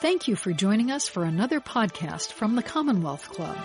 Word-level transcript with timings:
Thank 0.00 0.28
you 0.28 0.36
for 0.36 0.52
joining 0.52 0.92
us 0.92 1.08
for 1.08 1.24
another 1.24 1.58
podcast 1.58 2.30
from 2.30 2.54
the 2.54 2.62
Commonwealth 2.62 3.28
Club. 3.30 3.58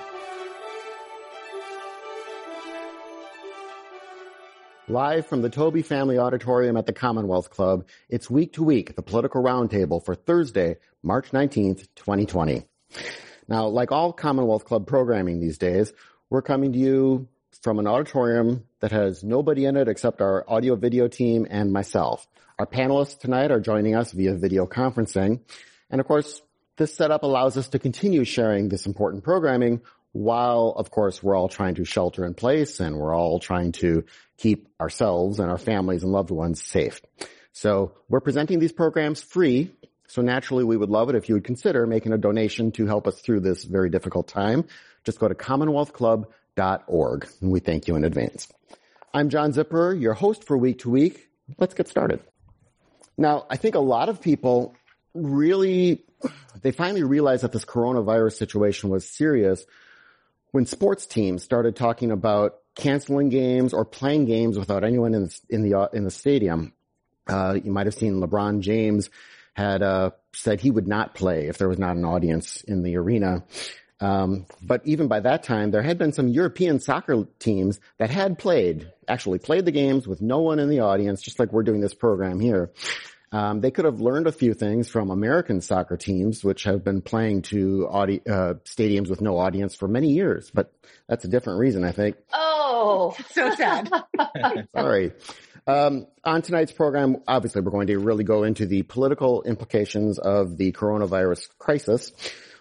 Live 4.87 5.27
from 5.27 5.43
the 5.43 5.51
Taube 5.51 5.85
Family 5.85 6.17
Auditorium 6.17 6.75
at 6.75 6.87
the 6.87 6.91
Commonwealth 6.91 7.51
Club, 7.51 7.85
it's 8.09 8.31
week 8.31 8.53
to 8.53 8.63
week, 8.63 8.95
the 8.95 9.03
political 9.03 9.43
roundtable 9.43 10.03
for 10.03 10.15
Thursday, 10.15 10.77
March 11.03 11.29
19th, 11.29 11.87
2020. 11.95 12.65
Now, 13.47 13.67
like 13.67 13.91
all 13.91 14.11
Commonwealth 14.11 14.65
Club 14.65 14.87
programming 14.87 15.39
these 15.39 15.59
days, 15.59 15.93
we're 16.31 16.41
coming 16.41 16.73
to 16.73 16.79
you 16.79 17.27
from 17.61 17.77
an 17.77 17.85
auditorium 17.85 18.63
that 18.79 18.91
has 18.91 19.23
nobody 19.23 19.65
in 19.65 19.77
it 19.77 19.87
except 19.87 20.19
our 20.19 20.43
audio 20.49 20.75
video 20.75 21.07
team 21.07 21.45
and 21.47 21.71
myself. 21.71 22.27
Our 22.57 22.65
panelists 22.65 23.19
tonight 23.19 23.51
are 23.51 23.59
joining 23.59 23.93
us 23.93 24.11
via 24.11 24.33
video 24.33 24.65
conferencing. 24.65 25.41
And 25.89 26.01
of 26.01 26.07
course, 26.07 26.41
this 26.77 26.95
setup 26.95 27.23
allows 27.23 27.57
us 27.57 27.69
to 27.69 27.79
continue 27.79 28.23
sharing 28.23 28.69
this 28.69 28.85
important 28.85 29.23
programming 29.23 29.81
while, 30.13 30.73
of 30.77 30.91
course, 30.91 31.21
we're 31.21 31.35
all 31.35 31.49
trying 31.49 31.75
to 31.75 31.85
shelter 31.85 32.23
in 32.25 32.33
place 32.35 32.79
and 32.79 32.97
we're 32.97 33.15
all 33.15 33.39
trying 33.39 33.71
to 33.73 34.05
keep 34.37 34.67
ourselves 34.79 35.39
and 35.39 35.49
our 35.49 35.57
families 35.57 36.03
and 36.03 36.11
loved 36.11 36.31
ones 36.31 36.61
safe. 36.61 37.01
So 37.51 37.93
we're 38.09 38.19
presenting 38.19 38.59
these 38.59 38.71
programs 38.71 39.21
free. 39.21 39.71
So 40.07 40.21
naturally, 40.21 40.63
we 40.63 40.77
would 40.77 40.89
love 40.89 41.09
it 41.09 41.15
if 41.15 41.29
you 41.29 41.35
would 41.35 41.43
consider 41.43 41.87
making 41.87 42.13
a 42.13 42.17
donation 42.17 42.71
to 42.73 42.85
help 42.85 43.07
us 43.07 43.19
through 43.21 43.39
this 43.41 43.63
very 43.63 43.89
difficult 43.89 44.27
time. 44.27 44.65
Just 45.03 45.19
go 45.19 45.27
to 45.27 45.35
commonwealthclub.org 45.35 47.27
and 47.41 47.51
we 47.51 47.59
thank 47.59 47.87
you 47.87 47.95
in 47.95 48.05
advance. 48.05 48.47
I'm 49.13 49.29
John 49.29 49.51
Zipperer, 49.51 49.99
your 49.99 50.13
host 50.13 50.43
for 50.43 50.57
Week 50.57 50.79
to 50.79 50.89
Week. 50.89 51.29
Let's 51.57 51.73
get 51.73 51.87
started. 51.87 52.19
Now, 53.17 53.45
I 53.49 53.57
think 53.57 53.75
a 53.75 53.79
lot 53.79 54.09
of 54.09 54.21
people 54.21 54.75
really, 55.13 56.03
they 56.61 56.71
finally 56.71 57.03
realized 57.03 57.43
that 57.43 57.51
this 57.51 57.65
coronavirus 57.65 58.33
situation 58.33 58.89
was 58.89 59.07
serious 59.07 59.65
when 60.51 60.65
sports 60.65 61.05
teams 61.05 61.43
started 61.43 61.75
talking 61.75 62.11
about 62.11 62.55
canceling 62.75 63.29
games 63.29 63.73
or 63.73 63.85
playing 63.85 64.25
games 64.25 64.57
without 64.57 64.83
anyone 64.83 65.13
in 65.13 65.25
the 65.25 65.39
in 65.49 65.61
the, 65.63 65.77
uh, 65.77 65.87
in 65.93 66.03
the 66.03 66.11
stadium. 66.11 66.73
Uh, 67.27 67.57
you 67.63 67.71
might 67.71 67.87
have 67.87 67.95
seen 67.95 68.19
LeBron 68.19 68.59
James 68.61 69.09
had 69.53 69.81
uh, 69.81 70.11
said 70.33 70.59
he 70.59 70.71
would 70.71 70.87
not 70.87 71.13
play 71.13 71.47
if 71.47 71.57
there 71.57 71.69
was 71.69 71.79
not 71.79 71.95
an 71.95 72.05
audience 72.05 72.61
in 72.63 72.83
the 72.83 72.97
arena. 72.97 73.43
Um, 73.99 74.47
but 74.61 74.81
even 74.85 75.07
by 75.07 75.21
that 75.21 75.43
time, 75.43 75.71
there 75.71 75.81
had 75.81 75.97
been 75.97 76.11
some 76.11 76.27
European 76.27 76.79
soccer 76.79 77.25
teams 77.39 77.79
that 77.99 78.09
had 78.09 78.37
played, 78.37 78.91
actually 79.07 79.39
played 79.39 79.63
the 79.63 79.71
games 79.71 80.07
with 80.07 80.21
no 80.21 80.39
one 80.39 80.59
in 80.59 80.67
the 80.67 80.81
audience, 80.81 81.21
just 81.21 81.39
like 81.39 81.53
we're 81.53 81.63
doing 81.63 81.79
this 81.79 81.93
program 81.93 82.39
here. 82.39 82.71
Um, 83.33 83.61
they 83.61 83.71
could 83.71 83.85
have 83.85 83.99
learned 83.99 84.27
a 84.27 84.31
few 84.31 84.53
things 84.53 84.87
from 84.87 85.09
American 85.09 85.59
soccer 85.59 85.97
teams, 85.97 86.43
which 86.43 86.65
have 86.65 86.83
been 86.83 87.01
playing 87.01 87.41
to 87.43 87.87
audi- 87.89 88.21
uh, 88.29 88.53
stadiums 88.63 89.09
with 89.09 89.21
no 89.21 89.39
audience 89.39 89.73
for 89.73 89.87
many 89.87 90.09
years. 90.09 90.51
But 90.53 90.71
that's 91.09 91.25
a 91.25 91.27
different 91.27 91.59
reason, 91.59 91.83
I 91.83 91.91
think. 91.93 92.15
Oh, 92.31 93.15
so 93.31 93.53
sad. 93.55 93.89
Sorry. 94.75 95.13
Um, 95.65 96.05
on 96.23 96.43
tonight's 96.43 96.71
program, 96.71 97.23
obviously, 97.27 97.61
we're 97.61 97.71
going 97.71 97.87
to 97.87 97.97
really 97.97 98.23
go 98.23 98.43
into 98.43 98.67
the 98.67 98.83
political 98.83 99.41
implications 99.41 100.19
of 100.19 100.57
the 100.57 100.71
coronavirus 100.71 101.49
crisis. 101.57 102.11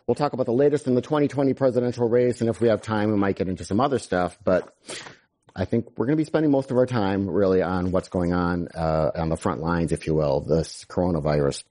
We'll 0.07 0.15
talk 0.15 0.33
about 0.33 0.47
the 0.47 0.53
latest 0.53 0.87
in 0.87 0.95
the 0.95 1.03
2020 1.03 1.53
presidential 1.53 2.09
race, 2.09 2.41
and 2.41 2.49
if 2.49 2.63
we 2.63 2.69
have 2.69 2.81
time, 2.81 3.11
we 3.11 3.19
might 3.19 3.37
get 3.37 3.49
into 3.49 3.67
some 3.67 3.79
other 3.79 3.99
stuff. 3.99 4.39
But 4.43 4.75
I 5.55 5.65
think 5.65 5.91
we're 5.97 6.07
going 6.07 6.17
to 6.17 6.21
be 6.21 6.25
spending 6.25 6.51
most 6.51 6.71
of 6.71 6.77
our 6.77 6.87
time 6.87 7.29
really 7.29 7.63
on 7.63 7.91
what's 7.91 8.09
going 8.09 8.33
on 8.33 8.69
uh, 8.75 9.11
on 9.15 9.29
the 9.29 9.37
front 9.37 9.61
lines, 9.61 9.93
if 9.93 10.07
you 10.07 10.15
will, 10.15 10.41
this 10.41 10.85
coronavirus. 10.89 11.65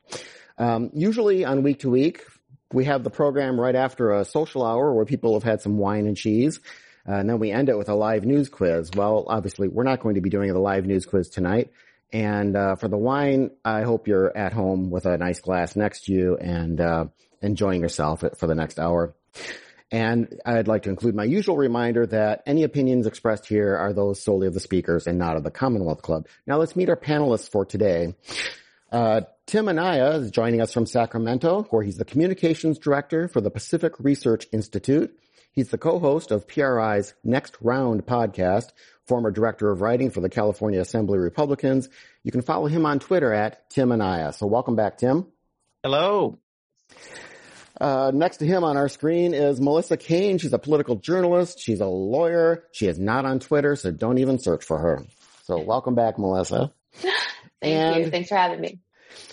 Um, 0.57 0.91
usually 0.93 1.45
on 1.45 1.63
week 1.63 1.79
to 1.79 1.89
week, 1.89 2.23
we 2.71 2.85
have 2.85 3.03
the 3.03 3.09
program 3.09 3.59
right 3.59 3.75
after 3.75 4.11
a 4.11 4.25
social 4.25 4.63
hour 4.65 4.93
where 4.93 5.05
people 5.05 5.33
have 5.33 5.43
had 5.43 5.61
some 5.61 5.77
wine 5.77 6.07
and 6.07 6.15
cheese. 6.15 6.59
Uh, 7.07 7.13
and 7.13 7.29
then 7.29 7.39
we 7.39 7.51
end 7.51 7.69
it 7.69 7.77
with 7.77 7.89
a 7.89 7.95
live 7.95 8.25
news 8.25 8.49
quiz. 8.49 8.91
Well, 8.95 9.25
obviously, 9.27 9.67
we're 9.67 9.83
not 9.83 10.01
going 10.01 10.15
to 10.15 10.21
be 10.21 10.29
doing 10.29 10.53
the 10.53 10.59
live 10.59 10.85
news 10.85 11.05
quiz 11.05 11.29
tonight. 11.29 11.71
And 12.13 12.55
uh, 12.55 12.75
for 12.75 12.87
the 12.87 12.97
wine, 12.97 13.51
I 13.63 13.81
hope 13.81 14.07
you're 14.07 14.35
at 14.37 14.53
home 14.53 14.91
with 14.91 15.05
a 15.05 15.17
nice 15.17 15.39
glass 15.39 15.75
next 15.75 16.05
to 16.05 16.13
you 16.13 16.37
and 16.37 16.79
uh, 16.79 17.05
enjoying 17.41 17.81
yourself 17.81 18.23
for 18.37 18.47
the 18.47 18.55
next 18.55 18.79
hour. 18.79 19.15
And 19.91 20.39
I'd 20.45 20.69
like 20.69 20.83
to 20.83 20.89
include 20.89 21.15
my 21.15 21.25
usual 21.25 21.57
reminder 21.57 22.05
that 22.07 22.43
any 22.45 22.63
opinions 22.63 23.07
expressed 23.07 23.45
here 23.45 23.75
are 23.75 23.91
those 23.91 24.23
solely 24.23 24.47
of 24.47 24.53
the 24.53 24.61
speakers 24.61 25.05
and 25.05 25.19
not 25.19 25.35
of 25.35 25.43
the 25.43 25.51
Commonwealth 25.51 26.01
Club. 26.01 26.27
Now 26.47 26.57
let's 26.57 26.75
meet 26.77 26.89
our 26.89 26.95
panelists 26.95 27.49
for 27.49 27.65
today. 27.65 28.15
Uh, 28.89 29.21
Tim 29.45 29.67
Anaya 29.67 30.11
is 30.17 30.31
joining 30.31 30.61
us 30.61 30.73
from 30.73 30.85
Sacramento, 30.85 31.67
where 31.71 31.83
he's 31.83 31.97
the 31.97 32.05
communications 32.05 32.79
director 32.79 33.27
for 33.27 33.41
the 33.41 33.49
Pacific 33.49 33.93
Research 33.99 34.47
Institute. 34.53 35.17
He's 35.51 35.69
the 35.69 35.77
co-host 35.77 36.31
of 36.31 36.47
PRI's 36.47 37.13
Next 37.23 37.57
Round 37.59 38.05
podcast, 38.05 38.71
former 39.05 39.31
director 39.31 39.69
of 39.69 39.81
writing 39.81 40.09
for 40.09 40.21
the 40.21 40.29
California 40.29 40.79
Assembly 40.79 41.19
Republicans. 41.19 41.89
You 42.23 42.31
can 42.31 42.41
follow 42.41 42.67
him 42.67 42.85
on 42.85 42.99
Twitter 42.99 43.33
at 43.33 43.69
Tim 43.69 43.91
Anaya. 43.91 44.31
So 44.31 44.47
welcome 44.47 44.77
back, 44.77 44.97
Tim. 44.97 45.27
Hello. 45.83 46.37
Uh, 47.81 48.11
next 48.13 48.37
to 48.37 48.45
him 48.45 48.63
on 48.63 48.77
our 48.77 48.87
screen 48.87 49.33
is 49.33 49.59
Melissa 49.59 49.97
Caen. 49.97 50.37
She's 50.37 50.53
a 50.53 50.59
political 50.59 50.97
journalist. 50.97 51.59
She's 51.59 51.81
a 51.81 51.87
lawyer. 51.87 52.63
She 52.71 52.85
is 52.85 52.99
not 52.99 53.25
on 53.25 53.39
Twitter, 53.39 53.75
so 53.75 53.89
don't 53.89 54.19
even 54.19 54.37
search 54.37 54.63
for 54.63 54.77
her. 54.77 55.03
So 55.45 55.57
welcome 55.57 55.95
back, 55.95 56.19
Melissa. 56.19 56.71
Thank 56.93 57.15
and, 57.63 58.05
you. 58.05 58.11
Thanks 58.11 58.29
for 58.29 58.35
having 58.35 58.61
me. 58.61 58.81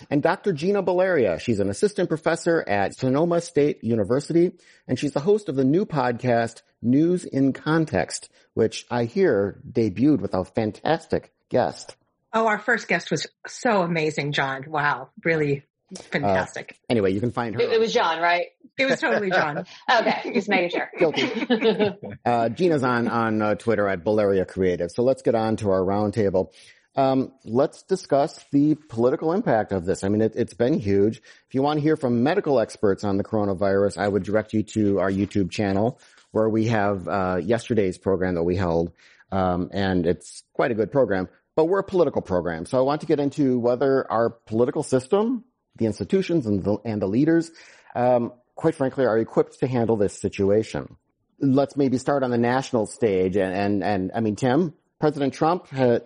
And 0.09 0.23
Dr. 0.23 0.55
Gina 0.55 0.83
Baleria. 0.83 1.39
She's 1.39 1.61
an 1.61 1.69
assistant 1.69 2.09
professor 2.09 2.65
at 2.67 2.97
Sonoma 2.97 3.43
State 3.43 3.85
University, 3.85 4.53
and 4.87 4.99
she's 4.99 5.13
the 5.13 5.21
host 5.21 5.51
of 5.51 5.57
the 5.57 5.65
new 5.65 5.85
podcast, 5.85 6.63
News 6.81 7.27
in 7.27 7.53
Context, 7.53 8.31
which 8.55 8.87
I 8.91 9.05
hear 9.05 9.61
debuted 9.71 10.23
with 10.23 10.33
a 10.33 10.47
fantastic 10.47 11.35
guest. 11.51 11.97
Oh, 12.33 12.47
our 12.47 12.59
first 12.59 12.89
guest 12.89 13.11
was 13.11 13.27
so 13.47 13.83
amazing, 13.83 14.33
John. 14.33 14.65
Wow. 14.69 15.11
Really 15.23 15.65
Fantastic. 15.97 16.73
Uh, 16.73 16.87
anyway, 16.91 17.13
you 17.13 17.21
can 17.21 17.33
find 17.33 17.55
her. 17.55 17.61
It, 17.61 17.73
it, 17.73 17.81
was 17.81 17.93
John, 17.93 18.21
right? 18.21 18.47
It 18.77 18.87
was 18.87 19.01
totally 19.01 19.31
John. 19.31 19.59
okay, 19.91 20.31
just 20.35 20.49
making 20.49 20.71
sure. 20.71 20.91
Guilty. 20.99 21.97
uh, 22.25 22.49
Gina's 22.51 22.83
on 22.83 23.09
on 23.09 23.41
uh, 23.41 23.55
Twitter 23.55 23.89
at 23.89 24.05
Baleria 24.05 24.47
Creative. 24.47 24.91
So 24.91 25.03
let's 25.03 25.23
get 25.23 25.35
on 25.35 25.57
to 25.57 25.71
our 25.71 25.81
roundtable. 25.81 26.53
Um, 26.95 27.33
let's 27.45 27.85
discuss 27.85 28.45
the 28.51 28.75
political 28.75 29.33
impact 29.33 29.73
of 29.73 29.85
this. 29.85 30.03
I 30.03 30.09
mean, 30.09 30.21
it, 30.21 30.35
has 30.35 30.55
been 30.55 30.75
huge. 30.75 31.19
If 31.19 31.55
you 31.55 31.63
want 31.63 31.79
to 31.79 31.83
hear 31.83 31.97
from 31.97 32.23
medical 32.23 32.59
experts 32.59 33.05
on 33.05 33.19
the 33.19 33.25
coronavirus, 33.25 33.99
I 33.99 34.09
would 34.09 34.25
direct 34.25 34.53
you 34.53 34.65
to 34.65 34.99
our 34.99 35.11
YouTube 35.11 35.51
channel 35.51 36.01
where 36.33 36.49
we 36.49 36.67
have 36.67 37.09
uh, 37.09 37.41
yesterday's 37.43 37.99
program 37.99 38.35
that 38.35 38.43
we 38.43 38.57
held, 38.57 38.93
um, 39.33 39.71
and 39.73 40.07
it's 40.07 40.43
quite 40.53 40.71
a 40.71 40.75
good 40.75 40.93
program. 40.93 41.29
But 41.57 41.67
we're 41.67 41.81
a 41.81 41.85
political 41.85 42.23
program, 42.23 42.67
so 42.67 42.79
I 42.79 42.83
want 42.83 43.01
to 43.01 43.07
get 43.07 43.21
into 43.21 43.59
whether 43.59 44.11
our 44.11 44.31
political 44.31 44.83
system 44.83 45.45
the 45.79 45.87
institutions 45.87 46.47
and 46.47 46.63
the, 46.63 46.79
and 46.85 47.01
the 47.01 47.07
leaders, 47.07 47.51
um, 47.95 48.33
quite 48.55 48.75
frankly, 48.75 49.07
are 49.07 49.19
equipped 49.19 49.61
to 49.61 49.67
handle 49.67 49.97
this 49.97 50.19
situation. 50.19 50.97
Let's 51.41 51.77
maybe 51.77 51.99
start 51.99 52.23
on 52.23 52.31
the 52.31 52.39
national 52.39 52.87
stage. 52.87 53.37
And, 53.37 53.55
and, 53.55 53.85
and 53.85 54.11
I 54.15 54.21
mean, 54.21 54.37
Tim, 54.37 54.75
President 54.99 55.33
Trump 55.35 55.69
had, 55.69 56.03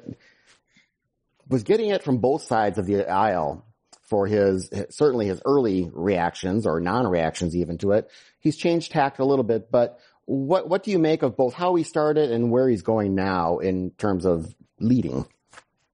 was 1.48 1.62
getting 1.62 1.90
it 1.90 2.02
from 2.02 2.18
both 2.18 2.42
sides 2.42 2.78
of 2.78 2.86
the 2.86 3.08
aisle 3.08 3.64
for 4.02 4.26
his, 4.26 4.70
certainly 4.90 5.26
his 5.26 5.40
early 5.46 5.90
reactions 5.92 6.66
or 6.66 6.80
non-reactions 6.80 7.56
even 7.56 7.78
to 7.78 7.92
it. 7.92 8.10
He's 8.40 8.58
changed 8.58 8.92
tact 8.92 9.18
a 9.18 9.24
little 9.24 9.44
bit, 9.44 9.70
but 9.70 9.98
what, 10.26 10.68
what 10.68 10.82
do 10.82 10.90
you 10.90 10.98
make 10.98 11.22
of 11.22 11.36
both 11.36 11.54
how 11.54 11.74
he 11.74 11.82
started 11.82 12.30
and 12.30 12.50
where 12.50 12.68
he's 12.68 12.82
going 12.82 13.14
now 13.14 13.58
in 13.58 13.90
terms 13.92 14.26
of 14.26 14.54
leading? 14.78 15.26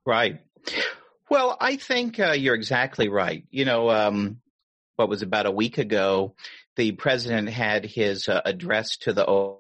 Right. 0.05 0.41
Well, 1.31 1.57
I 1.61 1.77
think 1.77 2.19
uh, 2.19 2.33
you're 2.33 2.55
exactly 2.55 3.09
right. 3.09 3.45
You 3.51 3.65
know, 3.65 3.91
um, 3.91 4.41
what 4.97 5.09
was 5.09 5.23
about 5.23 5.47
a 5.47 5.51
week 5.51 5.79
ago, 5.79 6.35
the 6.77 6.93
president 6.93 7.49
had 7.49 7.85
his 7.85 8.29
uh, 8.29 8.41
address 8.45 8.97
to 8.99 9.13
the 9.13 9.57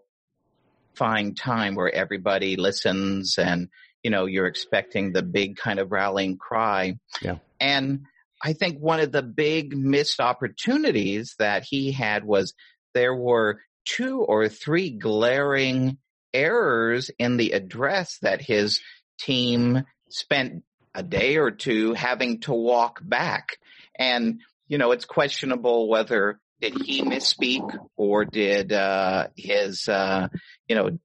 fine 0.94 1.34
time 1.34 1.74
where 1.74 1.94
everybody 1.94 2.56
listens 2.56 3.38
and, 3.38 3.68
you 4.02 4.10
know, 4.10 4.26
you're 4.26 4.46
expecting 4.46 5.12
the 5.12 5.22
big 5.22 5.56
kind 5.56 5.78
of 5.78 5.92
rallying 5.92 6.38
cry. 6.38 6.98
Yeah. 7.22 7.38
And 7.60 8.06
I 8.42 8.52
think 8.52 8.78
one 8.78 9.00
of 9.00 9.12
the 9.12 9.22
big 9.22 9.76
missed 9.76 10.20
opportunities 10.20 11.34
that 11.38 11.64
he 11.64 11.92
had 11.92 12.24
was 12.24 12.54
there 12.94 13.14
were 13.14 13.60
two 13.84 14.20
or 14.20 14.48
three 14.48 14.90
glaring 14.90 15.98
errors 16.32 17.10
in 17.18 17.36
the 17.36 17.52
address 17.52 18.18
that 18.22 18.40
his 18.40 18.80
team 19.18 19.84
spent 20.08 20.62
a 20.94 21.02
day 21.02 21.36
or 21.36 21.50
two 21.50 21.94
having 21.94 22.40
to 22.40 22.52
walk 22.52 23.00
back. 23.02 23.58
And, 23.98 24.40
you 24.66 24.78
know, 24.78 24.92
it's 24.92 25.04
questionable 25.04 25.88
whether 25.88 26.40
did 26.60 26.80
he 26.82 27.02
misspeak 27.02 27.70
or 27.96 28.24
did, 28.24 28.72
uh, 28.72 29.28
his, 29.36 29.88
uh, 29.88 30.28
you 30.68 30.76
know, 30.76 30.98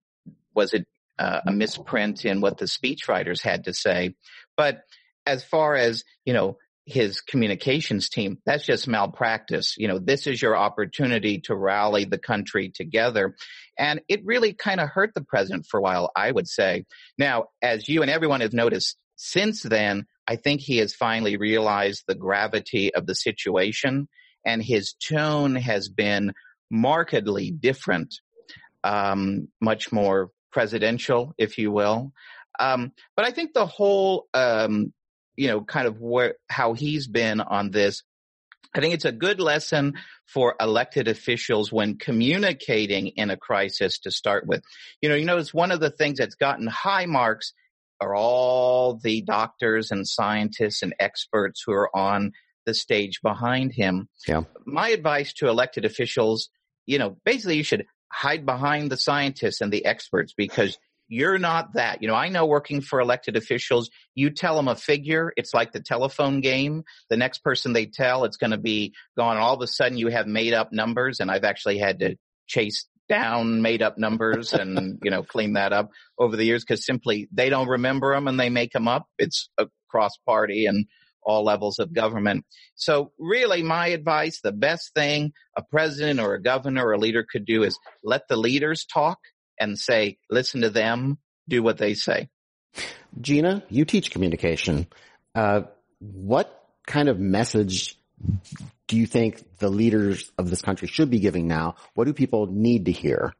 was 0.55 0.73
it 0.73 0.87
uh, 1.19 1.41
a 1.47 1.51
misprint 1.51 2.25
in 2.25 2.41
what 2.41 2.57
the 2.57 2.65
speechwriters 2.65 3.41
had 3.41 3.65
to 3.65 3.73
say? 3.73 4.15
But 4.57 4.81
as 5.25 5.43
far 5.43 5.75
as, 5.75 6.03
you 6.25 6.33
know, 6.33 6.57
his 6.85 7.21
communications 7.21 8.09
team. 8.09 8.39
That's 8.45 8.65
just 8.65 8.87
malpractice. 8.87 9.75
You 9.77 9.87
know, 9.87 9.99
this 9.99 10.27
is 10.27 10.41
your 10.41 10.57
opportunity 10.57 11.39
to 11.41 11.55
rally 11.55 12.05
the 12.05 12.17
country 12.17 12.69
together. 12.69 13.35
And 13.77 14.01
it 14.07 14.25
really 14.25 14.53
kind 14.53 14.79
of 14.79 14.89
hurt 14.89 15.13
the 15.13 15.23
president 15.23 15.65
for 15.65 15.79
a 15.79 15.81
while, 15.81 16.11
I 16.15 16.31
would 16.31 16.47
say. 16.47 16.85
Now, 17.17 17.45
as 17.61 17.87
you 17.87 18.01
and 18.01 18.11
everyone 18.11 18.41
have 18.41 18.53
noticed 18.53 18.97
since 19.25 19.63
then, 19.63 20.05
I 20.27 20.35
think 20.35 20.59
he 20.59 20.79
has 20.79 20.93
finally 20.93 21.37
realized 21.37 22.03
the 22.05 22.13
gravity 22.13 22.93
of 22.93 23.05
the 23.05 23.15
situation 23.15 24.09
and 24.45 24.61
his 24.61 24.95
tone 24.95 25.55
has 25.55 25.87
been 25.87 26.33
markedly 26.69 27.49
different, 27.49 28.15
um, 28.83 29.47
much 29.61 29.93
more 29.93 30.31
presidential, 30.51 31.33
if 31.37 31.57
you 31.57 31.71
will. 31.71 32.11
Um, 32.59 32.91
but 33.15 33.25
I 33.25 33.31
think 33.31 33.53
the 33.53 33.65
whole, 33.65 34.27
um, 34.33 34.91
you 35.37 35.47
know, 35.47 35.61
kind 35.61 35.87
of 35.87 36.01
where, 36.01 36.35
how 36.49 36.73
he's 36.73 37.07
been 37.07 37.39
on 37.39 37.71
this, 37.71 38.03
I 38.75 38.81
think 38.81 38.93
it's 38.93 39.05
a 39.05 39.11
good 39.13 39.39
lesson 39.39 39.93
for 40.25 40.55
elected 40.59 41.07
officials 41.07 41.71
when 41.71 41.97
communicating 41.97 43.07
in 43.07 43.29
a 43.29 43.37
crisis 43.37 43.99
to 43.99 44.11
start 44.11 44.45
with. 44.45 44.63
You 45.01 45.07
know, 45.07 45.15
you 45.15 45.23
notice 45.23 45.53
one 45.53 45.71
of 45.71 45.79
the 45.79 45.91
things 45.91 46.17
that's 46.17 46.35
gotten 46.35 46.67
high 46.67 47.05
marks 47.05 47.53
are 48.03 48.15
all 48.15 48.99
the 49.01 49.21
doctors 49.21 49.91
and 49.91 50.07
scientists 50.07 50.81
and 50.81 50.93
experts 50.99 51.63
who 51.65 51.73
are 51.73 51.95
on 51.95 52.33
the 52.65 52.73
stage 52.73 53.21
behind 53.21 53.73
him. 53.73 54.07
Yeah. 54.27 54.43
My 54.65 54.89
advice 54.89 55.33
to 55.33 55.47
elected 55.47 55.85
officials, 55.85 56.49
you 56.85 56.99
know, 56.99 57.17
basically 57.25 57.57
you 57.57 57.63
should 57.63 57.85
hide 58.11 58.45
behind 58.45 58.91
the 58.91 58.97
scientists 58.97 59.61
and 59.61 59.71
the 59.71 59.85
experts 59.85 60.33
because 60.35 60.77
you're 61.07 61.39
not 61.39 61.73
that. 61.73 62.01
You 62.01 62.07
know, 62.07 62.15
I 62.15 62.29
know 62.29 62.45
working 62.45 62.81
for 62.81 62.99
elected 62.99 63.35
officials, 63.35 63.89
you 64.15 64.29
tell 64.29 64.55
them 64.55 64.67
a 64.67 64.75
figure, 64.75 65.33
it's 65.35 65.53
like 65.53 65.71
the 65.71 65.81
telephone 65.81 66.41
game. 66.41 66.83
The 67.09 67.17
next 67.17 67.43
person 67.43 67.73
they 67.73 67.85
tell, 67.85 68.23
it's 68.23 68.37
going 68.37 68.51
to 68.51 68.57
be 68.57 68.93
gone. 69.17 69.37
All 69.37 69.55
of 69.55 69.61
a 69.61 69.67
sudden 69.67 69.97
you 69.97 70.07
have 70.07 70.27
made 70.27 70.53
up 70.53 70.71
numbers 70.71 71.19
and 71.19 71.29
I've 71.29 71.43
actually 71.43 71.77
had 71.77 71.99
to 71.99 72.15
chase 72.47 72.87
down 73.13 73.61
made 73.61 73.83
up 73.83 73.99
numbers 73.99 74.53
and, 74.53 74.99
you 75.03 75.11
know, 75.11 75.21
clean 75.21 75.53
that 75.53 75.71
up 75.71 75.91
over 76.17 76.35
the 76.35 76.43
years 76.43 76.63
because 76.63 76.83
simply 76.83 77.27
they 77.31 77.49
don't 77.49 77.67
remember 77.67 78.13
them 78.13 78.27
and 78.27 78.39
they 78.39 78.49
make 78.49 78.71
them 78.71 78.87
up. 78.87 79.07
It's 79.19 79.49
a 79.59 79.67
cross 79.87 80.17
party 80.25 80.65
and 80.65 80.87
all 81.21 81.43
levels 81.43 81.77
of 81.77 81.93
government. 81.93 82.43
So 82.75 83.11
really 83.19 83.61
my 83.61 83.87
advice, 83.87 84.41
the 84.41 84.51
best 84.51 84.95
thing 84.95 85.33
a 85.55 85.61
president 85.61 86.19
or 86.19 86.33
a 86.33 86.41
governor 86.41 86.87
or 86.87 86.93
a 86.93 86.97
leader 86.97 87.23
could 87.31 87.45
do 87.45 87.61
is 87.63 87.77
let 88.03 88.27
the 88.27 88.35
leaders 88.35 88.83
talk 88.85 89.19
and 89.59 89.77
say, 89.77 90.17
listen 90.31 90.61
to 90.61 90.71
them, 90.71 91.19
do 91.47 91.61
what 91.61 91.77
they 91.77 91.93
say. 91.93 92.29
Gina, 93.21 93.63
you 93.69 93.85
teach 93.85 94.09
communication. 94.09 94.87
Uh, 95.35 95.61
what 95.99 96.67
kind 96.87 97.09
of 97.09 97.19
message 97.19 97.95
do 98.87 98.97
you 98.97 99.05
think 99.05 99.43
the 99.59 99.69
leaders 99.69 100.31
of 100.37 100.49
this 100.49 100.61
country 100.61 100.87
should 100.87 101.09
be 101.09 101.19
giving 101.19 101.47
now? 101.47 101.75
What 101.95 102.05
do 102.05 102.13
people 102.13 102.47
need 102.47 102.85
to 102.85 102.91
hear? 102.91 103.33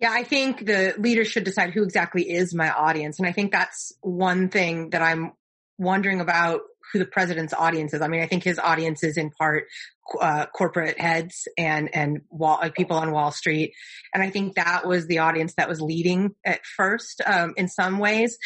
Yeah, 0.00 0.12
I 0.12 0.24
think 0.24 0.64
the 0.64 0.94
leaders 0.98 1.28
should 1.28 1.44
decide 1.44 1.70
who 1.70 1.82
exactly 1.82 2.30
is 2.30 2.54
my 2.54 2.70
audience. 2.70 3.18
And 3.18 3.28
I 3.28 3.32
think 3.32 3.52
that's 3.52 3.92
one 4.00 4.48
thing 4.48 4.90
that 4.90 5.02
I'm 5.02 5.32
wondering 5.78 6.20
about 6.20 6.62
who 6.92 6.98
the 6.98 7.06
president's 7.06 7.54
audience 7.54 7.94
is. 7.94 8.02
I 8.02 8.08
mean, 8.08 8.22
I 8.22 8.26
think 8.26 8.42
his 8.42 8.58
audience 8.58 9.04
is 9.04 9.16
in 9.16 9.30
part 9.30 9.66
uh, 10.20 10.46
corporate 10.46 10.98
heads 10.98 11.46
and 11.56 11.94
and 11.94 12.22
wall, 12.30 12.58
uh, 12.60 12.70
people 12.70 12.96
on 12.96 13.12
Wall 13.12 13.30
Street, 13.30 13.74
and 14.12 14.22
I 14.22 14.30
think 14.30 14.56
that 14.56 14.86
was 14.86 15.06
the 15.06 15.18
audience 15.18 15.54
that 15.54 15.68
was 15.68 15.80
leading 15.80 16.34
at 16.44 16.66
first 16.66 17.20
um, 17.24 17.54
in 17.56 17.68
some 17.68 17.98
ways. 17.98 18.38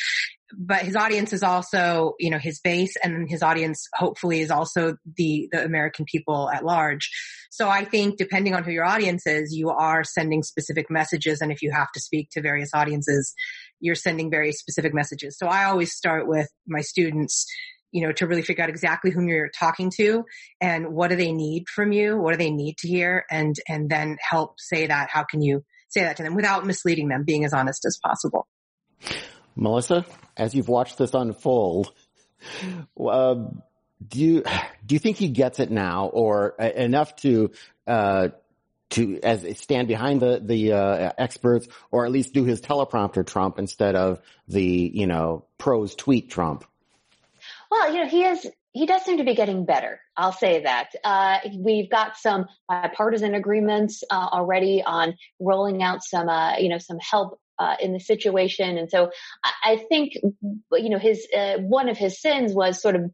But 0.52 0.82
his 0.82 0.94
audience 0.94 1.32
is 1.32 1.42
also, 1.42 2.14
you 2.18 2.30
know, 2.30 2.38
his 2.38 2.60
base, 2.60 2.96
and 3.02 3.28
his 3.28 3.42
audience 3.42 3.88
hopefully 3.94 4.40
is 4.40 4.50
also 4.50 4.96
the 5.16 5.48
the 5.50 5.64
American 5.64 6.04
people 6.04 6.50
at 6.50 6.64
large. 6.64 7.10
So 7.50 7.68
I 7.68 7.84
think 7.84 8.18
depending 8.18 8.54
on 8.54 8.62
who 8.64 8.70
your 8.70 8.84
audience 8.84 9.26
is, 9.26 9.54
you 9.54 9.70
are 9.70 10.04
sending 10.04 10.42
specific 10.42 10.90
messages, 10.90 11.40
and 11.40 11.50
if 11.50 11.62
you 11.62 11.70
have 11.72 11.90
to 11.92 12.00
speak 12.00 12.28
to 12.32 12.42
various 12.42 12.70
audiences, 12.74 13.34
you're 13.80 13.94
sending 13.94 14.30
very 14.30 14.52
specific 14.52 14.92
messages. 14.92 15.38
So 15.38 15.46
I 15.46 15.64
always 15.64 15.92
start 15.92 16.28
with 16.28 16.48
my 16.66 16.82
students 16.82 17.46
you 17.94 18.04
know, 18.04 18.10
to 18.10 18.26
really 18.26 18.42
figure 18.42 18.64
out 18.64 18.68
exactly 18.68 19.12
whom 19.12 19.28
you're 19.28 19.50
talking 19.56 19.88
to 19.88 20.24
and 20.60 20.88
what 20.88 21.10
do 21.10 21.16
they 21.16 21.30
need 21.30 21.68
from 21.68 21.92
you? 21.92 22.18
What 22.18 22.32
do 22.32 22.38
they 22.38 22.50
need 22.50 22.76
to 22.78 22.88
hear? 22.88 23.24
And, 23.30 23.54
and 23.68 23.88
then 23.88 24.18
help 24.20 24.58
say 24.58 24.88
that. 24.88 25.10
How 25.10 25.22
can 25.22 25.40
you 25.40 25.64
say 25.90 26.00
that 26.00 26.16
to 26.16 26.24
them 26.24 26.34
without 26.34 26.66
misleading 26.66 27.06
them, 27.06 27.22
being 27.22 27.44
as 27.44 27.52
honest 27.52 27.84
as 27.84 27.96
possible? 28.04 28.48
Melissa, 29.56 30.04
as 30.36 30.54
you've 30.54 30.68
watched 30.68 30.98
this 30.98 31.14
unfold, 31.14 31.92
uh, 33.00 33.34
do 34.06 34.20
you, 34.20 34.42
do 34.84 34.94
you 34.94 34.98
think 34.98 35.16
he 35.16 35.28
gets 35.28 35.60
it 35.60 35.70
now 35.70 36.06
or 36.06 36.60
uh, 36.60 36.70
enough 36.70 37.16
to, 37.16 37.52
uh, 37.86 38.28
to 38.90 39.18
as 39.22 39.58
stand 39.58 39.88
behind 39.88 40.20
the 40.20 40.40
the 40.44 40.72
uh, 40.72 41.12
experts, 41.18 41.66
or 41.90 42.04
at 42.04 42.12
least 42.12 42.32
do 42.32 42.44
his 42.44 42.60
teleprompter 42.60 43.26
Trump 43.26 43.58
instead 43.58 43.96
of 43.96 44.20
the 44.46 44.62
you 44.62 45.06
know 45.06 45.46
pros 45.58 45.94
tweet 45.94 46.30
Trump. 46.30 46.64
Well, 47.74 47.92
you 47.92 48.04
know, 48.04 48.08
he 48.08 48.22
is, 48.22 48.46
he 48.72 48.86
does 48.86 49.02
seem 49.02 49.18
to 49.18 49.24
be 49.24 49.34
getting 49.34 49.64
better. 49.64 50.00
I'll 50.16 50.32
say 50.32 50.62
that. 50.62 50.90
Uh, 51.02 51.38
we've 51.56 51.90
got 51.90 52.16
some 52.16 52.46
bipartisan 52.68 53.34
agreements 53.34 54.04
uh, 54.08 54.28
already 54.32 54.80
on 54.80 55.14
rolling 55.40 55.82
out 55.82 56.04
some, 56.04 56.28
uh, 56.28 56.56
you 56.58 56.68
know, 56.68 56.78
some 56.78 56.98
help 57.00 57.40
uh, 57.58 57.76
in 57.80 57.92
the 57.92 58.00
situation. 58.00 58.78
And 58.78 58.90
so 58.90 59.10
I, 59.64 59.84
think, 59.88 60.14
you 60.72 60.90
know, 60.90 60.98
his, 60.98 61.26
uh, 61.36 61.58
one 61.58 61.88
of 61.88 61.96
his 61.96 62.20
sins 62.20 62.52
was 62.52 62.80
sort 62.80 62.96
of 62.96 63.10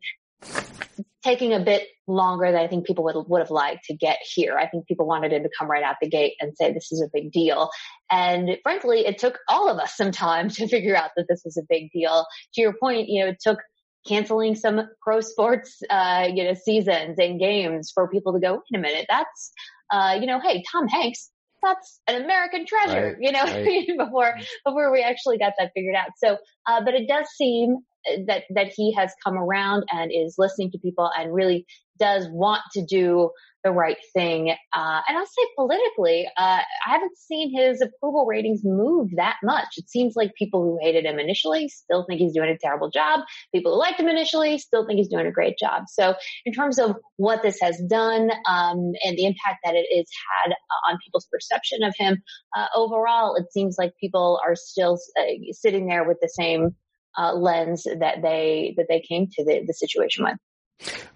taking 1.22 1.52
a 1.52 1.60
bit 1.60 1.86
longer 2.06 2.50
than 2.50 2.60
I 2.60 2.66
think 2.66 2.86
people 2.86 3.04
would, 3.04 3.16
would 3.28 3.40
have 3.40 3.50
liked 3.50 3.84
to 3.86 3.94
get 3.94 4.18
here. 4.22 4.56
I 4.56 4.66
think 4.66 4.86
people 4.86 5.06
wanted 5.06 5.32
him 5.32 5.42
to 5.42 5.50
come 5.58 5.70
right 5.70 5.82
out 5.82 5.96
the 6.00 6.08
gate 6.08 6.34
and 6.40 6.56
say 6.56 6.72
this 6.72 6.90
is 6.92 7.02
a 7.02 7.10
big 7.12 7.30
deal. 7.30 7.70
And 8.10 8.56
frankly, 8.62 9.06
it 9.06 9.18
took 9.18 9.38
all 9.48 9.68
of 9.68 9.78
us 9.78 9.96
some 9.96 10.10
time 10.12 10.48
to 10.50 10.66
figure 10.68 10.96
out 10.96 11.10
that 11.16 11.26
this 11.28 11.44
is 11.44 11.56
a 11.56 11.66
big 11.68 11.90
deal. 11.92 12.26
To 12.54 12.60
your 12.60 12.74
point, 12.80 13.08
you 13.08 13.24
know, 13.24 13.30
it 13.30 13.38
took 13.40 13.58
canceling 14.06 14.54
some 14.54 14.88
pro 15.02 15.20
sports, 15.20 15.82
uh, 15.90 16.28
you 16.32 16.44
know, 16.44 16.54
seasons 16.54 17.18
and 17.18 17.38
games 17.38 17.90
for 17.94 18.08
people 18.08 18.32
to 18.32 18.40
go, 18.40 18.54
wait 18.54 18.78
a 18.78 18.78
minute, 18.78 19.06
that's, 19.08 19.52
uh, 19.90 20.16
you 20.18 20.26
know, 20.26 20.40
hey, 20.40 20.62
Tom 20.72 20.88
Hanks, 20.88 21.30
that's 21.62 22.00
an 22.06 22.22
American 22.22 22.66
treasure, 22.66 23.06
right, 23.08 23.16
you 23.20 23.32
know, 23.32 23.44
right. 23.44 23.86
before, 23.98 24.34
before 24.64 24.92
we 24.92 25.02
actually 25.02 25.38
got 25.38 25.52
that 25.58 25.72
figured 25.74 25.94
out. 25.94 26.10
So, 26.16 26.36
uh, 26.66 26.84
but 26.84 26.94
it 26.94 27.08
does 27.08 27.26
seem 27.36 27.78
that, 28.26 28.44
that 28.54 28.72
he 28.74 28.92
has 28.94 29.12
come 29.24 29.36
around 29.36 29.84
and 29.90 30.10
is 30.14 30.36
listening 30.38 30.70
to 30.72 30.78
people 30.78 31.10
and 31.16 31.34
really 31.34 31.66
does 31.98 32.26
want 32.30 32.62
to 32.72 32.84
do 32.84 33.30
the 33.64 33.70
right 33.70 33.96
thing. 34.14 34.50
Uh, 34.72 35.00
and 35.08 35.18
I'll 35.18 35.26
say 35.26 35.46
politically, 35.56 36.26
uh, 36.36 36.60
I 36.86 36.90
haven't 36.90 37.16
seen 37.16 37.54
his 37.54 37.80
approval 37.80 38.26
ratings 38.26 38.60
move 38.64 39.10
that 39.16 39.36
much. 39.42 39.66
It 39.76 39.88
seems 39.88 40.14
like 40.16 40.32
people 40.34 40.62
who 40.62 40.78
hated 40.80 41.04
him 41.04 41.18
initially 41.18 41.68
still 41.68 42.04
think 42.06 42.20
he's 42.20 42.32
doing 42.32 42.50
a 42.50 42.58
terrible 42.58 42.90
job. 42.90 43.20
People 43.54 43.72
who 43.72 43.78
liked 43.78 44.00
him 44.00 44.08
initially 44.08 44.58
still 44.58 44.86
think 44.86 44.98
he's 44.98 45.08
doing 45.08 45.26
a 45.26 45.32
great 45.32 45.58
job. 45.58 45.84
So 45.88 46.14
in 46.44 46.52
terms 46.52 46.78
of 46.78 46.96
what 47.16 47.42
this 47.42 47.58
has 47.60 47.80
done, 47.88 48.30
um, 48.48 48.92
and 49.04 49.16
the 49.16 49.26
impact 49.26 49.58
that 49.64 49.74
it 49.74 49.86
has 49.96 50.06
had 50.44 50.52
uh, 50.52 50.90
on 50.90 50.98
people's 51.04 51.26
perception 51.30 51.82
of 51.82 51.94
him, 51.96 52.22
uh, 52.56 52.66
overall, 52.74 53.34
it 53.36 53.52
seems 53.52 53.76
like 53.78 53.92
people 54.00 54.40
are 54.46 54.56
still 54.56 54.98
uh, 55.18 55.22
sitting 55.52 55.86
there 55.86 56.04
with 56.04 56.18
the 56.20 56.28
same 56.28 56.74
uh, 57.18 57.34
lens 57.34 57.84
that 57.84 58.22
they 58.22 58.74
that 58.76 58.86
they 58.88 59.00
came 59.00 59.26
to 59.26 59.44
the, 59.44 59.64
the 59.66 59.74
situation 59.74 60.24
with 60.24 60.36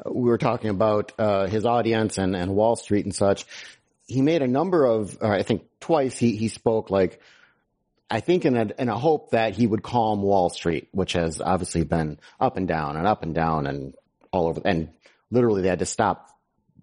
we 0.05 0.29
were 0.29 0.39
talking 0.39 0.71
about 0.71 1.13
uh, 1.19 1.47
his 1.47 1.65
audience 1.65 2.19
and, 2.19 2.37
and 2.37 2.55
Wall 2.55 2.77
Street 2.77 3.05
and 3.05 3.15
such. 3.15 3.47
He 4.07 4.21
made 4.21 4.43
a 4.43 4.49
number 4.49 4.85
of, 4.85 5.23
I 5.23 5.43
think 5.43 5.63
twice 5.81 6.19
he, 6.19 6.37
he 6.37 6.49
spoke 6.49 6.91
like, 6.91 7.21
I 8.11 8.21
think 8.21 8.45
in 8.45 8.57
a, 8.57 8.69
in 8.79 8.89
a 8.89 8.99
hope 8.99 9.31
that 9.31 9.55
he 9.55 9.67
would 9.67 9.83
calm 9.83 10.23
Wall 10.23 10.51
Street, 10.51 10.89
which 10.93 11.15
has 11.15 11.41
obviously 11.41 11.85
been 11.85 12.19
up 12.39 12.57
and 12.57 12.69
down 12.69 12.97
and 12.97 13.07
up 13.07 13.23
and 13.23 13.35
down 13.35 13.67
and 13.67 13.95
all 14.31 14.47
over. 14.47 14.61
And 14.65 14.91
literally 15.31 15.63
they 15.63 15.69
had 15.69 15.79
to 15.79 15.87
stop, 15.87 16.29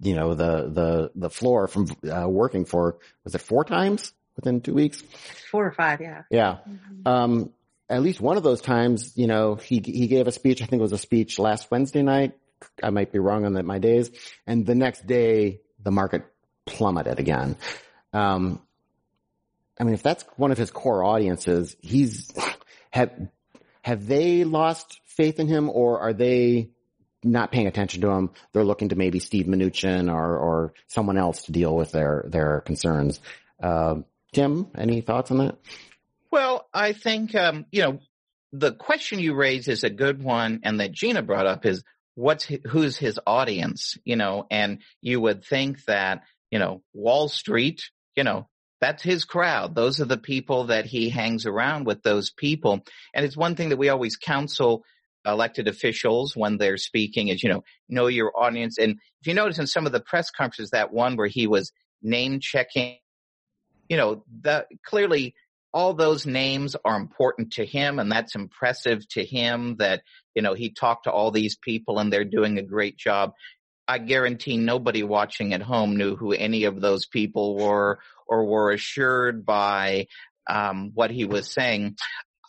you 0.01 0.15
know, 0.15 0.33
the, 0.33 0.69
the, 0.69 1.11
the 1.13 1.29
floor 1.29 1.67
from 1.67 1.87
uh, 2.11 2.27
working 2.27 2.65
for, 2.65 2.97
was 3.23 3.35
it 3.35 3.41
four 3.41 3.63
times 3.63 4.13
within 4.35 4.61
two 4.61 4.73
weeks? 4.73 5.03
Four 5.51 5.67
or 5.67 5.71
five, 5.71 6.01
yeah. 6.01 6.23
Yeah. 6.31 6.57
Mm-hmm. 6.67 7.07
Um, 7.07 7.53
at 7.87 8.01
least 8.01 8.19
one 8.19 8.37
of 8.37 8.43
those 8.43 8.61
times, 8.61 9.15
you 9.15 9.27
know, 9.27 9.55
he, 9.55 9.79
he 9.85 10.07
gave 10.07 10.27
a 10.27 10.31
speech. 10.31 10.61
I 10.61 10.65
think 10.65 10.79
it 10.79 10.83
was 10.83 10.91
a 10.91 10.97
speech 10.97 11.37
last 11.37 11.69
Wednesday 11.69 12.01
night 12.01 12.33
I 12.81 12.89
might 12.89 13.11
be 13.11 13.19
wrong 13.19 13.45
on 13.45 13.53
the, 13.53 13.63
my 13.63 13.79
days. 13.79 14.11
And 14.45 14.65
the 14.65 14.75
next 14.75 15.05
day, 15.05 15.61
the 15.81 15.91
market 15.91 16.23
plummeted 16.65 17.19
again. 17.19 17.55
Um, 18.13 18.61
I 19.79 19.83
mean, 19.83 19.93
if 19.93 20.03
that's 20.03 20.23
one 20.37 20.51
of 20.51 20.57
his 20.57 20.71
core 20.71 21.03
audiences, 21.03 21.75
he's 21.81 22.31
have 22.91 23.11
have 23.81 24.05
they 24.05 24.43
lost 24.43 24.99
faith 25.05 25.39
in 25.39 25.47
him, 25.47 25.69
or 25.69 25.99
are 25.99 26.13
they 26.13 26.69
not 27.23 27.51
paying 27.51 27.67
attention 27.67 28.01
to 28.01 28.09
him? 28.09 28.29
They're 28.53 28.63
looking 28.63 28.89
to 28.89 28.95
maybe 28.95 29.19
Steve 29.19 29.47
Mnuchin 29.47 30.13
or 30.13 30.37
or 30.37 30.73
someone 30.87 31.17
else 31.17 31.43
to 31.43 31.51
deal 31.51 31.75
with 31.75 31.91
their 31.91 32.25
their 32.27 32.61
concerns. 32.61 33.19
Uh, 33.61 33.95
Tim, 34.33 34.67
any 34.77 35.01
thoughts 35.01 35.31
on 35.31 35.39
that? 35.39 35.57
Well, 36.29 36.67
I 36.73 36.93
think 36.93 37.33
um, 37.33 37.65
you 37.71 37.81
know 37.81 37.99
the 38.53 38.73
question 38.73 39.19
you 39.19 39.33
raise 39.33 39.67
is 39.67 39.83
a 39.83 39.89
good 39.89 40.21
one, 40.21 40.59
and 40.63 40.79
that 40.79 40.91
Gina 40.91 41.21
brought 41.21 41.47
up 41.47 41.65
is 41.65 41.83
what's 42.15 42.45
who's 42.67 42.97
his 42.97 43.19
audience, 43.25 43.97
you 44.03 44.15
know, 44.15 44.45
and 44.51 44.79
you 45.01 45.21
would 45.21 45.43
think 45.45 45.83
that, 45.85 46.23
you 46.49 46.59
know, 46.59 46.81
Wall 46.93 47.27
Street, 47.27 47.81
you 48.15 48.23
know, 48.23 48.47
that's 48.79 49.03
his 49.03 49.25
crowd. 49.25 49.75
Those 49.75 50.01
are 50.01 50.05
the 50.05 50.17
people 50.17 50.65
that 50.65 50.85
he 50.85 51.09
hangs 51.09 51.45
around 51.45 51.85
with 51.85 52.01
those 52.01 52.31
people. 52.31 52.81
And 53.13 53.25
it's 53.25 53.37
one 53.37 53.55
thing 53.55 53.69
that 53.69 53.77
we 53.77 53.89
always 53.89 54.17
counsel 54.17 54.83
elected 55.25 55.67
officials 55.67 56.35
when 56.35 56.57
they're 56.57 56.77
speaking 56.77 57.27
is, 57.27 57.43
you 57.43 57.49
know, 57.49 57.63
know 57.87 58.07
your 58.07 58.31
audience. 58.35 58.79
And 58.79 58.93
if 59.21 59.27
you 59.27 59.33
notice 59.33 59.59
in 59.59 59.67
some 59.67 59.85
of 59.85 59.91
the 59.91 59.99
press 59.99 60.31
conferences, 60.31 60.71
that 60.71 60.91
one 60.91 61.15
where 61.15 61.27
he 61.27 61.45
was 61.45 61.71
name 62.01 62.39
checking, 62.39 62.97
you 63.87 63.97
know, 63.97 64.23
that 64.41 64.67
clearly 64.83 65.35
all 65.73 65.93
those 65.93 66.25
names 66.25 66.75
are 66.83 66.97
important 66.97 67.53
to 67.53 67.65
him 67.65 67.99
and 67.99 68.11
that's 68.11 68.35
impressive 68.35 69.07
to 69.09 69.23
him 69.23 69.77
that, 69.77 70.01
you 70.35 70.41
know, 70.41 70.53
he 70.53 70.71
talked 70.71 71.05
to 71.05 71.11
all 71.11 71.31
these 71.31 71.55
people 71.55 71.99
and 71.99 72.11
they're 72.11 72.25
doing 72.25 72.57
a 72.57 72.63
great 72.63 72.97
job. 72.97 73.31
I 73.87 73.97
guarantee 73.97 74.57
nobody 74.57 75.03
watching 75.03 75.53
at 75.53 75.61
home 75.61 75.97
knew 75.97 76.15
who 76.15 76.33
any 76.33 76.65
of 76.65 76.79
those 76.81 77.05
people 77.07 77.55
were 77.57 77.99
or 78.27 78.45
were 78.45 78.71
assured 78.71 79.45
by 79.45 80.07
um, 80.49 80.91
what 80.93 81.11
he 81.11 81.25
was 81.25 81.51
saying. 81.51 81.95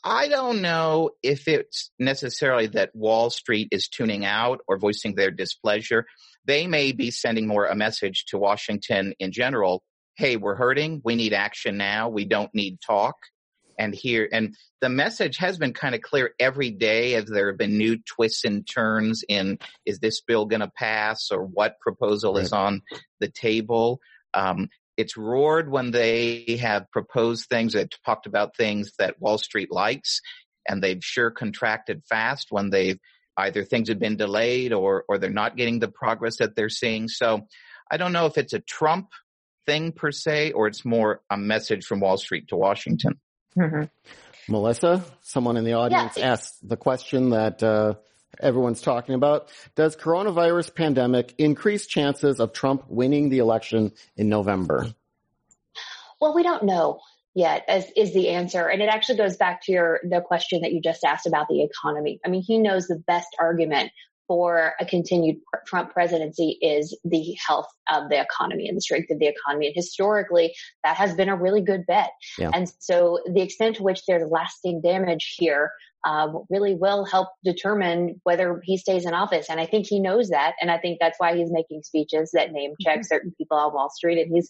I 0.05 0.29
don't 0.29 0.63
know 0.63 1.11
if 1.23 1.47
it's 1.47 1.91
necessarily 1.99 2.67
that 2.69 2.95
Wall 2.95 3.31
Street 3.31 3.69
is 3.71 3.89
tuning 3.89 4.25
out 4.25 4.61
or 4.67 4.79
voicing 4.79 5.15
their 5.15 5.31
displeasure. 5.31 6.07
They 6.45 6.67
may 6.67 6.91
be 6.91 7.13
sending 7.13 7.47
more 7.47 7.67
a 7.67 7.77
message 7.77 8.25
to 8.29 8.39
Washington 8.39 9.15
in 9.21 9.31
general. 9.31 9.85
Hey, 10.23 10.37
we're 10.37 10.55
hurting. 10.55 11.01
We 11.03 11.17
need 11.17 11.33
action 11.33 11.77
now. 11.77 12.09
We 12.09 12.25
don't 12.25 12.55
need 12.55 12.79
talk. 12.81 13.17
And 13.77 13.93
here, 13.93 14.29
and 14.31 14.55
the 14.81 14.89
message 14.89 15.39
has 15.39 15.59
been 15.59 15.73
kind 15.73 15.97
of 15.97 16.01
clear 16.01 16.33
every 16.39 16.71
day 16.71 17.17
as 17.17 17.25
there 17.25 17.49
have 17.49 17.59
been 17.59 17.77
new 17.77 17.99
twists 18.07 18.45
and 18.45 18.65
turns 18.65 19.25
in 19.29 19.59
is 19.85 19.99
this 19.99 20.21
bill 20.21 20.47
going 20.47 20.61
to 20.61 20.71
pass 20.77 21.33
or 21.33 21.43
what 21.43 21.81
proposal 21.81 22.35
right. 22.35 22.45
is 22.45 22.53
on 22.53 22.83
the 23.19 23.27
table. 23.31 23.99
Um, 24.33 24.69
it's 24.97 25.17
roared 25.17 25.69
when 25.69 25.91
they 25.91 26.57
have 26.63 26.89
proposed 26.93 27.49
things 27.49 27.73
that 27.73 27.93
talked 28.07 28.27
about 28.27 28.57
things 28.57 28.93
that 29.01 29.21
Wall 29.21 29.39
Street 29.39 29.73
likes, 29.73 30.21
and 30.69 30.81
they've 30.81 31.03
sure 31.03 31.33
contracted 31.33 32.01
fast 32.09 32.47
when 32.51 32.71
they've 32.71 33.01
either 33.39 33.65
things 33.65 33.89
have 33.89 33.99
been 33.99 34.19
delayed 34.19 34.73
or 34.73 35.05
or 35.09 35.19
they're 35.19 35.31
not 35.31 35.57
getting 35.57 35.81
the 35.81 35.89
progress 35.89 36.37
that 36.39 36.55
they're 36.55 36.69
seeing. 36.69 37.09
So 37.09 37.49
I 37.91 37.97
don't 37.97 38.13
know 38.13 38.27
if 38.27 38.39
it's 38.39 38.53
a 38.53 38.61
Trump 38.61 39.09
thing 39.67 39.93
per 39.93 40.11
se, 40.11 40.53
or 40.53 40.67
it's 40.67 40.85
more 40.85 41.21
a 41.31 41.37
message 41.37 41.85
from 41.85 42.01
Wall 42.01 42.17
Street 42.17 42.49
to 42.49 42.57
Washington. 42.57 43.19
Mm-hmm. 43.57 43.85
Melissa, 44.49 45.05
someone 45.21 45.57
in 45.57 45.65
the 45.65 45.75
audience 45.75 46.17
yeah. 46.17 46.33
asked 46.33 46.67
the 46.67 46.77
question 46.77 47.31
that 47.31 47.63
uh, 47.63 47.95
everyone's 48.41 48.81
talking 48.81 49.15
about. 49.15 49.51
Does 49.75 49.97
coronavirus 49.97 50.75
pandemic 50.75 51.35
increase 51.39 51.87
chances 51.87 52.41
of 52.41 52.53
Trump 52.53 52.85
winning 52.89 53.29
the 53.29 53.39
election 53.39 53.93
in 54.17 54.29
November? 54.29 54.93
Well, 56.21 56.35
we 56.35 56.43
don't 56.43 56.65
know 56.65 57.01
yet 57.35 57.65
as 57.69 57.91
is 57.97 58.13
the 58.13 58.31
answer. 58.31 58.69
And 58.69 58.83
it 58.83 58.89
actually 58.89 59.19
goes 59.19 59.37
back 59.37 59.63
to 59.65 59.73
your, 59.73 60.01
the 60.03 60.21
question 60.21 60.63
that 60.63 60.73
you 60.73 60.81
just 60.81 61.05
asked 61.05 61.27
about 61.27 61.49
the 61.49 61.63
economy. 61.63 62.21
I 62.25 62.29
mean, 62.29 62.43
he 62.43 62.59
knows 62.59 62.87
the 62.87 63.03
best 63.07 63.29
argument 63.39 63.91
for 64.33 64.73
a 64.81 64.87
continued 64.87 65.37
Trump 65.67 65.93
presidency 65.93 66.57
is 66.63 66.99
the 67.05 67.37
health 67.47 67.67
of 67.93 68.09
the 68.09 68.19
economy 68.19 68.67
and 68.67 68.75
the 68.75 68.81
strength 68.81 69.11
of 69.11 69.19
the 69.19 69.27
economy. 69.27 69.67
And 69.67 69.77
historically, 69.77 70.55
that 70.85 70.97
has 70.97 71.15
been 71.15 71.29
a 71.29 71.37
really 71.37 71.61
good 71.61 71.85
bet. 71.87 72.09
Yeah. 72.39 72.49
And 72.55 72.67
so 72.79 73.19
the 73.31 73.43
extent 73.43 73.77
to 73.77 73.83
which 73.83 74.07
there's 74.09 74.27
lasting 74.27 74.81
damage 74.81 75.35
here 75.37 75.71
um, 76.07 76.45
really 76.49 76.75
will 76.75 77.05
help 77.05 77.29
determine 77.45 78.23
whether 78.25 78.63
he 78.65 78.79
stays 78.79 79.05
in 79.05 79.13
office. 79.13 79.51
And 79.51 79.61
I 79.61 79.67
think 79.67 79.87
he 79.87 80.01
knows 80.01 80.31
that. 80.31 80.55
And 80.63 80.71
I 80.71 80.79
think 80.79 80.97
that's 80.99 81.21
why 81.21 81.37
he's 81.37 81.53
making 81.53 81.83
speeches 81.83 82.31
that 82.33 82.53
name 82.53 82.73
check 82.81 83.01
mm-hmm. 83.01 83.03
certain 83.03 83.35
people 83.37 83.59
on 83.59 83.75
Wall 83.75 83.91
Street. 83.91 84.19
And 84.19 84.35
he's 84.35 84.49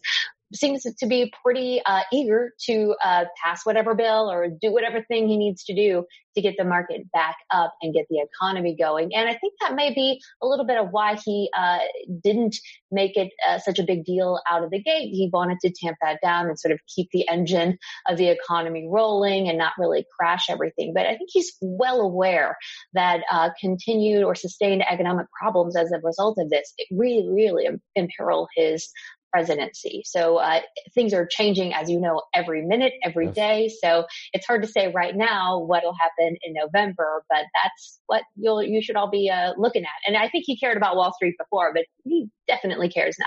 seems 0.55 0.83
to 0.83 1.07
be 1.07 1.33
pretty 1.45 1.81
uh, 1.85 2.03
eager 2.13 2.53
to 2.67 2.95
uh, 3.05 3.25
pass 3.43 3.65
whatever 3.65 3.95
bill 3.95 4.31
or 4.31 4.49
do 4.49 4.73
whatever 4.73 5.03
thing 5.03 5.29
he 5.29 5.37
needs 5.37 5.65
to 5.65 5.75
do 5.75 6.05
to 6.35 6.41
get 6.41 6.55
the 6.57 6.65
market 6.65 7.11
back 7.13 7.37
up 7.51 7.75
and 7.83 7.95
get 7.95 8.07
the 8.09 8.19
economy 8.19 8.75
going. 8.79 9.15
And 9.15 9.29
I 9.29 9.35
think 9.35 9.55
that 9.61 9.75
may 9.75 9.93
be 9.93 10.21
a 10.43 10.47
little 10.47 10.67
bit 10.67 10.79
of 10.79 10.89
why 10.91 11.19
he 11.23 11.51
uh, 11.57 11.79
didn't 12.23 12.57
make 12.91 13.17
it 13.17 13.31
uh, 13.47 13.59
such 13.59 13.79
a 13.79 13.83
big 13.83 14.05
deal 14.05 14.41
out 14.51 14.65
of 14.65 14.71
the 14.71 14.83
gate. 14.83 15.11
He 15.11 15.31
wanted 15.33 15.59
to 15.61 15.73
tamp 15.73 15.99
that 16.03 16.19
down 16.23 16.47
and 16.47 16.59
sort 16.59 16.73
of 16.73 16.81
keep 16.95 17.09
the 17.13 17.29
engine 17.29 17.79
of 18.09 18.17
the 18.17 18.29
economy 18.29 18.89
rolling 18.91 19.49
and 19.49 19.59
not 19.59 19.73
really 19.79 20.07
crash 20.19 20.49
everything. 20.49 20.93
But 20.95 21.07
I 21.07 21.17
think 21.17 21.31
he's 21.33 21.53
well 21.61 22.01
aware 22.01 22.57
that 22.95 23.21
uh, 23.31 23.51
continued 23.61 24.25
or 24.25 24.35
sustained 24.35 24.83
economic 24.89 25.27
problems 25.39 25.77
as 25.77 25.93
a 25.93 26.01
result 26.03 26.39
of 26.39 26.51
this 26.51 26.73
really, 26.91 27.29
really 27.29 27.67
imperil 27.95 28.49
his 28.57 28.91
presidency. 29.33 30.03
So 30.05 30.37
uh, 30.37 30.61
things 30.95 31.15
are 31.15 31.27
changing, 31.27 31.73
as 31.73 31.91
you 31.91 32.01
know, 32.01 32.23
every 32.35 32.65
minute, 32.65 32.93
every 33.03 33.27
yes. 33.27 33.35
day. 33.35 33.71
So 33.83 34.05
it's 34.33 34.47
hard 34.47 34.63
to 34.63 34.69
say 34.69 34.93
right 34.95 35.17
now 35.17 35.61
what'll 35.61 35.95
happen 35.95 36.37
in 36.43 36.55
November, 36.55 37.25
but 37.29 37.45
that's 37.55 38.01
what 38.07 38.23
you'll 38.37 38.63
you 38.63 38.83
should 38.83 38.97
all 38.97 39.11
be 39.11 39.31
uh, 39.31 39.55
looking 39.57 39.83
at. 39.83 39.89
And 40.07 40.17
I 40.17 40.29
think 40.29 40.45
he 40.47 40.59
cared 40.59 40.77
about 40.77 40.97
Wall 40.97 41.13
Street 41.15 41.35
before, 41.39 41.73
but 41.75 41.85
he 42.05 42.29
definitely 42.47 42.91
cares 42.91 43.17
now. 43.19 43.27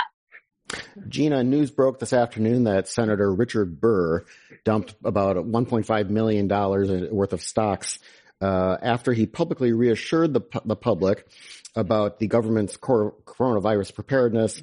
Gina, 1.07 1.43
news 1.43 1.71
broke 1.71 1.99
this 1.99 2.13
afternoon 2.13 2.63
that 2.63 2.87
Senator 2.87 3.33
Richard 3.33 3.79
Burr 3.79 4.25
dumped 4.63 4.95
about 5.03 5.37
1.5 5.37 6.09
million 6.09 6.47
dollars 6.47 6.89
worth 7.11 7.33
of 7.33 7.41
stocks 7.41 7.99
uh, 8.41 8.77
after 8.81 9.13
he 9.13 9.25
publicly 9.25 9.73
reassured 9.73 10.33
the 10.33 10.41
the 10.65 10.75
public 10.75 11.27
about 11.75 12.19
the 12.19 12.27
government's 12.27 12.77
coronavirus 12.77 13.93
preparedness 13.93 14.61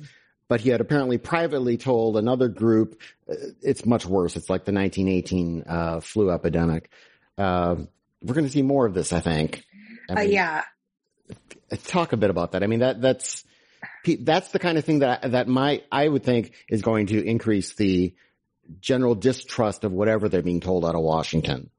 but 0.52 0.60
he 0.60 0.68
had 0.68 0.82
apparently 0.82 1.16
privately 1.16 1.78
told 1.78 2.18
another 2.18 2.46
group 2.46 3.00
uh, 3.26 3.36
it's 3.62 3.86
much 3.86 4.04
worse. 4.04 4.36
It's 4.36 4.50
like 4.50 4.66
the 4.66 4.72
1918 4.72 5.64
uh, 5.66 6.00
flu 6.00 6.30
epidemic. 6.30 6.90
Uh, 7.38 7.76
we're 8.20 8.34
going 8.34 8.44
to 8.44 8.52
see 8.52 8.60
more 8.60 8.84
of 8.84 8.92
this, 8.92 9.14
I 9.14 9.20
think. 9.20 9.64
I 10.10 10.12
uh, 10.12 10.16
mean, 10.16 10.32
yeah. 10.32 10.64
Talk 11.84 12.12
a 12.12 12.18
bit 12.18 12.28
about 12.28 12.52
that. 12.52 12.62
I 12.62 12.66
mean, 12.66 12.80
that 12.80 13.00
that's 13.00 13.44
that's 14.20 14.50
the 14.50 14.58
kind 14.58 14.76
of 14.76 14.84
thing 14.84 14.98
that 14.98 15.32
that 15.32 15.48
might 15.48 15.84
I 15.90 16.06
would 16.06 16.22
think 16.22 16.52
is 16.68 16.82
going 16.82 17.06
to 17.06 17.26
increase 17.26 17.72
the 17.72 18.14
general 18.78 19.14
distrust 19.14 19.84
of 19.84 19.92
whatever 19.92 20.28
they're 20.28 20.42
being 20.42 20.60
told 20.60 20.84
out 20.84 20.94
of 20.94 21.00
Washington. 21.00 21.70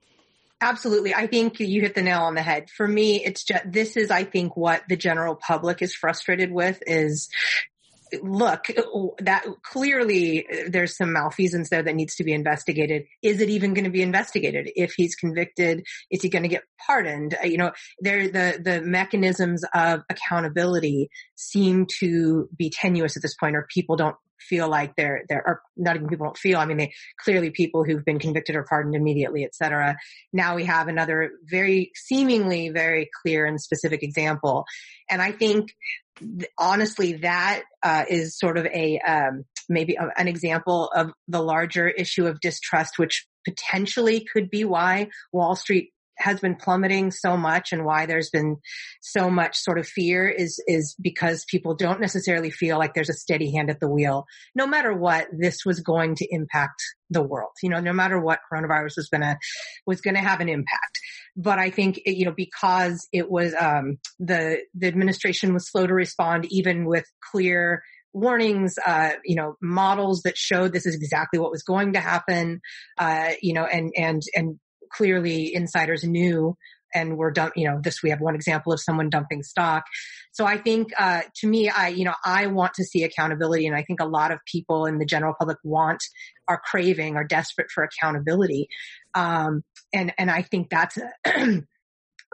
Absolutely. 0.62 1.14
I 1.14 1.28
think 1.28 1.60
you 1.60 1.82
hit 1.82 1.94
the 1.94 2.02
nail 2.02 2.22
on 2.22 2.34
the 2.34 2.42
head. 2.42 2.72
For 2.72 2.88
me, 2.88 3.24
it's 3.24 3.44
just, 3.44 3.72
this 3.72 3.98
is, 3.98 4.10
I 4.10 4.24
think, 4.24 4.58
what 4.58 4.82
the 4.88 4.96
general 4.96 5.36
public 5.36 5.84
is 5.84 5.94
frustrated 5.94 6.52
with 6.52 6.82
is 6.88 7.30
look, 8.22 8.66
that 9.20 9.46
clearly 9.64 10.46
there's 10.68 10.96
some 10.96 11.14
malfeasance 11.14 11.70
there 11.70 11.84
that 11.84 11.96
needs 11.96 12.16
to 12.16 12.24
be 12.24 12.34
investigated. 12.34 13.06
Is 13.22 13.42
it 13.42 13.50
even 13.50 13.74
going 13.74 13.86
to 13.86 13.92
be 13.92 14.02
investigated? 14.02 14.70
If 14.76 14.94
he's 14.96 15.16
convicted, 15.16 15.86
is 16.12 16.22
he 16.22 16.30
going 16.30 16.44
to 16.44 16.50
get 16.50 16.64
pardoned? 16.86 17.36
Uh, 17.42 17.48
you 17.48 17.58
know, 17.58 17.72
there, 18.00 18.28
the, 18.28 18.60
the 18.64 18.82
mechanisms 18.82 19.64
of 19.74 20.02
accountability 20.10 21.10
seem 21.36 21.88
to 22.00 22.50
be 22.58 22.70
tenuous 22.70 23.16
at 23.16 23.24
this 23.24 23.36
point 23.36 23.56
or 23.56 23.68
people 23.74 23.96
don't 23.96 24.16
feel 24.40 24.68
like 24.68 24.96
they're, 24.96 25.24
they're, 25.30 25.62
not 25.78 25.96
even 25.96 26.08
people 26.08 26.26
don't 26.26 26.38
feel. 26.38 26.60
I 26.60 26.66
mean, 26.66 26.78
they 26.78 26.94
clearly 27.24 27.50
people 27.50 27.84
who've 27.84 28.04
been 28.04 28.20
convicted 28.20 28.56
or 28.56 28.64
pardoned 28.64 28.96
immediately, 28.96 29.44
et 29.44 29.56
cetera. 29.56 29.96
Now 30.32 30.56
we 30.56 30.66
have 30.66 30.88
another 30.88 31.32
very 31.46 31.92
seemingly 31.96 32.70
very 32.70 33.10
clear 33.22 33.46
and 33.46 33.60
specific 33.60 34.04
example. 34.04 34.66
And 35.10 35.22
I 35.22 35.32
think 35.32 35.70
honestly, 36.58 37.14
that 37.18 37.64
uh, 37.82 38.06
is 38.10 38.38
sort 38.38 38.58
of 38.58 38.66
a 38.68 39.00
um, 39.00 39.46
maybe 39.70 39.96
a, 39.96 40.10
an 40.18 40.28
example 40.28 40.92
of 40.96 41.12
the 41.28 41.42
larger 41.42 41.88
issue 41.90 42.28
of 42.28 42.40
distrust, 42.40 42.98
which 42.98 43.26
potentially 43.46 44.26
could 44.32 44.50
be 44.50 44.64
why 44.64 45.10
Wall 45.32 45.56
Street 45.56 45.92
has 46.18 46.40
been 46.40 46.56
plummeting 46.56 47.12
so 47.12 47.36
much 47.36 47.72
and 47.72 47.86
why 47.86 48.06
there's 48.06 48.30
been 48.30 48.58
so 49.02 49.30
much 49.30 49.58
sort 49.58 49.80
of 49.80 49.88
fear 49.88 50.28
is 50.28 50.62
is 50.68 50.96
because 51.02 51.46
people 51.50 51.76
don't 51.76 52.00
necessarily 52.00 52.52
feel 52.52 52.78
like 52.78 52.94
there's 52.94 53.10
a 53.10 53.14
steady 53.14 53.52
hand 53.52 53.70
at 53.70 53.80
the 53.80 53.90
wheel 53.90 54.26
no 54.56 54.68
matter 54.68 54.94
what 54.94 55.28
this 55.32 55.66
was 55.66 55.80
going 55.80 56.16
to 56.16 56.28
impact 56.30 56.82
the 57.10 57.24
world 57.24 57.52
you 57.62 57.70
know 57.70 57.80
no 57.80 57.94
matter 57.94 58.20
what 58.20 58.40
coronavirus 58.52 58.98
was 58.98 59.10
going 59.10 59.22
to 59.22 59.38
was 59.86 60.02
going 60.02 60.16
to 60.16 60.22
have 60.22 60.40
an 60.40 60.50
impact. 60.50 61.00
But 61.36 61.60
i 61.60 61.70
think 61.70 61.98
it, 62.06 62.16
you 62.16 62.26
know 62.26 62.34
because 62.36 63.08
it 63.12 63.30
was 63.30 63.54
um 63.60 63.98
the 64.20 64.60
the 64.74 64.88
administration 64.88 65.54
was 65.54 65.70
slow 65.70 65.88
to 65.88 65.94
respond 65.94 66.46
even 66.50 66.86
with 66.86 67.06
clear 67.32 67.84
warnings, 68.14 68.76
uh, 68.86 69.12
you 69.26 69.36
know, 69.36 69.56
models 69.62 70.22
that 70.22 70.38
showed 70.38 70.72
this 70.72 70.86
is 70.86 70.96
exactly 70.96 71.40
what 71.40 71.52
was 71.52 71.64
going 71.64 71.94
to 71.94 72.00
happen, 72.00 72.62
uh, 72.98 73.32
you 73.42 73.54
know, 73.54 73.66
and, 73.66 73.92
and, 73.98 74.22
and 74.36 74.60
clearly 74.96 75.54
insiders 75.54 76.04
knew 76.04 76.56
and 76.94 77.18
were 77.18 77.32
dump, 77.32 77.54
you 77.56 77.68
know, 77.68 77.80
this, 77.82 78.04
we 78.04 78.10
have 78.12 78.22
one 78.22 78.36
example 78.36 78.72
of 78.72 78.80
someone 78.80 79.10
dumping 79.10 79.44
stock. 79.44 79.86
So 80.32 80.46
I 80.46 80.58
think, 80.58 80.90
uh, 80.98 81.22
to 81.38 81.48
me, 81.48 81.70
I, 81.70 81.90
you 81.90 82.06
know, 82.06 82.14
I 82.24 82.48
want 82.48 82.74
to 82.76 82.84
see 82.84 83.04
accountability. 83.04 83.66
And 83.68 83.76
I 83.76 83.84
think 83.84 84.00
a 84.00 84.06
lot 84.06 84.32
of 84.32 84.40
people 84.46 84.86
in 84.86 85.00
the 85.00 85.06
general 85.06 85.34
public 85.38 85.58
want, 85.64 86.04
are 86.48 86.62
craving, 86.64 87.16
are 87.16 87.24
desperate 87.24 87.72
for 87.72 87.84
accountability. 87.84 88.68
Um, 89.16 89.64
and, 89.92 90.14
and 90.18 90.30
I 90.30 90.44
think 90.44 90.70
that's 90.70 90.98
a, 90.98 91.64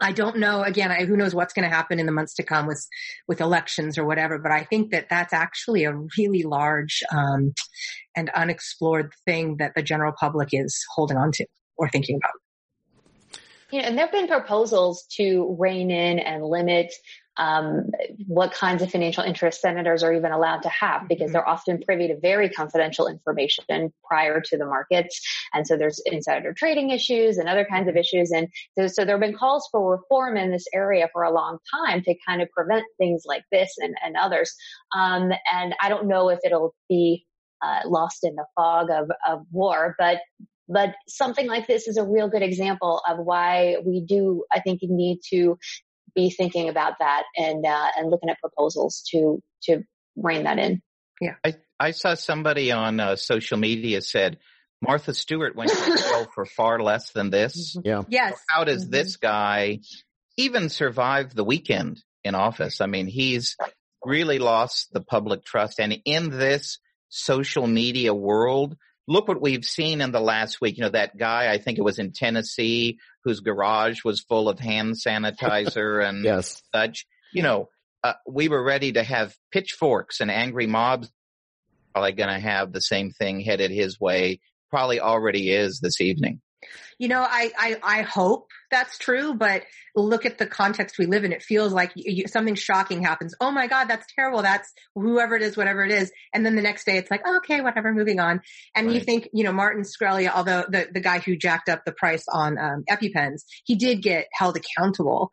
I 0.02 0.14
don't 0.14 0.38
know. 0.38 0.64
Again, 0.64 0.92
I, 0.92 1.06
who 1.06 1.18
knows 1.18 1.36
what's 1.36 1.54
going 1.54 1.70
to 1.70 1.76
happen 1.76 2.00
in 2.00 2.06
the 2.06 2.12
months 2.12 2.36
to 2.36 2.44
come 2.44 2.68
with 2.68 2.86
with 3.28 3.42
elections 3.42 3.98
or 3.98 4.06
whatever. 4.06 4.40
But 4.40 4.54
I 4.54 4.64
think 4.64 4.92
that 4.92 5.08
that's 5.10 5.34
actually 5.34 5.84
a 5.84 5.94
really 6.18 6.44
large 6.44 7.04
um, 7.12 7.54
and 8.16 8.30
unexplored 8.30 9.12
thing 9.26 9.58
that 9.58 9.74
the 9.76 9.84
general 9.84 10.14
public 10.18 10.50
is 10.54 10.86
holding 10.96 11.18
on 11.18 11.32
to 11.34 11.46
or 11.78 11.90
thinking 11.90 12.16
about. 12.16 12.32
Yeah, 13.72 13.82
and 13.82 13.98
there 13.98 14.06
have 14.06 14.14
been 14.14 14.28
proposals 14.28 15.06
to 15.18 15.56
rein 15.60 15.92
in 15.92 16.20
and 16.20 16.44
limit 16.44 16.94
um, 17.40 17.92
what 18.28 18.52
kinds 18.52 18.82
of 18.82 18.92
financial 18.92 19.24
interests 19.24 19.62
senators 19.62 20.04
are 20.04 20.14
even 20.14 20.34
allowed 20.34 20.62
to 20.64 20.70
have 20.70 21.08
because 21.08 21.26
mm-hmm. 21.28 21.34
they're 21.34 21.48
often 21.48 21.82
privy 21.82 22.10
to 22.10 22.20
very 22.20 22.50
confidential 22.50 23.08
information 23.08 23.94
prior 24.04 24.42
to 24.42 24.58
the 24.58 24.66
markets. 24.66 25.22
And 25.54 25.66
so 25.66 25.78
there's 25.78 26.02
insider 26.06 26.54
trading 26.54 26.90
issues 26.90 27.38
and 27.38 27.48
other 27.48 27.66
kinds 27.66 27.88
of 27.88 27.96
issues. 27.96 28.32
And 28.32 28.50
so, 28.78 28.88
so 28.88 29.06
there 29.06 29.16
have 29.16 29.22
been 29.22 29.38
calls 29.38 29.70
for 29.72 29.90
reform 29.90 30.36
in 30.36 30.52
this 30.52 30.66
area 30.74 31.08
for 31.14 31.24
a 31.24 31.32
long 31.32 31.60
time 31.72 32.04
to 32.04 32.16
kind 32.28 32.42
of 32.42 32.50
prevent 32.52 32.84
things 32.98 33.24
like 33.26 33.46
this 33.52 33.74
and, 33.78 33.96
and 34.04 34.18
others. 34.18 34.54
Um, 34.94 35.32
and 35.54 35.74
I 35.82 35.88
don't 35.88 36.08
know 36.08 36.30
if 36.30 36.40
it'll 36.44 36.76
be 36.90 37.26
uh, 37.62 37.82
lost 37.86 38.24
in 38.24 38.36
the 38.36 38.46
fog 38.56 38.90
of, 38.90 39.10
of 39.26 39.46
war, 39.52 39.96
but 39.98 40.20
but 40.70 40.94
something 41.08 41.48
like 41.48 41.68
this 41.68 41.88
is 41.88 41.98
a 41.98 42.06
real 42.06 42.30
good 42.30 42.44
example 42.44 43.02
of 43.08 43.18
why 43.18 43.78
we 43.84 44.02
do, 44.02 44.46
I 44.52 44.60
think, 44.60 44.82
need 44.84 45.20
to 45.32 45.58
be 46.16 46.30
thinking 46.30 46.70
about 46.70 46.94
that 47.00 47.24
and 47.36 47.66
uh, 47.66 47.88
and 47.98 48.10
looking 48.10 48.30
at 48.30 48.40
proposals 48.40 49.04
to 49.12 49.42
to 49.64 49.84
rein 50.16 50.44
that 50.44 50.60
in. 50.60 50.82
Yeah, 51.20 51.36
I 51.44 51.56
I 51.80 51.92
saw 51.92 52.14
somebody 52.14 52.72
on 52.72 53.00
uh, 53.00 53.16
social 53.16 53.58
media 53.58 54.02
said 54.02 54.38
Martha 54.82 55.14
Stewart 55.14 55.56
went 55.56 55.72
to 55.72 55.98
jail 55.98 56.28
for 56.34 56.46
far 56.46 56.80
less 56.80 57.12
than 57.12 57.32
this. 57.32 57.76
Mm-hmm. 57.76 57.88
Yeah. 57.88 58.04
Yes. 58.08 58.34
So 58.34 58.40
how 58.50 58.64
does 58.64 58.84
mm-hmm. 58.84 58.92
this 58.92 59.18
guy 59.18 59.80
even 60.38 60.70
survive 60.70 61.34
the 61.34 61.44
weekend 61.44 62.02
in 62.24 62.36
office? 62.36 62.80
I 62.80 62.86
mean, 62.86 63.08
he's 63.08 63.58
really 64.06 64.40
lost 64.40 64.94
the 64.94 65.02
public 65.02 65.44
trust, 65.44 65.80
and 65.80 65.98
in 66.06 66.30
this 66.30 66.80
social 67.10 67.66
media 67.66 68.14
world, 68.14 68.78
look 69.10 69.28
what 69.28 69.42
we've 69.42 69.66
seen 69.66 70.00
in 70.02 70.12
the 70.12 70.22
last 70.22 70.62
week. 70.62 70.78
You 70.78 70.84
know, 70.84 70.92
that 70.92 71.18
guy, 71.18 71.52
I 71.52 71.58
think 71.58 71.80
it 71.80 71.84
was 71.84 71.98
in 71.98 72.14
Tennessee, 72.14 73.00
whose 73.24 73.40
garage 73.42 74.06
was 74.06 74.22
full 74.22 74.48
of 74.48 74.60
hand 74.60 74.96
sanitizer 74.96 76.06
and 76.08 76.24
yes. 76.24 76.62
such. 76.74 77.06
You 77.34 77.44
know, 77.44 77.70
uh, 78.04 78.14
we 78.28 78.48
were 78.48 78.64
ready 78.64 78.94
to 78.94 79.04
have 79.04 79.36
pitchforks 79.52 80.22
and 80.22 80.32
angry 80.32 80.68
mobs. 80.68 81.12
Probably 81.94 82.12
going 82.14 82.30
to 82.30 82.40
have 82.40 82.72
the 82.72 82.82
same 82.82 83.12
thing 83.12 83.42
headed 83.42 83.72
his 83.72 84.00
way. 84.00 84.40
Probably 84.70 85.00
already 85.00 85.50
is 85.50 85.80
this 85.80 86.00
evening. 86.00 86.40
You 86.98 87.08
know, 87.08 87.22
I, 87.22 87.52
I, 87.58 87.78
I 87.82 88.02
hope 88.02 88.50
that's 88.70 88.98
true, 88.98 89.34
but 89.34 89.64
look 89.96 90.26
at 90.26 90.38
the 90.38 90.46
context 90.46 90.98
we 90.98 91.06
live 91.06 91.24
in. 91.24 91.32
It 91.32 91.42
feels 91.42 91.72
like 91.72 91.92
you, 91.96 92.28
something 92.28 92.56
shocking 92.56 93.04
happens. 93.04 93.34
Oh 93.40 93.52
my 93.52 93.68
God, 93.68 93.86
that's 93.86 94.06
terrible. 94.14 94.42
That's 94.42 94.72
whoever 94.96 95.36
it 95.36 95.42
is, 95.42 95.56
whatever 95.56 95.84
it 95.84 95.92
is. 95.92 96.12
And 96.34 96.46
then 96.46 96.56
the 96.56 96.62
next 96.62 96.86
day 96.86 96.98
it's 96.98 97.10
like, 97.10 97.22
oh, 97.26 97.38
okay, 97.38 97.62
whatever, 97.62 97.94
moving 97.94 98.20
on. 98.20 98.42
And 98.76 98.88
right. 98.88 98.96
you 98.96 99.02
think, 99.02 99.30
you 99.34 99.44
know, 99.44 99.54
Martin 99.54 99.84
Shkreli, 99.84 100.30
although 100.30 100.66
the, 100.68 100.88
the 100.92 101.00
guy 101.00 101.20
who 101.20 101.36
jacked 101.36 101.70
up 101.70 101.84
the 101.86 101.94
price 101.94 102.26
on 102.32 102.58
um, 102.58 102.84
EpiPens, 102.90 103.44
he 103.64 103.76
did 103.76 104.02
get 104.02 104.28
held 104.34 104.58
accountable. 104.58 105.32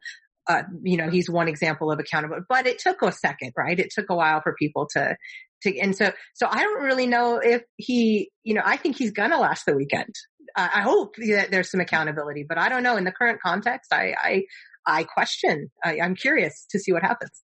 Uh, 0.48 0.62
you 0.82 0.96
know, 0.96 1.10
he's 1.10 1.28
one 1.28 1.48
example 1.48 1.90
of 1.90 1.98
accountable, 1.98 2.38
but 2.48 2.68
it 2.68 2.78
took 2.78 3.02
a 3.02 3.10
second, 3.10 3.52
right? 3.56 3.80
It 3.80 3.90
took 3.92 4.10
a 4.10 4.14
while 4.14 4.40
for 4.42 4.54
people 4.56 4.86
to, 4.92 5.16
to, 5.62 5.78
and 5.80 5.96
so, 5.96 6.12
so 6.34 6.46
I 6.48 6.62
don't 6.62 6.84
really 6.84 7.08
know 7.08 7.38
if 7.38 7.62
he, 7.76 8.30
you 8.44 8.54
know, 8.54 8.62
I 8.64 8.76
think 8.76 8.96
he's 8.96 9.10
gonna 9.10 9.40
last 9.40 9.66
the 9.66 9.74
weekend. 9.74 10.14
I 10.54 10.82
hope 10.82 11.16
that 11.16 11.50
there's 11.50 11.70
some 11.70 11.80
accountability, 11.80 12.44
but 12.48 12.58
I 12.58 12.68
don't 12.68 12.82
know. 12.82 12.96
In 12.96 13.04
the 13.04 13.12
current 13.12 13.40
context, 13.40 13.92
I, 13.92 14.14
I, 14.18 14.44
I 14.86 15.04
question. 15.04 15.70
I, 15.84 15.96
am 15.96 16.14
curious 16.14 16.66
to 16.70 16.78
see 16.78 16.92
what 16.92 17.02
happens. 17.02 17.42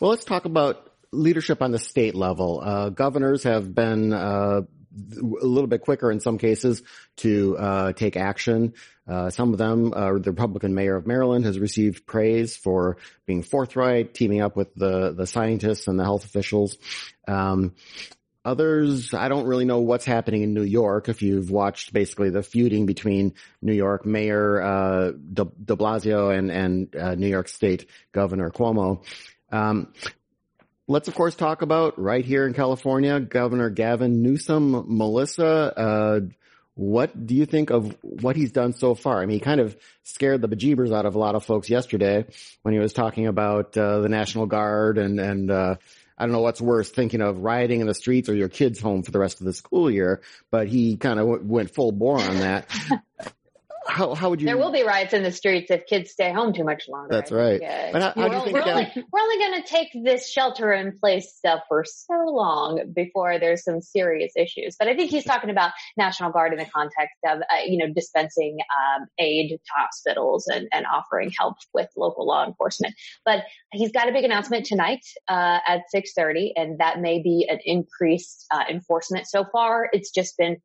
Well, 0.00 0.10
let's 0.10 0.24
talk 0.24 0.44
about 0.44 0.90
leadership 1.12 1.62
on 1.62 1.70
the 1.70 1.78
state 1.78 2.14
level. 2.14 2.60
Uh, 2.62 2.90
governors 2.90 3.44
have 3.44 3.74
been 3.74 4.12
uh, 4.12 4.62
a 5.20 5.46
little 5.46 5.66
bit 5.66 5.80
quicker 5.80 6.10
in 6.10 6.20
some 6.20 6.38
cases 6.38 6.82
to 7.16 7.56
uh, 7.58 7.92
take 7.92 8.16
action. 8.16 8.74
Uh, 9.06 9.30
some 9.30 9.52
of 9.52 9.58
them, 9.58 9.92
uh, 9.92 10.18
the 10.18 10.30
Republican 10.30 10.74
mayor 10.74 10.96
of 10.96 11.06
Maryland 11.06 11.44
has 11.44 11.58
received 11.58 12.06
praise 12.06 12.56
for 12.56 12.96
being 13.26 13.42
forthright, 13.42 14.14
teaming 14.14 14.40
up 14.40 14.56
with 14.56 14.74
the 14.74 15.12
the 15.12 15.26
scientists 15.26 15.88
and 15.88 15.98
the 15.98 16.04
health 16.04 16.24
officials. 16.24 16.78
Um, 17.28 17.74
Others, 18.44 19.14
I 19.14 19.28
don't 19.28 19.46
really 19.46 19.64
know 19.64 19.78
what's 19.78 20.04
happening 20.04 20.42
in 20.42 20.52
New 20.52 20.64
York. 20.64 21.08
If 21.08 21.22
you've 21.22 21.50
watched 21.50 21.94
basically 21.94 22.28
the 22.28 22.42
feuding 22.42 22.84
between 22.84 23.34
New 23.62 23.72
York 23.72 24.04
Mayor 24.04 24.60
uh, 24.60 25.12
De, 25.12 25.46
De 25.64 25.76
Blasio 25.76 26.36
and 26.36 26.50
and 26.50 26.94
uh, 26.94 27.14
New 27.14 27.28
York 27.28 27.48
State 27.48 27.88
Governor 28.12 28.50
Cuomo. 28.50 29.02
Um, 29.50 29.92
let's 30.86 31.08
of 31.08 31.14
course 31.14 31.34
talk 31.34 31.62
about 31.62 31.98
right 31.98 32.24
here 32.24 32.46
in 32.46 32.52
California, 32.52 33.18
Governor 33.18 33.70
Gavin 33.70 34.22
Newsom. 34.22 34.84
Melissa, 34.88 35.46
uh, 35.46 36.20
what 36.74 37.26
do 37.26 37.34
you 37.34 37.46
think 37.46 37.70
of 37.70 37.96
what 38.02 38.36
he's 38.36 38.52
done 38.52 38.72
so 38.72 38.94
far? 38.94 39.22
I 39.22 39.26
mean, 39.26 39.38
he 39.38 39.40
kind 39.40 39.60
of 39.60 39.76
scared 40.02 40.42
the 40.42 40.48
bejeebers 40.48 40.92
out 40.92 41.06
of 41.06 41.14
a 41.14 41.18
lot 41.18 41.34
of 41.34 41.44
folks 41.44 41.70
yesterday 41.70 42.26
when 42.62 42.74
he 42.74 42.80
was 42.80 42.92
talking 42.92 43.26
about 43.26 43.76
uh, 43.76 44.00
the 44.00 44.08
National 44.08 44.46
Guard 44.46 44.98
and 44.98 45.20
and 45.20 45.50
uh, 45.50 45.76
I 46.16 46.24
don't 46.24 46.32
know 46.32 46.40
what's 46.40 46.60
worse, 46.60 46.88
thinking 46.88 47.20
of 47.20 47.38
rioting 47.38 47.80
in 47.80 47.86
the 47.86 47.94
streets 47.94 48.28
or 48.28 48.34
your 48.34 48.48
kids 48.48 48.80
home 48.80 49.02
for 49.02 49.10
the 49.10 49.18
rest 49.18 49.40
of 49.40 49.46
the 49.46 49.52
school 49.52 49.90
year, 49.90 50.22
but 50.50 50.68
he 50.68 50.96
kind 50.96 51.18
of 51.18 51.26
w- 51.26 51.44
went 51.44 51.74
full 51.74 51.92
bore 51.92 52.20
on 52.20 52.38
that. 52.38 52.68
how, 53.86 54.14
how 54.14 54.30
would 54.30 54.40
you? 54.40 54.46
There 54.46 54.56
will 54.56 54.72
be 54.72 54.82
riots 54.82 55.12
in 55.12 55.22
the 55.22 55.32
streets 55.32 55.70
if 55.70 55.86
kids 55.86 56.10
stay 56.10 56.32
home 56.32 56.52
too 56.52 56.64
much 56.64 56.88
longer. 56.88 57.08
That's 57.10 57.30
right. 57.30 57.60
But 57.92 58.02
how, 58.02 58.12
how 58.16 58.28
do 58.28 58.36
you 58.36 58.42
think 58.44 58.54
we're, 58.54 58.72
only, 58.72 58.92
we're 59.12 59.20
only 59.20 59.38
going 59.38 59.62
to 59.62 59.68
take 59.68 59.88
this 60.04 60.30
shelter 60.30 60.72
in 60.72 60.98
place 60.98 61.34
stuff 61.34 61.60
for 61.68 61.84
so 61.84 62.14
long 62.26 62.92
before 62.94 63.38
there's 63.38 63.64
some 63.64 63.80
serious 63.80 64.32
issues. 64.36 64.76
But 64.78 64.88
I 64.88 64.96
think 64.96 65.10
he's 65.10 65.24
talking 65.24 65.50
about 65.50 65.72
National 65.96 66.30
Guard 66.30 66.52
in 66.52 66.58
the 66.58 66.66
context 66.66 67.16
of, 67.26 67.40
uh, 67.40 67.62
you 67.66 67.78
know, 67.78 67.92
dispensing 67.92 68.58
um, 68.98 69.06
aid 69.18 69.50
to 69.50 69.58
hospitals 69.76 70.46
and, 70.48 70.68
and 70.72 70.86
offering 70.86 71.32
help 71.38 71.56
with 71.72 71.88
local 71.96 72.26
law 72.26 72.46
enforcement. 72.46 72.94
But 73.24 73.44
he's 73.72 73.92
got 73.92 74.08
a 74.08 74.12
big 74.12 74.24
announcement 74.24 74.66
tonight 74.66 75.04
uh, 75.28 75.58
at 75.66 75.82
6:30, 75.94 76.52
and 76.56 76.78
that 76.78 77.00
may 77.00 77.22
be 77.22 77.46
an 77.48 77.58
increased 77.64 78.46
uh, 78.50 78.64
enforcement. 78.68 79.26
So 79.26 79.44
far, 79.52 79.88
it's 79.92 80.10
just 80.10 80.36
been 80.36 80.56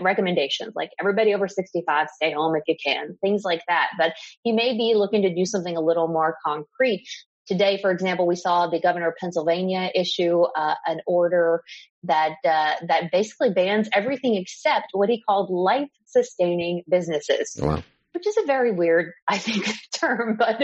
recommendations 0.00 0.72
like 0.74 0.90
everybody 1.00 1.34
over 1.34 1.48
65 1.48 2.08
stay 2.14 2.32
home 2.32 2.54
if 2.56 2.62
you 2.66 2.76
can, 2.84 3.16
things 3.20 3.42
like 3.44 3.62
that. 3.68 3.90
But 3.98 4.14
he 4.42 4.52
may 4.52 4.76
be 4.76 4.94
looking 4.94 5.22
to 5.22 5.34
do 5.34 5.44
something 5.44 5.76
a 5.76 5.80
little 5.80 6.08
more 6.08 6.36
concrete. 6.44 7.06
Today, 7.46 7.78
for 7.80 7.90
example, 7.90 8.26
we 8.26 8.36
saw 8.36 8.68
the 8.68 8.80
governor 8.80 9.08
of 9.08 9.14
Pennsylvania 9.20 9.90
issue 9.94 10.42
uh, 10.42 10.76
an 10.86 11.00
order 11.06 11.62
that 12.04 12.36
uh, 12.44 12.74
that 12.88 13.12
basically 13.12 13.50
bans 13.50 13.88
everything 13.92 14.34
except 14.36 14.88
what 14.92 15.10
he 15.10 15.22
called 15.22 15.50
life-sustaining 15.50 16.84
businesses. 16.88 17.56
Wow 17.60 17.82
which 18.14 18.26
is 18.26 18.36
a 18.36 18.46
very 18.46 18.70
weird, 18.70 19.12
I 19.28 19.38
think, 19.38 19.66
term, 19.94 20.36
but, 20.38 20.58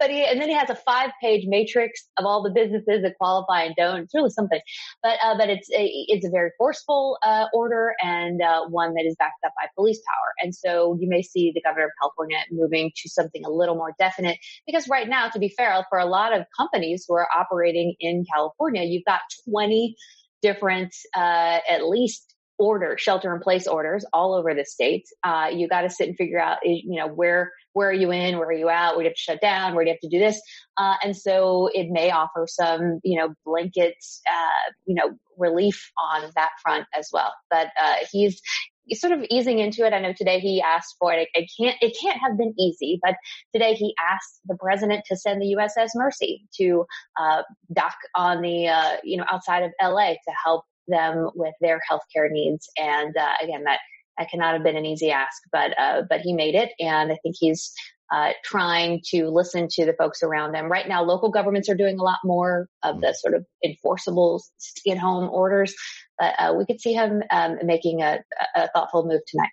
but 0.00 0.10
he, 0.10 0.24
and 0.24 0.40
then 0.40 0.48
he 0.48 0.54
has 0.54 0.70
a 0.70 0.74
five 0.74 1.10
page 1.22 1.44
matrix 1.46 2.08
of 2.16 2.24
all 2.24 2.42
the 2.42 2.50
businesses 2.50 3.02
that 3.02 3.14
qualify 3.18 3.64
and 3.64 3.74
don't. 3.76 4.02
It's 4.02 4.14
really 4.14 4.30
something, 4.30 4.60
but, 5.02 5.18
uh, 5.22 5.36
but 5.36 5.50
it's 5.50 5.70
a, 5.70 5.84
it's 6.08 6.26
a 6.26 6.30
very 6.30 6.50
forceful, 6.58 7.18
uh, 7.22 7.46
order 7.52 7.92
and, 8.02 8.40
uh, 8.40 8.66
one 8.68 8.94
that 8.94 9.04
is 9.06 9.14
backed 9.18 9.44
up 9.44 9.52
by 9.60 9.68
police 9.74 10.00
power. 10.06 10.32
And 10.42 10.54
so 10.54 10.96
you 11.00 11.08
may 11.08 11.22
see 11.22 11.52
the 11.54 11.60
governor 11.60 11.86
of 11.86 11.90
California 12.00 12.38
moving 12.50 12.90
to 12.96 13.08
something 13.10 13.44
a 13.44 13.50
little 13.50 13.74
more 13.74 13.94
definite 13.98 14.38
because 14.66 14.88
right 14.88 15.08
now, 15.08 15.28
to 15.28 15.38
be 15.38 15.48
fair, 15.50 15.84
for 15.90 15.98
a 15.98 16.06
lot 16.06 16.32
of 16.32 16.46
companies 16.56 17.04
who 17.06 17.14
are 17.14 17.28
operating 17.36 17.94
in 18.00 18.24
California, 18.32 18.82
you've 18.84 19.04
got 19.04 19.20
20 19.50 19.94
different, 20.42 20.94
uh, 21.14 21.58
at 21.68 21.86
least 21.86 22.35
order 22.58 22.96
shelter 22.98 23.34
in 23.34 23.40
place 23.40 23.66
orders 23.66 24.04
all 24.12 24.34
over 24.34 24.54
the 24.54 24.64
state. 24.64 25.06
Uh, 25.22 25.48
you 25.52 25.68
got 25.68 25.82
to 25.82 25.90
sit 25.90 26.08
and 26.08 26.16
figure 26.16 26.40
out, 26.40 26.58
you 26.64 26.98
know, 26.98 27.08
where, 27.08 27.52
where 27.72 27.88
are 27.88 27.94
you 27.94 28.10
in? 28.10 28.38
Where 28.38 28.48
are 28.48 28.52
you 28.52 28.70
out? 28.70 28.96
Where 28.96 29.02
do 29.02 29.04
you 29.04 29.10
have 29.10 29.16
to 29.16 29.20
shut 29.20 29.40
down? 29.40 29.74
Where 29.74 29.84
do 29.84 29.90
you 29.90 29.94
have 29.94 30.00
to 30.00 30.08
do 30.08 30.18
this? 30.18 30.40
Uh, 30.76 30.94
and 31.02 31.16
so 31.16 31.68
it 31.72 31.88
may 31.90 32.10
offer 32.10 32.46
some, 32.48 33.00
you 33.04 33.18
know, 33.18 33.34
blanket, 33.44 33.96
uh, 34.26 34.70
you 34.86 34.94
know, 34.94 35.16
relief 35.36 35.90
on 35.98 36.30
that 36.34 36.50
front 36.62 36.86
as 36.98 37.08
well. 37.12 37.34
But, 37.50 37.68
uh, 37.80 37.96
he's, 38.10 38.40
he's 38.86 39.00
sort 39.00 39.12
of 39.12 39.24
easing 39.30 39.58
into 39.58 39.84
it. 39.84 39.92
I 39.92 40.00
know 40.00 40.14
today 40.16 40.40
he 40.40 40.62
asked 40.62 40.96
for 40.98 41.12
it. 41.12 41.28
It 41.34 41.50
can't, 41.58 41.76
it 41.82 41.96
can't 42.00 42.18
have 42.20 42.38
been 42.38 42.54
easy, 42.58 42.98
but 43.02 43.16
today 43.52 43.74
he 43.74 43.94
asked 44.10 44.40
the 44.46 44.56
president 44.56 45.04
to 45.08 45.16
send 45.16 45.42
the 45.42 45.56
USS 45.58 45.90
Mercy 45.94 46.46
to, 46.58 46.86
uh, 47.20 47.42
dock 47.72 47.96
on 48.14 48.40
the, 48.40 48.68
uh, 48.68 48.96
you 49.04 49.18
know, 49.18 49.24
outside 49.30 49.64
of 49.64 49.72
LA 49.82 50.12
to 50.12 50.32
help 50.42 50.64
them 50.88 51.30
with 51.34 51.54
their 51.60 51.80
healthcare 51.90 52.30
needs. 52.30 52.68
And 52.76 53.16
uh, 53.16 53.34
again, 53.42 53.64
that 53.64 53.80
that 54.18 54.30
cannot 54.30 54.54
have 54.54 54.62
been 54.62 54.76
an 54.76 54.86
easy 54.86 55.10
ask, 55.10 55.42
but 55.52 55.78
uh, 55.78 56.02
but 56.08 56.20
he 56.20 56.32
made 56.32 56.54
it, 56.54 56.70
and 56.80 57.12
I 57.12 57.16
think 57.22 57.36
he's 57.38 57.72
uh, 58.12 58.30
trying 58.44 59.02
to 59.10 59.28
listen 59.28 59.68
to 59.68 59.84
the 59.84 59.92
folks 59.92 60.22
around 60.22 60.52
them. 60.52 60.70
Right 60.70 60.88
now, 60.88 61.02
local 61.02 61.30
governments 61.30 61.68
are 61.68 61.74
doing 61.74 61.98
a 61.98 62.02
lot 62.02 62.18
more 62.24 62.68
of 62.82 63.00
the 63.00 63.12
sort 63.12 63.34
of 63.34 63.44
enforceable 63.64 64.42
stay-at-home 64.58 65.28
orders, 65.28 65.74
but 66.18 66.34
uh, 66.38 66.54
we 66.56 66.64
could 66.66 66.80
see 66.80 66.92
him 66.92 67.22
um, 67.30 67.58
making 67.64 68.02
a, 68.02 68.20
a, 68.54 68.68
thoughtful 68.68 69.06
move 69.06 69.22
tonight. 69.26 69.50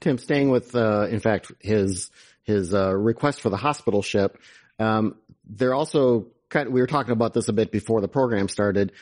Tim, 0.00 0.18
staying 0.18 0.50
with, 0.50 0.74
uh, 0.74 1.06
in 1.08 1.20
fact, 1.20 1.52
his 1.60 2.10
his 2.42 2.74
uh, 2.74 2.94
request 2.94 3.40
for 3.40 3.50
the 3.50 3.56
hospital 3.56 4.02
ship. 4.02 4.38
Um, 4.78 5.16
they're 5.48 5.74
also 5.74 6.28
kind 6.48 6.68
of, 6.68 6.72
we 6.72 6.80
were 6.80 6.86
talking 6.86 7.12
about 7.12 7.34
this 7.34 7.48
a 7.48 7.52
bit 7.52 7.72
before 7.72 8.00
the 8.00 8.08
program 8.08 8.48
started. 8.48 8.92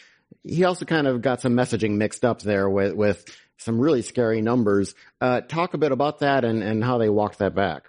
He 0.44 0.64
also 0.64 0.84
kind 0.84 1.06
of 1.06 1.22
got 1.22 1.40
some 1.40 1.54
messaging 1.54 1.96
mixed 1.96 2.24
up 2.24 2.42
there 2.42 2.68
with, 2.68 2.94
with 2.94 3.24
some 3.56 3.80
really 3.80 4.02
scary 4.02 4.42
numbers. 4.42 4.94
Uh, 5.20 5.40
talk 5.40 5.74
a 5.74 5.78
bit 5.78 5.92
about 5.92 6.20
that 6.20 6.44
and, 6.44 6.62
and 6.62 6.84
how 6.84 6.98
they 6.98 7.08
walked 7.08 7.38
that 7.38 7.54
back. 7.54 7.88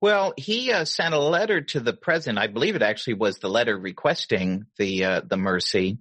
Well, 0.00 0.32
he 0.36 0.70
uh, 0.70 0.84
sent 0.84 1.12
a 1.12 1.18
letter 1.18 1.60
to 1.60 1.80
the 1.80 1.92
president. 1.92 2.38
I 2.38 2.46
believe 2.46 2.76
it 2.76 2.82
actually 2.82 3.14
was 3.14 3.38
the 3.38 3.48
letter 3.48 3.76
requesting 3.76 4.66
the 4.76 5.04
uh, 5.04 5.20
the 5.26 5.36
mercy, 5.36 5.98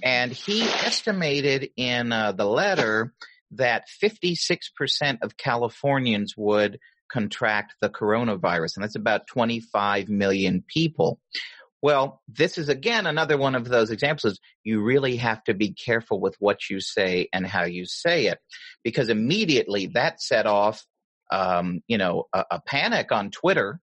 and 0.00 0.30
he 0.30 0.62
estimated 0.62 1.70
in 1.76 2.12
uh, 2.12 2.30
the 2.30 2.44
letter 2.44 3.12
that 3.52 3.88
56% 4.02 5.18
of 5.22 5.36
Californians 5.36 6.34
would 6.36 6.78
contract 7.10 7.74
the 7.80 7.90
coronavirus, 7.90 8.76
and 8.76 8.84
that's 8.84 8.96
about 8.96 9.26
25 9.26 10.08
million 10.08 10.62
people. 10.66 11.18
Well, 11.82 12.22
this 12.28 12.58
is 12.58 12.68
again 12.68 13.06
another 13.06 13.36
one 13.36 13.56
of 13.56 13.68
those 13.68 13.90
examples. 13.90 14.38
You 14.62 14.82
really 14.82 15.16
have 15.16 15.42
to 15.44 15.54
be 15.54 15.72
careful 15.72 16.20
with 16.20 16.36
what 16.38 16.70
you 16.70 16.80
say 16.80 17.28
and 17.32 17.44
how 17.44 17.64
you 17.64 17.84
say 17.86 18.26
it, 18.26 18.38
because 18.84 19.08
immediately 19.08 19.88
that 19.94 20.22
set 20.22 20.46
off, 20.46 20.84
um, 21.32 21.82
you 21.88 21.98
know, 21.98 22.28
a, 22.32 22.44
a, 22.52 22.60
panic 22.60 23.10
on 23.10 23.32
Twitter. 23.32 23.80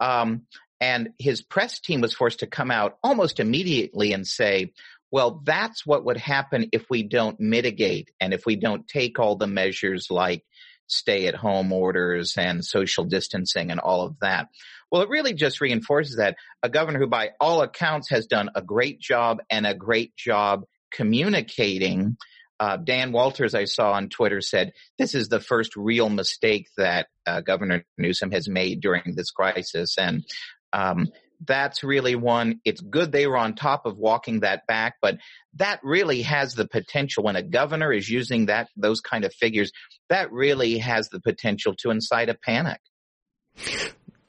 Um, 0.00 0.46
and 0.80 1.10
his 1.18 1.42
press 1.42 1.80
team 1.80 2.00
was 2.00 2.14
forced 2.14 2.40
to 2.40 2.46
come 2.46 2.70
out 2.70 2.96
almost 3.02 3.40
immediately 3.40 4.12
and 4.12 4.26
say, 4.26 4.72
well, 5.10 5.42
that's 5.44 5.84
what 5.84 6.04
would 6.04 6.18
happen 6.18 6.68
if 6.72 6.86
we 6.88 7.02
don't 7.02 7.40
mitigate 7.40 8.10
and 8.20 8.32
if 8.32 8.46
we 8.46 8.56
don't 8.56 8.86
take 8.86 9.18
all 9.18 9.36
the 9.36 9.46
measures 9.46 10.06
like 10.10 10.44
stay 10.86 11.26
at 11.26 11.34
home 11.34 11.72
orders 11.72 12.36
and 12.36 12.64
social 12.64 13.04
distancing 13.04 13.70
and 13.70 13.80
all 13.80 14.02
of 14.02 14.18
that. 14.20 14.48
Well, 14.90 15.02
it 15.02 15.08
really 15.08 15.34
just 15.34 15.60
reinforces 15.60 16.16
that 16.16 16.36
a 16.62 16.68
governor 16.68 16.98
who 16.98 17.06
by 17.06 17.30
all 17.40 17.62
accounts 17.62 18.10
has 18.10 18.26
done 18.26 18.50
a 18.54 18.62
great 18.62 19.00
job 19.00 19.38
and 19.50 19.66
a 19.66 19.74
great 19.74 20.16
job 20.16 20.64
communicating. 20.92 22.16
Uh, 22.60 22.76
Dan 22.76 23.12
Walters, 23.12 23.54
I 23.54 23.64
saw 23.64 23.92
on 23.92 24.08
Twitter, 24.08 24.40
said 24.40 24.72
this 24.98 25.14
is 25.14 25.28
the 25.28 25.40
first 25.40 25.76
real 25.76 26.08
mistake 26.08 26.68
that 26.76 27.06
uh, 27.26 27.40
Governor 27.40 27.84
Newsom 27.98 28.32
has 28.32 28.48
made 28.48 28.80
during 28.80 29.14
this 29.14 29.30
crisis, 29.30 29.96
and 29.96 30.24
um, 30.72 31.08
that's 31.46 31.84
really 31.84 32.16
one. 32.16 32.60
It's 32.64 32.80
good 32.80 33.12
they 33.12 33.26
were 33.26 33.36
on 33.36 33.54
top 33.54 33.86
of 33.86 33.96
walking 33.96 34.40
that 34.40 34.66
back, 34.66 34.96
but 35.00 35.18
that 35.54 35.80
really 35.84 36.22
has 36.22 36.54
the 36.54 36.66
potential 36.66 37.22
when 37.22 37.36
a 37.36 37.42
governor 37.42 37.92
is 37.92 38.08
using 38.08 38.46
that 38.46 38.68
those 38.76 39.00
kind 39.00 39.24
of 39.24 39.32
figures. 39.34 39.70
That 40.08 40.32
really 40.32 40.78
has 40.78 41.10
the 41.10 41.20
potential 41.20 41.74
to 41.80 41.90
incite 41.90 42.28
a 42.28 42.34
panic. 42.34 42.80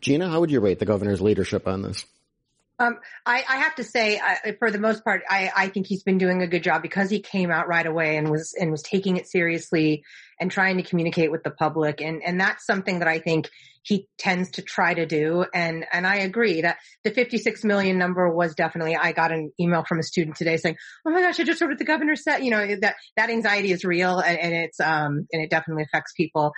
Gina, 0.01 0.29
how 0.29 0.39
would 0.39 0.51
you 0.51 0.59
rate 0.59 0.79
the 0.79 0.85
governor's 0.85 1.21
leadership 1.21 1.67
on 1.67 1.81
this? 1.81 2.05
Um, 2.79 2.97
I, 3.25 3.43
I, 3.47 3.57
have 3.57 3.75
to 3.75 3.83
say, 3.83 4.19
uh, 4.19 4.53
for 4.57 4.71
the 4.71 4.79
most 4.79 5.03
part, 5.03 5.23
I, 5.29 5.51
I, 5.53 5.67
think 5.67 5.85
he's 5.85 6.03
been 6.03 6.17
doing 6.17 6.41
a 6.41 6.47
good 6.47 6.63
job 6.63 6.81
because 6.81 7.09
he 7.09 7.19
came 7.19 7.51
out 7.51 7.67
right 7.67 7.85
away 7.85 8.15
and 8.15 8.31
was 8.31 8.55
and 8.57 8.71
was 8.71 8.81
taking 8.81 9.17
it 9.17 9.27
seriously 9.27 10.05
and 10.39 10.51
trying 10.51 10.77
to 10.77 10.83
communicate 10.83 11.31
with 11.31 11.43
the 11.43 11.51
public, 11.51 12.01
and 12.01 12.21
and 12.25 12.39
that's 12.39 12.65
something 12.65 12.99
that 12.99 13.07
I 13.07 13.19
think 13.19 13.49
he 13.83 14.07
tends 14.17 14.51
to 14.51 14.61
try 14.61 14.93
to 14.93 15.05
do. 15.05 15.45
And 15.53 15.85
and 15.91 16.05
I 16.05 16.17
agree 16.17 16.61
that 16.61 16.77
the 17.03 17.11
56 17.11 17.63
million 17.63 17.97
number 17.97 18.29
was 18.29 18.55
definitely. 18.55 18.95
I 18.95 19.11
got 19.11 19.31
an 19.31 19.51
email 19.59 19.83
from 19.87 19.99
a 19.99 20.03
student 20.03 20.37
today 20.37 20.57
saying, 20.57 20.77
"Oh 21.05 21.11
my 21.11 21.21
gosh, 21.21 21.39
I 21.39 21.43
just 21.43 21.59
heard 21.59 21.69
what 21.69 21.79
the 21.79 21.85
governor 21.85 22.15
said." 22.15 22.39
You 22.39 22.51
know 22.51 22.75
that 22.81 22.95
that 23.17 23.29
anxiety 23.29 23.71
is 23.71 23.83
real, 23.83 24.19
and, 24.19 24.39
and 24.39 24.53
it's 24.53 24.79
um 24.79 25.27
and 25.31 25.41
it 25.41 25.49
definitely 25.49 25.83
affects 25.83 26.13
people 26.15 26.53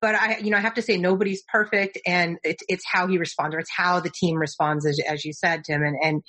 but 0.00 0.14
I, 0.14 0.38
you 0.38 0.50
know, 0.50 0.56
I 0.56 0.60
have 0.60 0.74
to 0.74 0.82
say 0.82 0.96
nobody's 0.96 1.42
perfect 1.42 1.98
and 2.06 2.38
it's, 2.42 2.62
it's 2.68 2.84
how 2.90 3.06
he 3.06 3.18
responds 3.18 3.54
or 3.54 3.58
it's 3.58 3.70
how 3.74 4.00
the 4.00 4.10
team 4.10 4.36
responds, 4.36 4.86
as, 4.86 4.98
as 5.06 5.24
you 5.24 5.32
said, 5.32 5.64
Tim. 5.64 5.82
And, 5.82 5.96
and 6.02 6.22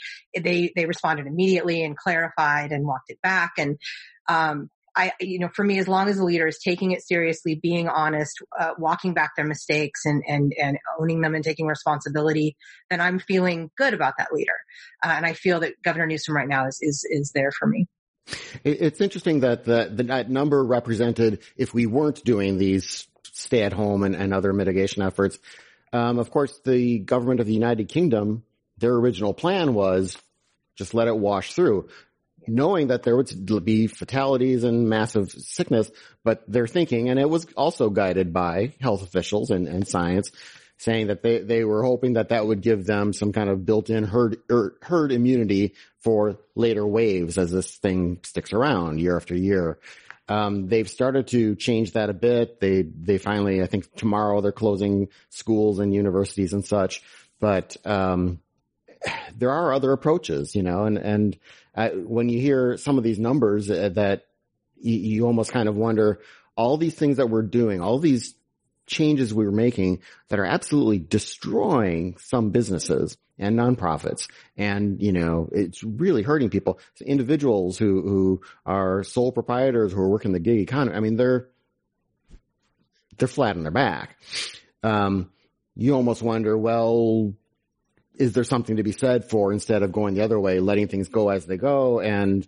they, 0.43 0.71
they 0.75 0.85
responded 0.85 1.27
immediately 1.27 1.83
and 1.83 1.95
clarified 1.95 2.71
and 2.71 2.85
walked 2.85 3.09
it 3.09 3.21
back. 3.21 3.53
And, 3.57 3.77
um, 4.27 4.69
I, 4.95 5.11
you 5.19 5.39
know, 5.39 5.49
for 5.53 5.63
me, 5.63 5.77
as 5.79 5.87
long 5.87 6.07
as 6.07 6.17
the 6.17 6.23
leader 6.23 6.47
is 6.47 6.59
taking 6.59 6.91
it 6.91 7.05
seriously, 7.05 7.55
being 7.55 7.87
honest, 7.89 8.37
uh, 8.57 8.71
walking 8.77 9.13
back 9.13 9.31
their 9.35 9.45
mistakes 9.45 10.05
and, 10.05 10.23
and, 10.27 10.53
and 10.61 10.77
owning 10.99 11.21
them 11.21 11.35
and 11.35 11.43
taking 11.43 11.67
responsibility, 11.67 12.55
then 12.89 13.01
I'm 13.01 13.19
feeling 13.19 13.71
good 13.77 13.93
about 13.93 14.13
that 14.17 14.31
leader. 14.31 14.55
Uh, 15.03 15.09
and 15.09 15.25
I 15.25 15.33
feel 15.33 15.59
that 15.61 15.81
Governor 15.83 16.07
Newsom 16.07 16.35
right 16.35 16.47
now 16.47 16.67
is, 16.67 16.79
is, 16.81 17.05
is 17.09 17.31
there 17.33 17.51
for 17.51 17.67
me. 17.67 17.87
It's 18.63 19.01
interesting 19.01 19.41
that 19.41 19.65
the, 19.65 19.91
the, 19.93 20.03
that 20.03 20.29
number 20.29 20.63
represented 20.63 21.41
if 21.57 21.73
we 21.73 21.85
weren't 21.85 22.23
doing 22.23 22.57
these 22.57 23.07
stay 23.23 23.63
at 23.63 23.73
home 23.73 24.03
and, 24.03 24.15
and 24.15 24.33
other 24.33 24.53
mitigation 24.53 25.03
efforts. 25.03 25.37
Um, 25.93 26.19
of 26.19 26.31
course, 26.31 26.59
the 26.63 26.99
government 26.99 27.39
of 27.39 27.47
the 27.47 27.53
United 27.53 27.89
Kingdom, 27.89 28.43
their 28.77 28.93
original 28.93 29.33
plan 29.33 29.73
was 29.73 30.17
just 30.75 30.93
let 30.93 31.07
it 31.07 31.17
wash 31.17 31.53
through, 31.53 31.89
knowing 32.47 32.87
that 32.87 33.03
there 33.03 33.15
would 33.15 33.65
be 33.65 33.87
fatalities 33.87 34.63
and 34.63 34.89
massive 34.89 35.31
sickness, 35.31 35.91
but 36.23 36.43
they're 36.47 36.67
thinking, 36.67 37.09
and 37.09 37.19
it 37.19 37.29
was 37.29 37.47
also 37.55 37.89
guided 37.89 38.33
by 38.33 38.73
health 38.79 39.03
officials 39.03 39.51
and, 39.51 39.67
and 39.67 39.87
science, 39.87 40.31
saying 40.77 41.07
that 41.07 41.23
they, 41.23 41.39
they 41.39 41.63
were 41.63 41.83
hoping 41.83 42.13
that 42.13 42.29
that 42.29 42.45
would 42.45 42.61
give 42.61 42.85
them 42.85 43.13
some 43.13 43.31
kind 43.31 43.49
of 43.49 43.65
built-in 43.65 44.03
herd, 44.03 44.37
er, 44.51 44.77
herd 44.81 45.11
immunity 45.11 45.73
for 45.99 46.37
later 46.55 46.85
waves 46.85 47.37
as 47.37 47.51
this 47.51 47.75
thing 47.77 48.19
sticks 48.23 48.51
around 48.53 48.99
year 48.99 49.15
after 49.15 49.35
year. 49.35 49.79
Um, 50.27 50.67
they've 50.67 50.89
started 50.89 51.27
to 51.27 51.55
change 51.55 51.93
that 51.93 52.09
a 52.09 52.13
bit. 52.13 52.59
They, 52.59 52.81
they 52.81 53.17
finally, 53.17 53.61
I 53.61 53.67
think 53.67 53.93
tomorrow 53.95 54.41
they're 54.41 54.51
closing 54.51 55.09
schools 55.29 55.79
and 55.79 55.93
universities 55.93 56.51
and 56.51 56.65
such, 56.65 57.01
but, 57.39 57.77
um, 57.85 58.39
there 59.37 59.51
are 59.51 59.71
other 59.71 59.91
approaches, 59.91 60.55
you 60.55 60.63
know, 60.63 60.85
and, 60.85 60.97
and 60.97 61.37
when 61.75 62.29
you 62.29 62.39
hear 62.39 62.77
some 62.77 62.97
of 62.97 63.03
these 63.03 63.19
numbers 63.19 63.69
uh, 63.69 63.89
that 63.95 64.25
you, 64.79 64.95
you 64.95 65.25
almost 65.25 65.51
kind 65.51 65.67
of 65.69 65.75
wonder 65.75 66.21
all 66.55 66.77
these 66.77 66.95
things 66.95 67.17
that 67.17 67.29
we're 67.29 67.41
doing, 67.41 67.81
all 67.81 67.99
these 67.99 68.33
changes 68.87 69.33
we 69.33 69.45
were 69.45 69.51
making 69.51 69.99
that 70.29 70.39
are 70.39 70.45
absolutely 70.45 70.99
destroying 70.99 72.17
some 72.17 72.51
businesses 72.51 73.17
and 73.37 73.57
nonprofits. 73.57 74.29
And, 74.55 75.01
you 75.01 75.11
know, 75.11 75.49
it's 75.51 75.83
really 75.83 76.23
hurting 76.23 76.49
people. 76.49 76.79
individuals 77.01 77.77
who, 77.77 78.01
who 78.01 78.41
are 78.65 79.03
sole 79.03 79.31
proprietors 79.31 79.91
who 79.91 80.01
are 80.01 80.09
working 80.09 80.31
the 80.31 80.39
gig 80.39 80.59
economy. 80.59 80.95
I 80.95 80.99
mean, 81.01 81.17
they're, 81.17 81.49
they're 83.17 83.27
flat 83.27 83.57
on 83.57 83.63
their 83.63 83.71
back. 83.71 84.17
Um, 84.83 85.31
you 85.75 85.95
almost 85.95 86.21
wonder, 86.21 86.57
well, 86.57 87.33
is 88.17 88.33
there 88.33 88.43
something 88.43 88.77
to 88.77 88.83
be 88.83 88.91
said 88.91 89.29
for 89.29 89.51
instead 89.51 89.83
of 89.83 89.91
going 89.91 90.13
the 90.13 90.23
other 90.23 90.39
way, 90.39 90.59
letting 90.59 90.87
things 90.87 91.09
go 91.09 91.29
as 91.29 91.45
they 91.45 91.57
go 91.57 91.99
and, 91.99 92.47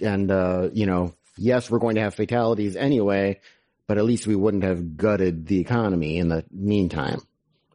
and, 0.00 0.30
uh, 0.30 0.68
you 0.72 0.86
know, 0.86 1.14
yes, 1.36 1.70
we're 1.70 1.78
going 1.78 1.96
to 1.96 2.02
have 2.02 2.14
fatalities 2.14 2.76
anyway, 2.76 3.40
but 3.86 3.98
at 3.98 4.04
least 4.04 4.26
we 4.26 4.36
wouldn't 4.36 4.64
have 4.64 4.96
gutted 4.96 5.46
the 5.46 5.60
economy 5.60 6.18
in 6.18 6.28
the 6.28 6.44
meantime. 6.50 7.20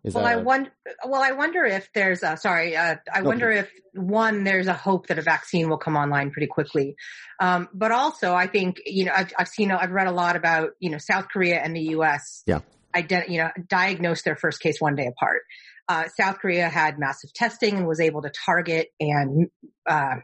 Is 0.04 0.14
well, 0.14 0.26
I 0.26 0.38
wonder. 0.38 0.72
Well, 1.06 1.22
I 1.22 1.34
wonder 1.34 1.66
if 1.66 1.90
there's 1.94 2.24
a 2.24 2.38
sorry. 2.38 2.78
Uh, 2.78 2.96
I 3.14 3.22
wonder 3.22 3.52
if 3.52 3.70
one 3.94 4.46
there's 4.46 4.68
a 4.68 4.74
hope 4.74 5.08
that 5.08 5.20
a 5.20 5.22
vaccine 5.22 5.70
will 5.70 5.78
come 5.78 5.98
online 5.98 6.32
pretty 6.32 6.48
quickly, 6.48 6.96
um, 7.42 7.68
but 7.74 7.92
also 7.92 8.34
I 8.34 8.48
think 8.48 8.78
you 8.86 9.06
know 9.06 9.12
I've, 9.14 9.34
I've 9.38 9.50
seen 9.50 9.72
I've 9.72 9.92
read 9.92 10.08
a 10.08 10.12
lot 10.12 10.38
about 10.38 10.70
you 10.80 10.90
know 10.90 11.00
South 11.00 11.28
Korea 11.28 11.60
and 11.60 11.76
the 11.76 11.82
U.S. 11.82 12.44
Yeah, 12.46 12.60
ident- 12.96 13.28
you 13.28 13.40
know 13.40 13.50
diagnosed 13.68 14.24
their 14.24 14.38
first 14.38 14.62
case 14.62 14.80
one 14.80 14.96
day 14.96 15.08
apart. 15.08 15.42
Uh, 15.90 16.08
South 16.16 16.38
Korea 16.38 16.70
had 16.70 17.00
massive 17.00 17.34
testing 17.34 17.76
and 17.76 17.88
was 17.88 18.00
able 18.00 18.22
to 18.22 18.32
target 18.46 18.90
and 19.00 19.48
uh, 19.88 20.18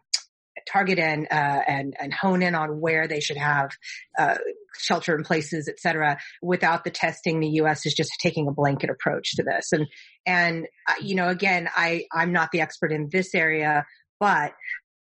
target 0.72 1.00
and 1.00 1.28
uh, 1.32 1.62
and 1.68 1.96
and 2.00 2.14
hone 2.14 2.44
in 2.44 2.54
on 2.54 2.80
where 2.80 3.08
they 3.08 3.20
should 3.20 3.38
have 3.38 3.72
uh, 4.18 4.38
shelter 4.78 5.16
in 5.16 5.24
places, 5.24 5.68
et 5.68 5.80
cetera. 5.80 6.20
Without 6.42 6.84
the 6.84 6.92
testing, 6.92 7.40
the 7.40 7.50
U.S. 7.56 7.86
is 7.86 7.96
just 7.96 8.12
taking 8.22 8.48
a 8.48 8.52
blanket 8.52 8.92
approach 8.92 9.36
to 9.38 9.44
this. 9.44 9.72
And 9.72 9.88
and 10.26 10.68
uh, 10.88 10.94
you 11.02 11.16
know, 11.16 11.30
again, 11.30 11.68
I 11.76 12.06
I'm 12.14 12.32
not 12.32 12.52
the 12.52 12.62
expert 12.62 12.92
in 12.92 13.10
this 13.12 13.34
area, 13.34 13.86
but 14.20 14.54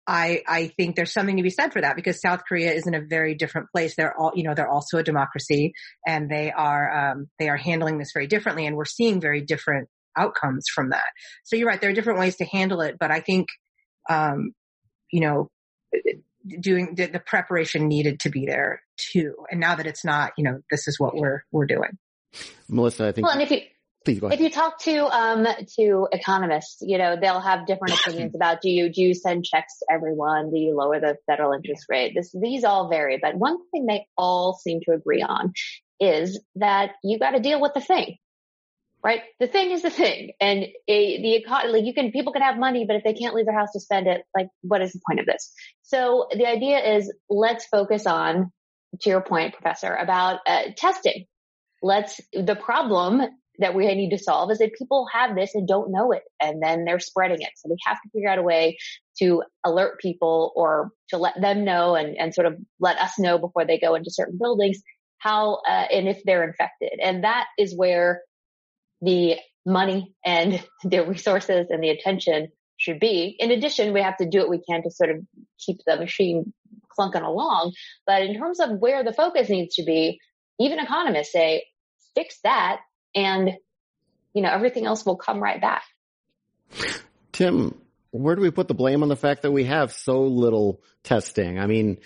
I, 0.07 0.43
I 0.49 0.73
think 0.77 0.97
there's 0.97 1.13
something 1.13 1.37
to 1.37 1.43
be 1.43 1.51
said 1.51 1.73
for 1.73 1.81
that 1.81 1.95
because 1.95 2.21
South 2.21 2.43
Korea 2.49 2.73
is 2.73 2.89
in 2.89 2.95
a 2.95 3.01
very 3.01 3.37
different 3.37 3.69
place. 3.71 3.95
They're 3.95 4.19
all, 4.19 4.33
you 4.35 4.43
know, 4.43 4.55
they're 4.55 4.69
also 4.69 4.99
a 4.99 5.05
democracy 5.05 5.73
and 6.05 6.29
they 6.29 6.51
are, 6.51 7.13
um, 7.13 7.29
they 7.39 7.49
are 7.49 7.57
handling 7.57 7.99
this 7.99 8.11
very 8.13 8.27
differently 8.27 8.67
and 8.67 8.75
we're 8.75 8.87
seeing 8.87 9.21
very 9.21 9.41
different 9.41 9.89
outcomes 10.17 10.67
from 10.75 10.91
that. 10.91 11.05
So 11.45 11.57
you're 11.57 11.69
right. 11.69 11.81
There 11.81 11.91
are 11.91 11.95
different 11.95 12.19
ways 12.19 12.37
to 12.37 12.45
handle 12.45 12.81
it, 12.81 12.97
but 12.99 13.11
I 13.11 13.21
think, 13.21 13.49
um, 14.09 14.53
you 15.11 15.21
know, 15.21 15.49
doing 16.61 16.95
the, 16.95 17.07
the, 17.07 17.21
preparation 17.21 17.89
needed 17.89 18.21
to 18.21 18.31
be 18.31 18.47
there 18.47 18.83
too. 18.97 19.35
And 19.51 19.61
now 19.61 19.75
that 19.75 19.87
it's 19.87 20.05
not, 20.05 20.33
you 20.37 20.45
know, 20.45 20.61
this 20.71 20.89
is 20.89 20.99
what 20.99 21.15
we're, 21.15 21.45
we're 21.53 21.67
doing. 21.67 21.99
Melissa, 22.69 23.09
I 23.09 23.13
think. 23.13 23.27
Well, 23.27 23.35
and 23.35 23.43
if 23.43 23.51
you, 23.51 23.61
please 24.05 24.21
go 24.21 24.27
ahead. 24.27 24.39
If 24.39 24.45
you 24.45 24.51
talk 24.51 24.79
to, 24.81 25.07
um, 25.07 25.47
to 25.77 26.09
economists, 26.13 26.79
you 26.81 26.99
know, 26.99 27.17
they'll 27.21 27.41
have 27.41 27.67
different 27.67 27.95
opinions 28.07 28.35
about 28.35 28.63
do 28.63 28.71
you, 28.71 28.91
do 28.91 29.03
you 29.03 29.15
send 29.15 29.45
checks 29.45 29.79
to 29.81 29.87
everyone? 29.93 30.51
Do 30.51 30.59
you 30.59 30.75
lower 30.75 31.01
the 31.01 31.17
federal 31.27 31.53
interest 31.53 31.87
rate? 31.89 32.13
This, 32.15 32.35
these 32.41 32.65
all 32.65 32.89
vary, 32.89 33.19
but 33.21 33.37
one 33.37 33.59
thing 33.71 33.87
they 33.87 34.07
all 34.17 34.55
seem 34.55 34.81
to 34.87 34.93
agree 34.93 35.23
on 35.23 35.53
is 35.99 36.41
that 36.57 36.93
you 37.05 37.19
got 37.19 37.33
to 37.33 37.41
deal 37.41 37.61
with 37.61 37.75
the 37.75 37.81
thing. 37.81 38.17
Right? 39.03 39.21
The 39.39 39.47
thing 39.47 39.71
is 39.71 39.83
the 39.83 39.91
thing, 39.91 40.33
and 40.41 40.65
a, 40.89 41.23
the 41.23 41.35
economy, 41.35 41.73
like 41.73 41.85
you 41.85 41.95
can, 41.95 42.13
people 42.13 42.33
can 42.33 42.43
have 42.43 42.59
money, 42.59 42.85
but 42.87 42.97
if 42.97 43.05
they 43.05 43.15
can't 43.15 43.35
leave 43.35 43.47
their 43.47 43.59
house 43.59 43.73
to 43.73 43.81
spend 43.81 44.07
it, 44.07 44.23
like 44.37 44.49
what 44.63 44.83
is 44.83 44.93
the 44.93 45.01
point 45.09 45.21
of 45.21 45.27
this? 45.27 45.53
So 45.83 46.27
the 46.33 46.47
idea 46.47 46.97
is 46.97 47.13
let's 47.29 47.65
focus 47.67 48.07
on, 48.07 48.53
to 49.03 49.11
your 49.11 49.21
point, 49.21 49.55
professor, 49.55 49.95
about 49.95 50.41
uh, 50.47 50.63
testing. 50.77 51.27
Let's, 51.83 52.21
the 52.33 52.57
problem 52.57 53.23
that 53.59 53.75
we 53.75 53.87
need 53.95 54.11
to 54.11 54.19
solve 54.19 54.51
is 54.51 54.59
that 54.59 54.75
people 54.75 55.07
have 55.13 55.35
this 55.35 55.55
and 55.55 55.69
don't 55.69 55.93
know 55.93 56.13
it 56.13 56.23
and 56.41 56.63
then 56.63 56.85
they're 56.85 56.99
spreading 56.99 57.41
it. 57.41 57.51
So 57.57 57.69
we 57.69 57.77
have 57.87 57.99
to 58.03 58.09
figure 58.11 58.29
out 58.29 58.39
a 58.39 58.43
way 58.43 58.79
to 59.19 59.43
alert 59.65 60.01
people 60.01 60.53
or 60.57 60.91
to 61.11 61.19
let 61.19 61.41
them 61.41 61.65
know 61.65 61.95
and, 61.95 62.17
and 62.17 62.35
sort 62.35 62.47
of 62.47 62.57
let 62.79 62.99
us 62.99 63.19
know 63.19 63.39
before 63.39 63.67
they 63.67 63.79
go 63.79 63.95
into 63.95 64.11
certain 64.11 64.39
buildings 64.39 64.81
how, 65.19 65.61
uh, 65.69 65.87
and 65.93 66.09
if 66.09 66.23
they're 66.25 66.45
infected. 66.45 66.99
And 67.03 67.25
that 67.25 67.47
is 67.59 67.77
where 67.77 68.23
the 69.01 69.37
money 69.67 70.15
and 70.25 70.65
the 70.85 71.07
resources 71.07 71.69
and 71.71 71.83
the 71.83 71.91
attention 71.91 72.49
should 72.77 72.99
be. 72.99 73.37
In 73.39 73.51
addition, 73.51 73.93
we 73.93 74.03
have 74.03 74.17
to 74.19 74.29
do 74.29 74.39
what 74.39 74.51
we 74.51 74.63
can 74.63 74.83
to 74.83 74.91
sort 74.91 75.11
of 75.11 75.19
keep 75.59 75.81
the 75.87 75.97
machine 75.97 76.53
clunking 76.99 77.25
along. 77.25 77.73
But 78.07 78.23
in 78.23 78.39
terms 78.39 78.59
of 78.61 78.79
where 78.79 79.05
the 79.05 79.13
focus 79.13 79.49
needs 79.51 79.77
to 79.77 79.85
be, 79.85 80.19
even 80.59 80.79
economists 80.79 81.33
say, 81.33 81.65
fix 82.15 82.39
that 82.43 82.81
and, 83.15 83.51
you 84.33 84.43
know, 84.43 84.51
everything 84.51 84.87
else 84.87 85.05
will 85.05 85.17
come 85.17 85.43
right 85.43 85.61
back. 85.61 85.83
Tim, 87.33 87.81
where 88.11 88.35
do 88.35 88.43
we 88.43 88.51
put 88.51 88.69
the 88.69 88.75
blame 88.75 89.03
on 89.03 89.09
the 89.09 89.17
fact 89.17 89.43
that 89.43 89.53
we 89.53 89.65
have 89.65 89.93
so 89.93 90.23
little 90.23 90.83
testing? 91.03 91.59
I 91.59 91.67
mean, 91.67 91.99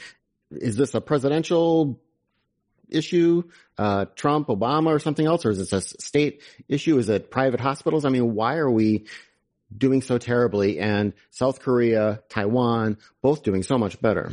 is 0.50 0.76
this 0.76 0.94
a 0.94 1.00
presidential 1.00 2.00
issue, 2.94 3.42
uh, 3.76 4.07
Trump, 4.14 4.48
Obama, 4.48 4.87
or 4.88 4.98
something 4.98 5.26
else, 5.26 5.44
or 5.44 5.50
is 5.50 5.59
this 5.59 5.72
a 5.72 5.80
state 5.80 6.42
issue? 6.68 6.96
Is 6.98 7.09
it 7.09 7.30
private 7.30 7.61
hospitals? 7.61 8.04
I 8.04 8.09
mean, 8.09 8.35
why 8.35 8.57
are 8.57 8.70
we 8.70 9.07
doing 9.76 10.02
so 10.02 10.18
terribly 10.18 10.78
and 10.78 11.12
South 11.30 11.61
Korea, 11.61 12.22
Taiwan, 12.28 12.98
both 13.22 13.42
doing 13.42 13.62
so 13.62 13.76
much 13.76 14.00
better? 14.00 14.33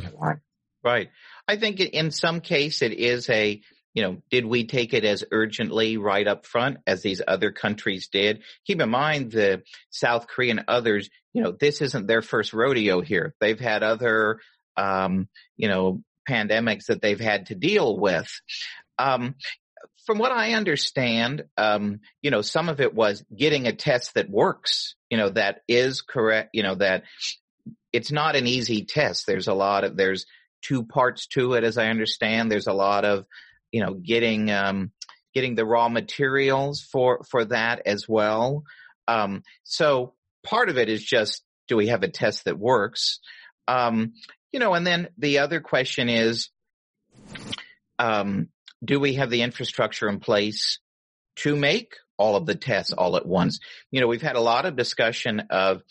Right. 0.84 1.10
I 1.48 1.56
think 1.56 1.80
in 1.80 2.10
some 2.10 2.40
case 2.40 2.82
it 2.82 2.92
is 2.92 3.28
a, 3.30 3.60
you 3.94 4.02
know, 4.02 4.22
did 4.30 4.46
we 4.46 4.66
take 4.66 4.94
it 4.94 5.04
as 5.04 5.24
urgently 5.30 5.96
right 5.96 6.26
up 6.26 6.46
front 6.46 6.78
as 6.86 7.02
these 7.02 7.20
other 7.26 7.52
countries 7.52 8.08
did? 8.08 8.42
Keep 8.66 8.80
in 8.80 8.90
mind 8.90 9.32
the 9.32 9.62
South 9.90 10.26
Korea 10.26 10.52
and 10.52 10.64
others, 10.68 11.10
you 11.32 11.42
know, 11.42 11.52
this 11.52 11.80
isn't 11.82 12.06
their 12.06 12.22
first 12.22 12.52
rodeo 12.52 13.00
here. 13.00 13.34
They've 13.40 13.60
had 13.60 13.82
other, 13.82 14.40
um, 14.76 15.28
you 15.56 15.68
know, 15.68 16.02
pandemics 16.28 16.86
that 16.86 17.02
they've 17.02 17.20
had 17.20 17.46
to 17.46 17.54
deal 17.54 17.98
with. 17.98 18.28
Um, 18.98 19.34
from 20.06 20.18
what 20.18 20.32
I 20.32 20.54
understand, 20.54 21.44
um, 21.56 22.00
you 22.22 22.30
know, 22.30 22.42
some 22.42 22.68
of 22.68 22.80
it 22.80 22.94
was 22.94 23.24
getting 23.36 23.66
a 23.66 23.72
test 23.72 24.14
that 24.14 24.30
works, 24.30 24.96
you 25.10 25.16
know, 25.16 25.30
that 25.30 25.60
is 25.68 26.02
correct, 26.02 26.50
you 26.52 26.62
know, 26.62 26.74
that 26.76 27.04
it's 27.92 28.10
not 28.10 28.36
an 28.36 28.46
easy 28.46 28.84
test. 28.84 29.26
There's 29.26 29.48
a 29.48 29.54
lot 29.54 29.84
of, 29.84 29.96
there's 29.96 30.26
two 30.62 30.84
parts 30.84 31.26
to 31.28 31.54
it, 31.54 31.64
as 31.64 31.78
I 31.78 31.86
understand. 31.86 32.50
There's 32.50 32.66
a 32.66 32.72
lot 32.72 33.04
of, 33.04 33.26
you 33.70 33.84
know, 33.84 33.94
getting, 33.94 34.50
um, 34.50 34.92
getting 35.34 35.54
the 35.54 35.66
raw 35.66 35.88
materials 35.88 36.80
for, 36.82 37.22
for 37.30 37.44
that 37.46 37.82
as 37.86 38.08
well. 38.08 38.64
Um, 39.08 39.42
so 39.64 40.14
part 40.44 40.68
of 40.68 40.78
it 40.78 40.88
is 40.88 41.02
just, 41.02 41.42
do 41.68 41.76
we 41.76 41.88
have 41.88 42.02
a 42.02 42.08
test 42.08 42.44
that 42.44 42.58
works? 42.58 43.20
Um, 43.68 44.14
you 44.52 44.60
know, 44.60 44.74
and 44.74 44.86
then 44.86 45.08
the 45.18 45.38
other 45.38 45.60
question 45.60 46.08
is, 46.08 46.50
um, 47.98 48.48
do 48.84 49.00
we 49.00 49.14
have 49.14 49.30
the 49.30 49.42
infrastructure 49.42 50.08
in 50.08 50.20
place 50.20 50.78
to 51.36 51.56
make 51.56 51.94
all 52.18 52.36
of 52.36 52.46
the 52.46 52.54
tests 52.54 52.92
all 52.92 53.16
at 53.16 53.26
once? 53.26 53.60
You 53.90 54.00
know, 54.00 54.06
we've 54.06 54.22
had 54.22 54.36
a 54.36 54.40
lot 54.40 54.66
of 54.66 54.76
discussion 54.76 55.40
of, 55.50 55.82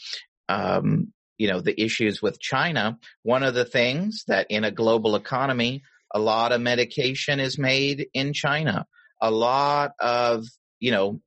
um, 0.48 1.12
you 1.38 1.48
know, 1.48 1.62
the 1.62 1.80
issues 1.82 2.22
with 2.22 2.40
China. 2.40 3.00
One 3.24 3.44
of 3.44 3.54
the 3.54 3.66
things 3.66 4.24
that 4.28 4.48
in 4.50 4.64
a 4.64 4.72
global 4.72 5.16
economy, 5.16 5.84
a 6.14 6.20
lot 6.20 6.52
of 6.52 6.62
medication 6.62 7.40
is 7.40 7.58
made 7.58 8.08
in 8.14 8.34
China. 8.34 8.86
A 9.22 9.32
lot 9.32 9.94
of, 10.00 10.46
you 10.80 10.92
know, 10.92 11.22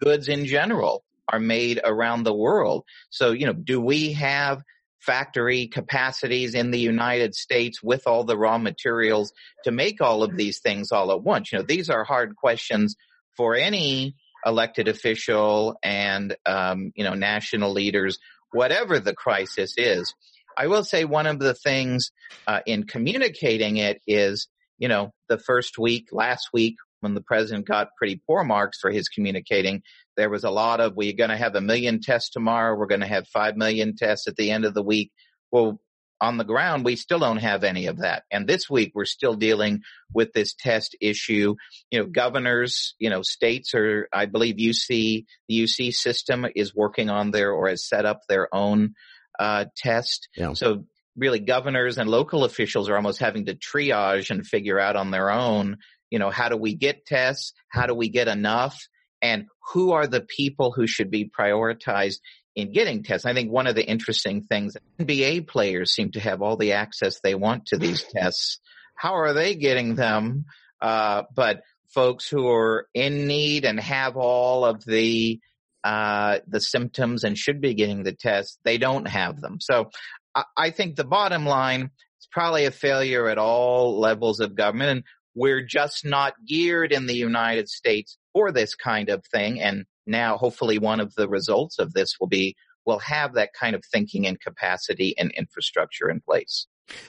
goods 0.00 0.28
in 0.28 0.44
general 0.46 1.04
are 1.28 1.40
made 1.40 1.80
around 1.82 2.24
the 2.24 2.34
world. 2.34 2.84
So, 3.10 3.32
you 3.32 3.46
know, 3.46 3.52
do 3.52 3.80
we 3.80 4.12
have 4.14 4.62
factory 5.06 5.68
capacities 5.68 6.54
in 6.54 6.72
the 6.72 6.78
United 6.78 7.34
States 7.34 7.82
with 7.82 8.06
all 8.06 8.24
the 8.24 8.36
raw 8.36 8.58
materials 8.58 9.32
to 9.64 9.70
make 9.70 10.00
all 10.00 10.22
of 10.22 10.36
these 10.36 10.58
things 10.58 10.90
all 10.90 11.12
at 11.12 11.22
once? 11.22 11.52
You 11.52 11.58
know, 11.58 11.64
these 11.64 11.88
are 11.88 12.04
hard 12.04 12.34
questions 12.36 12.96
for 13.36 13.54
any 13.54 14.16
elected 14.44 14.88
official 14.88 15.76
and, 15.82 16.36
um, 16.44 16.92
you 16.94 17.04
know, 17.04 17.14
national 17.14 17.72
leaders, 17.72 18.18
whatever 18.52 18.98
the 18.98 19.14
crisis 19.14 19.74
is. 19.76 20.12
I 20.58 20.66
will 20.66 20.84
say 20.84 21.04
one 21.04 21.26
of 21.26 21.38
the 21.38 21.54
things 21.54 22.10
uh, 22.46 22.60
in 22.66 22.84
communicating 22.84 23.76
it 23.76 24.00
is, 24.06 24.48
you 24.78 24.88
know, 24.88 25.12
the 25.28 25.38
first 25.38 25.78
week, 25.78 26.08
last 26.12 26.48
week, 26.52 26.76
when 27.00 27.14
the 27.14 27.20
president 27.20 27.66
got 27.66 27.88
pretty 27.98 28.20
poor 28.26 28.42
marks 28.42 28.78
for 28.80 28.90
his 28.90 29.08
communicating, 29.08 29.82
there 30.16 30.30
was 30.30 30.44
a 30.44 30.50
lot 30.50 30.80
of, 30.80 30.96
we're 30.96 31.12
going 31.12 31.30
to 31.30 31.36
have 31.36 31.54
a 31.54 31.60
million 31.60 32.00
tests 32.00 32.30
tomorrow. 32.30 32.76
We're 32.76 32.86
going 32.86 33.00
to 33.00 33.06
have 33.06 33.28
five 33.28 33.56
million 33.56 33.96
tests 33.96 34.26
at 34.26 34.36
the 34.36 34.50
end 34.50 34.64
of 34.64 34.74
the 34.74 34.82
week. 34.82 35.12
Well, 35.50 35.80
on 36.20 36.38
the 36.38 36.44
ground, 36.44 36.84
we 36.84 36.96
still 36.96 37.18
don't 37.18 37.36
have 37.36 37.62
any 37.62 37.86
of 37.86 37.98
that. 37.98 38.22
And 38.30 38.46
this 38.46 38.70
week, 38.70 38.92
we're 38.94 39.04
still 39.04 39.34
dealing 39.34 39.82
with 40.14 40.32
this 40.32 40.54
test 40.54 40.96
issue. 41.00 41.56
You 41.90 41.98
know, 41.98 42.06
governors, 42.06 42.94
you 42.98 43.10
know, 43.10 43.22
states 43.22 43.74
are, 43.74 44.08
I 44.12 44.26
believe 44.26 44.56
UC, 44.56 45.26
the 45.48 45.64
UC 45.64 45.92
system 45.92 46.46
is 46.56 46.74
working 46.74 47.10
on 47.10 47.32
their 47.32 47.52
or 47.52 47.68
has 47.68 47.86
set 47.86 48.06
up 48.06 48.20
their 48.28 48.48
own, 48.54 48.94
uh, 49.38 49.66
test. 49.76 50.28
Yeah. 50.36 50.54
So 50.54 50.86
really 51.16 51.40
governors 51.40 51.98
and 51.98 52.08
local 52.08 52.44
officials 52.44 52.88
are 52.88 52.96
almost 52.96 53.20
having 53.20 53.46
to 53.46 53.54
triage 53.54 54.30
and 54.30 54.46
figure 54.46 54.78
out 54.78 54.96
on 54.96 55.10
their 55.10 55.30
own, 55.30 55.78
you 56.10 56.18
know, 56.18 56.30
how 56.30 56.48
do 56.48 56.56
we 56.56 56.74
get 56.74 57.06
tests? 57.06 57.52
How 57.68 57.86
do 57.86 57.94
we 57.94 58.08
get 58.08 58.28
enough? 58.28 58.78
And 59.26 59.46
who 59.72 59.92
are 59.92 60.06
the 60.06 60.20
people 60.20 60.70
who 60.70 60.86
should 60.86 61.10
be 61.10 61.28
prioritized 61.28 62.20
in 62.54 62.72
getting 62.72 63.02
tests. 63.02 63.26
I 63.26 63.34
think 63.34 63.50
one 63.50 63.66
of 63.66 63.74
the 63.74 63.84
interesting 63.84 64.44
things, 64.44 64.76
NBA 65.00 65.48
players 65.48 65.92
seem 65.92 66.12
to 66.12 66.20
have 66.20 66.42
all 66.42 66.56
the 66.56 66.72
access 66.72 67.20
they 67.20 67.34
want 67.34 67.66
to 67.66 67.76
these 67.76 68.02
tests. 68.14 68.60
How 68.94 69.14
are 69.14 69.34
they 69.34 69.56
getting 69.56 69.96
them? 69.96 70.46
Uh, 70.80 71.24
but 71.34 71.62
folks 71.88 72.28
who 72.28 72.48
are 72.48 72.86
in 72.94 73.26
need 73.26 73.64
and 73.64 73.80
have 73.80 74.16
all 74.16 74.64
of 74.64 74.84
the 74.84 75.40
uh, 75.82 76.40
the 76.48 76.60
symptoms 76.60 77.22
and 77.22 77.38
should 77.38 77.60
be 77.60 77.74
getting 77.74 78.02
the 78.02 78.12
test, 78.12 78.58
they 78.64 78.76
don't 78.76 79.06
have 79.06 79.40
them. 79.40 79.58
So 79.60 79.90
I, 80.34 80.44
I 80.56 80.70
think 80.70 80.96
the 80.96 81.04
bottom 81.04 81.46
line 81.46 81.90
is 82.20 82.28
probably 82.30 82.64
a 82.64 82.72
failure 82.72 83.28
at 83.28 83.38
all 83.38 84.00
levels 84.00 84.40
of 84.40 84.56
government, 84.56 84.90
and 84.90 85.04
we're 85.34 85.62
just 85.62 86.04
not 86.04 86.34
geared 86.46 86.92
in 86.92 87.06
the 87.06 87.14
United 87.14 87.68
States 87.68 88.18
for 88.36 88.52
this 88.52 88.74
kind 88.74 89.08
of 89.08 89.24
thing. 89.24 89.62
And 89.62 89.86
now 90.06 90.36
hopefully 90.36 90.78
one 90.78 91.00
of 91.00 91.14
the 91.14 91.26
results 91.26 91.78
of 91.78 91.94
this 91.94 92.20
will 92.20 92.26
be 92.26 92.54
we'll 92.84 92.98
have 92.98 93.32
that 93.32 93.54
kind 93.58 93.74
of 93.74 93.82
thinking 93.82 94.26
and 94.26 94.38
capacity 94.38 95.14
and 95.16 95.30
infrastructure 95.30 96.10
in 96.10 96.20
place. 96.20 96.66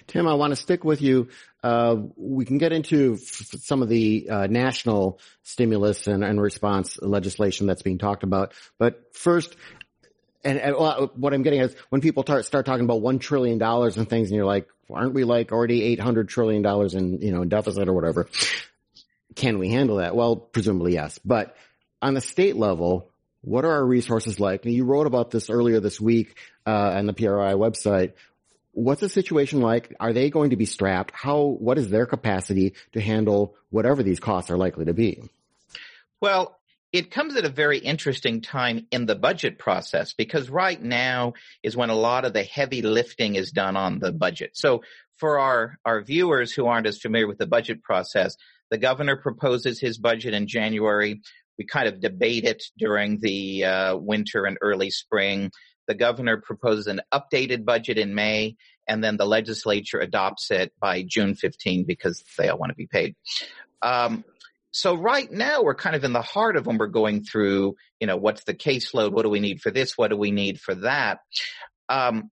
Tim, 0.07 0.25
I 0.25 0.35
want 0.35 0.51
to 0.51 0.55
stick 0.55 0.85
with 0.85 1.01
you. 1.01 1.27
Uh, 1.61 1.97
we 2.15 2.45
can 2.45 2.59
get 2.59 2.71
into 2.71 3.15
f- 3.15 3.59
some 3.59 3.81
of 3.81 3.89
the 3.89 4.29
uh, 4.29 4.47
national 4.47 5.19
stimulus 5.43 6.07
and, 6.07 6.23
and, 6.23 6.41
response 6.41 6.97
legislation 7.01 7.67
that's 7.67 7.81
being 7.81 7.97
talked 7.97 8.23
about. 8.23 8.53
But 8.79 9.13
first, 9.13 9.53
and, 10.45 10.57
and 10.57 10.75
what 10.77 11.33
I'm 11.33 11.43
getting 11.43 11.59
is 11.59 11.75
when 11.89 11.99
people 11.99 12.23
tar- 12.23 12.41
start 12.41 12.65
talking 12.65 12.85
about 12.85 13.01
one 13.01 13.19
trillion 13.19 13.57
dollars 13.57 13.97
and 13.97 14.09
things, 14.09 14.29
and 14.29 14.37
you're 14.37 14.45
like, 14.45 14.67
aren't 14.89 15.13
we 15.13 15.25
like 15.25 15.51
already 15.51 15.83
800 15.83 16.29
trillion 16.29 16.61
dollars 16.61 16.95
in 16.95 17.21
you 17.21 17.31
know 17.31 17.43
deficit 17.43 17.89
or 17.89 17.93
whatever? 17.93 18.29
Can 19.37 19.59
we 19.59 19.69
handle 19.69 19.97
that? 19.97 20.15
Well, 20.15 20.35
presumably 20.35 20.93
yes. 20.93 21.19
But 21.23 21.55
on 22.01 22.15
the 22.15 22.21
state 22.21 22.55
level, 22.55 23.11
what 23.41 23.65
are 23.65 23.71
our 23.71 23.85
resources 23.85 24.39
like? 24.39 24.65
Now, 24.65 24.71
you 24.71 24.83
wrote 24.83 25.05
about 25.05 25.29
this 25.29 25.51
earlier 25.51 25.79
this 25.79 26.01
week 26.01 26.35
uh, 26.65 26.71
on 26.95 27.05
the 27.05 27.13
PRI 27.13 27.53
website. 27.53 28.13
What's 28.71 29.01
the 29.01 29.09
situation 29.09 29.61
like? 29.61 29.95
Are 29.99 30.11
they 30.11 30.31
going 30.31 30.49
to 30.49 30.55
be 30.55 30.65
strapped? 30.65 31.13
How? 31.13 31.41
What 31.41 31.77
is 31.77 31.89
their 31.89 32.07
capacity 32.07 32.73
to 32.93 32.99
handle 32.99 33.55
whatever 33.69 34.01
these 34.01 34.19
costs 34.19 34.49
are 34.49 34.57
likely 34.57 34.85
to 34.85 34.93
be? 34.93 35.21
Well, 36.19 36.57
it 36.91 37.11
comes 37.11 37.35
at 37.35 37.45
a 37.45 37.49
very 37.49 37.77
interesting 37.77 38.41
time 38.41 38.87
in 38.89 39.05
the 39.05 39.15
budget 39.15 39.59
process 39.59 40.13
because 40.13 40.49
right 40.49 40.81
now 40.81 41.33
is 41.61 41.77
when 41.77 41.91
a 41.91 41.95
lot 41.95 42.25
of 42.25 42.33
the 42.33 42.43
heavy 42.43 42.81
lifting 42.81 43.35
is 43.35 43.51
done 43.51 43.77
on 43.77 43.99
the 43.99 44.11
budget. 44.11 44.51
So 44.57 44.81
for 45.17 45.37
our, 45.37 45.77
our 45.85 46.01
viewers 46.01 46.53
who 46.53 46.65
aren't 46.65 46.87
as 46.87 46.99
familiar 46.99 47.27
with 47.27 47.37
the 47.37 47.45
budget 47.45 47.83
process, 47.83 48.35
the 48.69 48.77
governor 48.77 49.15
proposes 49.15 49.79
his 49.79 49.97
budget 49.97 50.33
in 50.33 50.47
January. 50.47 51.21
We 51.57 51.65
kind 51.65 51.87
of 51.87 51.99
debate 51.99 52.43
it 52.43 52.63
during 52.77 53.19
the 53.19 53.65
uh, 53.65 53.97
winter 53.97 54.45
and 54.45 54.57
early 54.61 54.91
spring. 54.91 55.51
The 55.87 55.95
governor 55.95 56.37
proposes 56.37 56.87
an 56.87 57.01
updated 57.13 57.65
budget 57.65 57.97
in 57.97 58.13
May, 58.13 58.57
and 58.87 59.03
then 59.03 59.17
the 59.17 59.25
legislature 59.25 59.99
adopts 59.99 60.51
it 60.51 60.73
by 60.79 61.03
June 61.07 61.33
15 61.35 61.85
because 61.85 62.23
they 62.37 62.49
all 62.49 62.57
want 62.57 62.71
to 62.71 62.75
be 62.75 62.87
paid. 62.87 63.15
Um, 63.81 64.23
So 64.71 64.93
right 64.95 65.31
now 65.31 65.63
we're 65.63 65.75
kind 65.75 65.95
of 65.95 66.03
in 66.03 66.13
the 66.13 66.21
heart 66.21 66.55
of 66.57 66.67
when 66.67 66.77
we're 66.77 66.87
going 66.87 67.23
through, 67.23 67.75
you 67.99 68.05
know, 68.05 68.17
what's 68.17 68.43
the 68.43 68.53
caseload? 68.53 69.11
What 69.11 69.23
do 69.23 69.29
we 69.29 69.39
need 69.39 69.61
for 69.61 69.71
this? 69.71 69.97
What 69.97 70.09
do 70.09 70.17
we 70.17 70.29
need 70.29 70.59
for 70.59 70.75
that? 70.75 71.19
Um, 71.89 72.29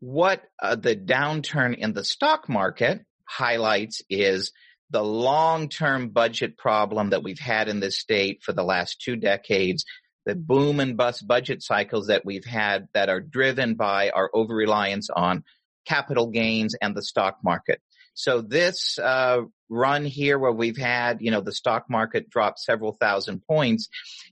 what 0.00 0.42
uh, 0.60 0.74
the 0.74 0.94
downturn 0.94 1.74
in 1.74 1.94
the 1.94 2.04
stock 2.04 2.48
market 2.48 3.00
highlights 3.24 4.02
is 4.10 4.52
the 4.90 5.02
long-term 5.02 6.10
budget 6.10 6.56
problem 6.56 7.10
that 7.10 7.22
we've 7.22 7.38
had 7.38 7.68
in 7.68 7.80
this 7.80 7.98
state 7.98 8.42
for 8.42 8.52
the 8.52 8.62
last 8.62 9.00
two 9.00 9.16
decades, 9.16 9.84
the 10.24 10.34
boom 10.34 10.80
and 10.80 10.96
bust 10.96 11.26
budget 11.26 11.62
cycles 11.62 12.08
that 12.08 12.24
we've 12.24 12.44
had 12.44 12.88
that 12.94 13.08
are 13.08 13.20
driven 13.20 13.74
by 13.74 14.10
our 14.10 14.30
over-reliance 14.32 15.08
on 15.10 15.44
capital 15.86 16.28
gains 16.28 16.74
and 16.80 16.96
the 16.96 17.02
stock 17.02 17.38
market. 17.42 17.80
So 18.14 18.40
this 18.40 18.98
uh, 18.98 19.42
run 19.68 20.04
here 20.04 20.38
where 20.38 20.52
we've 20.52 20.78
had, 20.78 21.18
you 21.20 21.30
know, 21.30 21.42
the 21.42 21.52
stock 21.52 21.84
market 21.90 22.30
drop 22.30 22.58
several 22.58 22.92
thousand 22.92 23.42
points, 23.46 23.88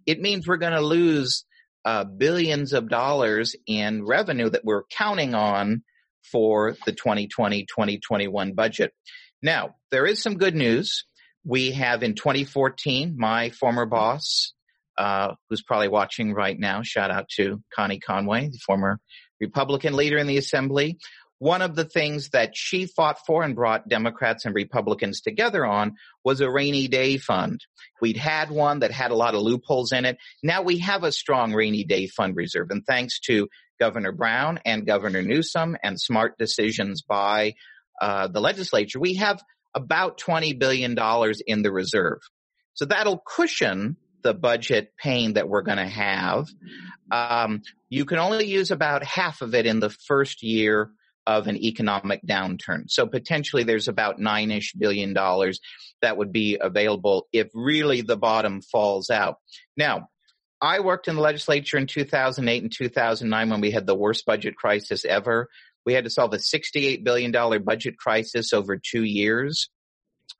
it 0.07 0.21
means 0.21 0.49
we're 0.49 0.57
going 0.57 0.73
to 0.73 0.81
lose 0.81 1.45
uh, 1.85 2.05
billions 2.05 2.73
of 2.73 2.88
dollars 2.88 3.55
in 3.67 4.05
revenue 4.05 4.49
that 4.49 4.64
we're 4.64 4.85
counting 4.85 5.35
on 5.35 5.83
for 6.33 6.77
the 6.87 6.93
2020-2021 6.93 8.55
budget. 8.55 8.93
Now, 9.44 9.76
there 9.90 10.07
is 10.07 10.22
some 10.22 10.38
good 10.38 10.54
news. 10.54 11.04
We 11.44 11.72
have 11.72 12.02
in 12.02 12.14
2014, 12.14 13.14
my 13.18 13.50
former 13.50 13.85
boss, 13.85 14.54
uh, 14.96 15.35
who's 15.50 15.62
probably 15.62 15.88
watching 15.88 16.33
right 16.33 16.59
now, 16.59 16.80
shout 16.83 17.11
out 17.11 17.28
to 17.37 17.62
Connie 17.76 18.00
Conway, 18.00 18.48
the 18.48 18.59
former 18.64 19.00
Republican 19.42 19.96
leader 19.96 20.16
in 20.16 20.26
the 20.26 20.38
assembly. 20.38 20.96
One 21.40 21.61
of 21.61 21.74
the 21.74 21.85
things 21.85 22.30
that 22.30 22.57
she 22.57 22.87
fought 22.87 23.18
for 23.26 23.42
and 23.42 23.54
brought 23.54 23.87
Democrats 23.87 24.46
and 24.46 24.54
Republicans 24.54 25.20
together 25.20 25.66
on 25.66 25.96
was 26.24 26.40
a 26.40 26.50
rainy 26.50 26.88
day 26.88 27.18
fund. 27.18 27.61
We'd 28.00 28.16
had 28.16 28.50
one 28.50 28.78
that 28.78 28.92
had 28.92 29.11
a 29.11 29.16
lot 29.16 29.35
of 29.35 29.42
loopholes 29.42 29.92
in 29.92 30.07
it. 30.07 30.16
Now 30.42 30.62
we 30.62 30.78
have 30.78 31.04
a 31.04 31.12
strong 31.12 31.52
rainy 31.52 31.85
day 31.85 32.07
fund 32.07 32.35
reserve. 32.35 32.68
And 32.70 32.83
thanks 32.87 33.20
to 33.26 33.48
Governor 33.78 34.12
Brown 34.12 34.61
and 34.64 34.87
Governor 34.87 35.20
Newsom 35.20 35.76
and 35.83 36.00
smart 36.00 36.38
decisions 36.38 37.02
by 37.02 37.54
uh, 38.00 38.28
the 38.28 38.40
legislature, 38.40 39.00
we 39.00 39.14
have 39.14 39.42
about 39.74 40.18
$20 40.18 40.59
billion 40.59 40.96
in 41.46 41.62
the 41.62 41.72
reserve. 41.72 42.20
So 42.74 42.85
that'll 42.85 43.22
cushion 43.24 43.96
the 44.22 44.35
budget 44.35 44.92
pain 44.98 45.35
that 45.35 45.48
we're 45.48 45.62
going 45.62 45.78
to 45.78 45.87
have. 45.87 46.48
Um, 47.11 47.62
you 47.88 48.04
can 48.04 48.18
only 48.18 48.46
use 48.46 48.70
about 48.70 49.04
half 49.04 49.42
of 49.42 49.54
it 49.54 49.66
in 49.66 49.80
the 49.80 49.90
first 49.90 50.42
year 50.42 50.90
of 51.26 51.46
an 51.46 51.57
economic 51.57 52.20
downturn. 52.26 52.85
So 52.88 53.07
potentially 53.07 53.64
there's 53.64 53.88
about 53.88 54.18
nine-ish 54.18 54.72
billion 54.72 55.14
dollars 55.14 55.61
that 56.02 56.16
would 56.16 56.33
be 56.33 56.59
available 56.61 57.28
if 57.33 57.48
really 57.54 58.02
the 58.02 58.16
bottom 58.16 58.61
falls 58.61 59.11
out. 59.11 59.37
Now, 59.76 60.09
I 60.61 60.80
worked 60.80 61.09
in 61.09 61.16
the 61.16 61.20
legislature 61.20 61.76
in 61.76 61.87
2008 61.87 62.62
and 62.62 62.72
2009 62.72 63.50
when 63.50 63.61
we 63.61 63.70
had 63.70 63.87
the 63.87 63.94
worst 63.94 64.24
budget 64.24 64.57
crisis 64.57 65.04
ever. 65.04 65.48
We 65.85 65.94
had 65.94 66.05
to 66.05 66.11
solve 66.11 66.33
a 66.33 66.38
$68 66.38 67.05
billion 67.05 67.33
budget 67.62 67.97
crisis 67.99 68.53
over 68.53 68.77
two 68.79 69.05
years. 69.05 69.68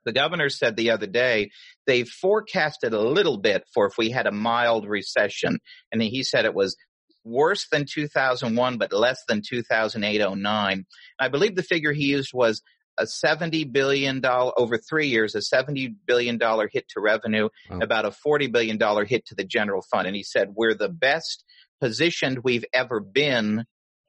The 0.05 0.13
governor 0.13 0.49
said 0.49 0.75
the 0.75 0.91
other 0.91 1.07
day 1.07 1.51
they 1.87 2.03
forecasted 2.03 2.93
a 2.93 3.01
little 3.01 3.37
bit 3.37 3.63
for 3.73 3.87
if 3.87 3.97
we 3.97 4.09
had 4.09 4.27
a 4.27 4.31
mild 4.31 4.87
recession. 4.87 5.59
And 5.91 6.01
he 6.01 6.23
said 6.23 6.45
it 6.45 6.53
was 6.53 6.75
worse 7.23 7.67
than 7.71 7.85
2001, 7.91 8.77
but 8.77 8.93
less 8.93 9.23
than 9.27 9.41
2008-09. 9.41 10.85
I 11.19 11.27
believe 11.27 11.55
the 11.55 11.63
figure 11.63 11.91
he 11.91 12.05
used 12.05 12.31
was 12.33 12.61
a 12.97 13.03
$70 13.03 13.71
billion 13.71 14.21
over 14.25 14.77
three 14.77 15.07
years, 15.07 15.35
a 15.35 15.39
$70 15.39 15.95
billion 16.05 16.39
hit 16.71 16.87
to 16.89 17.01
revenue, 17.01 17.49
wow. 17.69 17.79
about 17.79 18.05
a 18.05 18.15
$40 18.25 18.51
billion 18.51 18.79
hit 19.05 19.25
to 19.27 19.35
the 19.35 19.43
general 19.43 19.81
fund. 19.81 20.07
And 20.07 20.15
he 20.15 20.23
said, 20.23 20.49
we're 20.55 20.75
the 20.75 20.89
best 20.89 21.43
positioned 21.81 22.39
we've 22.43 22.65
ever 22.73 22.99
been 22.99 23.65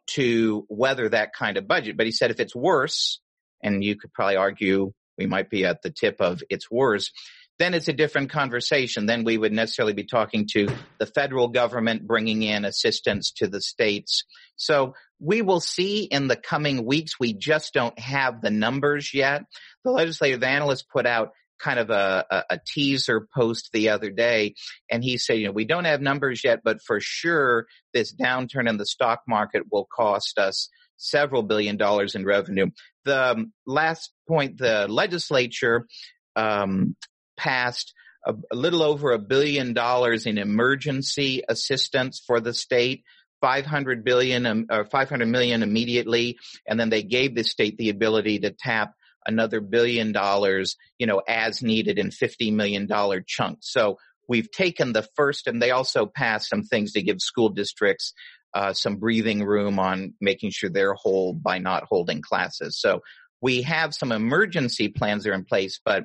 to 0.08 0.66
weather 0.68 1.08
that 1.08 1.32
kind 1.34 1.56
of 1.56 1.68
budget. 1.68 1.96
But 1.96 2.06
he 2.06 2.12
said, 2.12 2.30
if 2.30 2.40
it's 2.40 2.54
worse, 2.54 3.20
and 3.62 3.82
you 3.82 3.96
could 3.96 4.12
probably 4.12 4.36
argue 4.36 4.92
we 5.18 5.26
might 5.26 5.50
be 5.50 5.64
at 5.64 5.82
the 5.82 5.90
tip 5.90 6.20
of 6.20 6.42
it's 6.50 6.70
worse, 6.70 7.10
then 7.58 7.72
it's 7.72 7.88
a 7.88 7.92
different 7.92 8.30
conversation. 8.30 9.06
Then 9.06 9.24
we 9.24 9.38
would 9.38 9.52
necessarily 9.52 9.94
be 9.94 10.04
talking 10.04 10.46
to 10.52 10.68
the 10.98 11.06
federal 11.06 11.48
government 11.48 12.06
bringing 12.06 12.42
in 12.42 12.64
assistance 12.64 13.32
to 13.38 13.48
the 13.48 13.62
states. 13.62 14.24
So 14.56 14.94
we 15.18 15.40
will 15.40 15.60
see 15.60 16.04
in 16.04 16.28
the 16.28 16.36
coming 16.36 16.84
weeks. 16.84 17.18
We 17.18 17.32
just 17.32 17.72
don't 17.72 17.98
have 17.98 18.42
the 18.42 18.50
numbers 18.50 19.14
yet. 19.14 19.44
The 19.84 19.90
legislative 19.90 20.42
analyst 20.42 20.86
put 20.92 21.06
out 21.06 21.30
kind 21.58 21.78
of 21.78 21.90
a, 21.90 22.24
a, 22.30 22.42
a, 22.50 22.60
teaser 22.66 23.26
post 23.34 23.70
the 23.72 23.88
other 23.88 24.10
day 24.10 24.54
and 24.90 25.02
he 25.02 25.18
said, 25.18 25.38
you 25.38 25.46
know, 25.46 25.52
we 25.52 25.64
don't 25.64 25.84
have 25.84 26.00
numbers 26.00 26.42
yet, 26.44 26.60
but 26.64 26.82
for 26.82 27.00
sure 27.00 27.66
this 27.94 28.14
downturn 28.14 28.68
in 28.68 28.76
the 28.76 28.86
stock 28.86 29.20
market 29.26 29.64
will 29.70 29.86
cost 29.94 30.38
us 30.38 30.68
several 30.96 31.42
billion 31.42 31.76
dollars 31.76 32.14
in 32.14 32.24
revenue. 32.24 32.66
The 33.04 33.32
um, 33.32 33.52
last 33.66 34.12
point, 34.28 34.58
the 34.58 34.86
legislature 34.88 35.86
um, 36.34 36.96
passed 37.36 37.92
a, 38.24 38.34
a 38.52 38.56
little 38.56 38.82
over 38.82 39.12
a 39.12 39.18
billion 39.18 39.72
dollars 39.72 40.26
in 40.26 40.38
emergency 40.38 41.42
assistance 41.48 42.22
for 42.26 42.40
the 42.40 42.54
state. 42.54 43.04
500 43.42 44.02
billion 44.02 44.46
um, 44.46 44.66
or 44.70 44.86
500 44.86 45.26
million 45.26 45.62
immediately 45.62 46.38
and 46.66 46.80
then 46.80 46.88
they 46.88 47.02
gave 47.02 47.34
the 47.34 47.44
state 47.44 47.76
the 47.76 47.90
ability 47.90 48.38
to 48.38 48.50
tap 48.50 48.94
another 49.26 49.60
billion 49.60 50.12
dollars 50.12 50.76
you 50.98 51.06
know 51.06 51.22
as 51.26 51.62
needed 51.62 51.98
in 51.98 52.10
50 52.10 52.50
million 52.50 52.86
dollar 52.86 53.22
chunks 53.26 53.70
so 53.72 53.98
we've 54.28 54.50
taken 54.50 54.92
the 54.92 55.06
first 55.14 55.46
and 55.46 55.60
they 55.60 55.70
also 55.70 56.06
passed 56.06 56.48
some 56.48 56.62
things 56.62 56.92
to 56.92 57.02
give 57.02 57.20
school 57.20 57.48
districts 57.48 58.12
uh, 58.54 58.72
some 58.72 58.96
breathing 58.96 59.44
room 59.44 59.78
on 59.78 60.14
making 60.20 60.50
sure 60.50 60.70
they're 60.70 60.94
whole 60.94 61.34
by 61.34 61.58
not 61.58 61.84
holding 61.84 62.22
classes 62.22 62.78
so 62.80 63.02
we 63.42 63.62
have 63.62 63.94
some 63.94 64.12
emergency 64.12 64.88
plans 64.88 65.24
that 65.24 65.30
are 65.30 65.34
in 65.34 65.44
place 65.44 65.80
but 65.84 66.04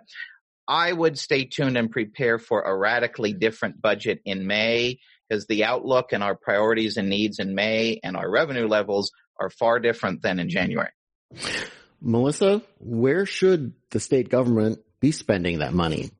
I 0.67 0.93
would 0.93 1.17
stay 1.17 1.45
tuned 1.45 1.77
and 1.77 1.91
prepare 1.91 2.39
for 2.39 2.61
a 2.61 2.73
radically 2.73 3.33
different 3.33 3.81
budget 3.81 4.21
in 4.23 4.47
May 4.47 4.99
because 5.27 5.45
the 5.47 5.65
outlook 5.65 6.13
and 6.13 6.23
our 6.23 6.35
priorities 6.35 6.97
and 6.97 7.09
needs 7.09 7.39
in 7.39 7.55
May 7.55 7.99
and 8.03 8.15
our 8.15 8.29
revenue 8.29 8.67
levels 8.67 9.11
are 9.39 9.49
far 9.49 9.79
different 9.79 10.21
than 10.21 10.39
in 10.39 10.49
January. 10.49 10.91
Melissa, 12.01 12.61
where 12.79 13.25
should 13.25 13.73
the 13.91 13.99
state 13.99 14.29
government 14.29 14.79
be 14.99 15.11
spending 15.11 15.59
that 15.59 15.73
money? 15.73 16.11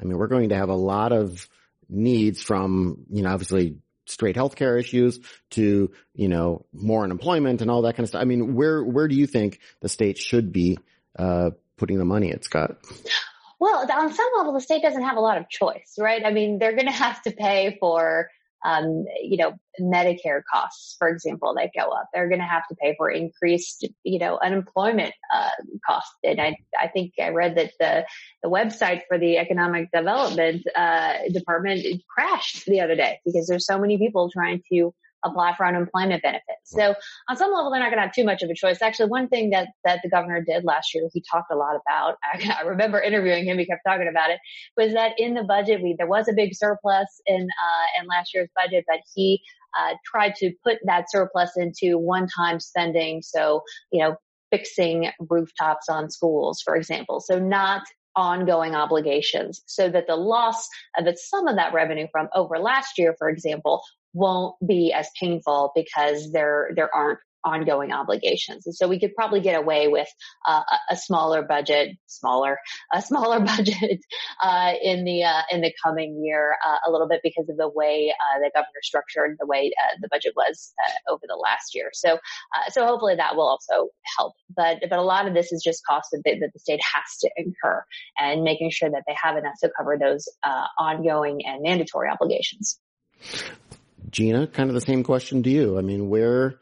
I 0.00 0.04
mean, 0.04 0.16
we're 0.18 0.28
going 0.28 0.50
to 0.50 0.56
have 0.56 0.68
a 0.68 0.74
lot 0.74 1.12
of 1.12 1.48
needs 1.88 2.42
from, 2.42 3.04
you 3.10 3.22
know, 3.22 3.30
obviously 3.30 3.78
straight 4.06 4.36
healthcare 4.36 4.78
issues 4.78 5.18
to, 5.50 5.90
you 6.14 6.28
know, 6.28 6.66
more 6.72 7.04
unemployment 7.04 7.62
and 7.62 7.70
all 7.70 7.82
that 7.82 7.94
kind 7.94 8.04
of 8.04 8.08
stuff. 8.08 8.20
I 8.20 8.24
mean, 8.24 8.54
where, 8.54 8.82
where 8.82 9.08
do 9.08 9.16
you 9.16 9.26
think 9.26 9.60
the 9.80 9.88
state 9.88 10.18
should 10.18 10.52
be, 10.52 10.78
uh, 11.18 11.50
putting 11.76 11.98
the 11.98 12.04
money 12.04 12.32
at, 12.32 12.44
Scott? 12.44 12.76
Well, 13.58 13.86
on 13.90 14.12
some 14.12 14.28
level, 14.36 14.52
the 14.52 14.60
state 14.60 14.82
doesn't 14.82 15.02
have 15.02 15.16
a 15.16 15.20
lot 15.20 15.38
of 15.38 15.48
choice, 15.48 15.94
right? 15.98 16.22
I 16.24 16.32
mean, 16.32 16.58
they're 16.58 16.74
going 16.74 16.86
to 16.86 16.92
have 16.92 17.22
to 17.22 17.30
pay 17.30 17.76
for, 17.80 18.30
um, 18.64 19.04
you 19.22 19.36
know, 19.36 19.52
Medicare 19.80 20.42
costs, 20.50 20.96
for 20.98 21.08
example, 21.08 21.54
that 21.54 21.70
go 21.76 21.90
up. 21.90 22.08
They're 22.12 22.28
going 22.28 22.40
to 22.40 22.46
have 22.46 22.66
to 22.68 22.74
pay 22.76 22.94
for 22.96 23.10
increased, 23.10 23.86
you 24.04 24.18
know, 24.18 24.38
unemployment 24.42 25.12
uh, 25.32 25.50
costs. 25.86 26.14
And 26.24 26.40
I, 26.40 26.56
I 26.78 26.88
think 26.88 27.12
I 27.20 27.28
read 27.28 27.56
that 27.56 27.72
the 27.78 28.06
the 28.42 28.48
website 28.48 29.02
for 29.08 29.18
the 29.18 29.36
Economic 29.38 29.90
Development 29.92 30.62
uh, 30.74 31.14
Department 31.32 31.84
crashed 32.08 32.64
the 32.66 32.80
other 32.80 32.96
day 32.96 33.20
because 33.24 33.46
there's 33.46 33.66
so 33.66 33.78
many 33.78 33.98
people 33.98 34.30
trying 34.30 34.62
to 34.72 34.94
apply 35.24 35.54
for 35.56 35.66
unemployment 35.66 36.22
benefits. 36.22 36.60
So 36.64 36.94
on 37.28 37.36
some 37.36 37.52
level, 37.52 37.70
they're 37.70 37.80
not 37.80 37.90
going 37.90 37.98
to 37.98 38.02
have 38.02 38.14
too 38.14 38.24
much 38.24 38.42
of 38.42 38.50
a 38.50 38.54
choice. 38.54 38.82
Actually, 38.82 39.08
one 39.08 39.28
thing 39.28 39.50
that, 39.50 39.68
that 39.84 40.00
the 40.02 40.10
governor 40.10 40.42
did 40.42 40.64
last 40.64 40.94
year, 40.94 41.08
he 41.12 41.22
talked 41.30 41.50
a 41.50 41.56
lot 41.56 41.76
about, 41.76 42.16
I, 42.22 42.56
I 42.60 42.62
remember 42.62 43.00
interviewing 43.00 43.46
him, 43.46 43.58
he 43.58 43.66
kept 43.66 43.82
talking 43.86 44.08
about 44.08 44.30
it, 44.30 44.38
was 44.76 44.92
that 44.94 45.12
in 45.18 45.34
the 45.34 45.44
budget, 45.44 45.82
we, 45.82 45.94
there 45.96 46.06
was 46.06 46.28
a 46.28 46.32
big 46.32 46.54
surplus 46.54 47.20
in, 47.26 47.42
uh, 47.42 48.00
in 48.00 48.06
last 48.06 48.34
year's 48.34 48.50
budget, 48.54 48.84
but 48.86 49.00
he, 49.14 49.40
uh, 49.76 49.94
tried 50.04 50.36
to 50.36 50.52
put 50.62 50.78
that 50.84 51.10
surplus 51.10 51.50
into 51.56 51.98
one-time 51.98 52.60
spending. 52.60 53.20
So, 53.22 53.62
you 53.90 54.00
know, 54.00 54.16
fixing 54.52 55.10
rooftops 55.18 55.88
on 55.88 56.08
schools, 56.10 56.62
for 56.62 56.76
example. 56.76 57.20
So 57.20 57.40
not 57.40 57.82
ongoing 58.16 58.74
obligations 58.74 59.62
so 59.66 59.88
that 59.88 60.06
the 60.06 60.16
loss 60.16 60.68
of 60.96 61.06
some 61.18 61.48
of 61.48 61.56
that 61.56 61.72
revenue 61.72 62.06
from 62.12 62.28
over 62.34 62.58
last 62.58 62.98
year, 62.98 63.14
for 63.18 63.28
example, 63.28 63.82
won't 64.14 64.54
be 64.66 64.92
as 64.92 65.08
painful 65.20 65.72
because 65.74 66.32
there 66.32 66.70
there 66.74 66.94
aren't 66.94 67.18
ongoing 67.44 67.92
obligations. 67.92 68.66
And 68.66 68.74
so 68.74 68.88
we 68.88 68.98
could 68.98 69.14
probably 69.14 69.40
get 69.40 69.56
away 69.56 69.88
with 69.88 70.08
uh, 70.46 70.62
a 70.90 70.96
smaller 70.96 71.42
budget, 71.42 71.96
smaller, 72.06 72.58
a 72.92 73.02
smaller 73.02 73.40
budget 73.56 74.00
uh, 74.42 74.72
in 74.82 75.04
the 75.04 75.24
uh, 75.24 75.42
in 75.50 75.60
the 75.60 75.72
coming 75.84 76.22
year 76.24 76.56
uh, 76.66 76.78
a 76.86 76.90
little 76.90 77.08
bit 77.08 77.20
because 77.22 77.48
of 77.48 77.56
the 77.56 77.68
way 77.68 78.12
uh, 78.12 78.38
the 78.40 78.50
governor 78.54 78.80
structured 78.82 79.36
the 79.38 79.46
way 79.46 79.72
uh, 79.82 79.96
the 80.00 80.08
budget 80.10 80.32
was 80.36 80.72
over 81.08 81.22
the 81.28 81.36
last 81.36 81.74
year. 81.74 81.90
So 81.92 82.18
so 82.70 82.86
hopefully 82.86 83.16
that 83.16 83.36
will 83.36 83.48
also 83.48 83.88
help. 84.16 84.34
But 84.54 84.78
but 84.88 84.98
a 84.98 85.02
lot 85.02 85.26
of 85.26 85.34
this 85.34 85.52
is 85.52 85.62
just 85.62 85.82
costs 85.88 86.10
that, 86.12 86.22
that 86.24 86.50
the 86.52 86.58
state 86.58 86.80
has 86.82 87.18
to 87.20 87.30
incur 87.36 87.84
and 88.18 88.42
making 88.42 88.70
sure 88.70 88.90
that 88.90 89.04
they 89.06 89.16
have 89.22 89.36
enough 89.36 89.54
to 89.62 89.70
cover 89.76 89.98
those 89.98 90.28
ongoing 90.78 91.44
and 91.44 91.62
mandatory 91.62 92.08
obligations. 92.08 92.78
Gina, 94.10 94.46
kind 94.46 94.70
of 94.70 94.74
the 94.74 94.80
same 94.80 95.02
question 95.02 95.42
to 95.42 95.50
you. 95.50 95.78
I 95.78 95.82
mean, 95.82 96.08
where 96.08 96.58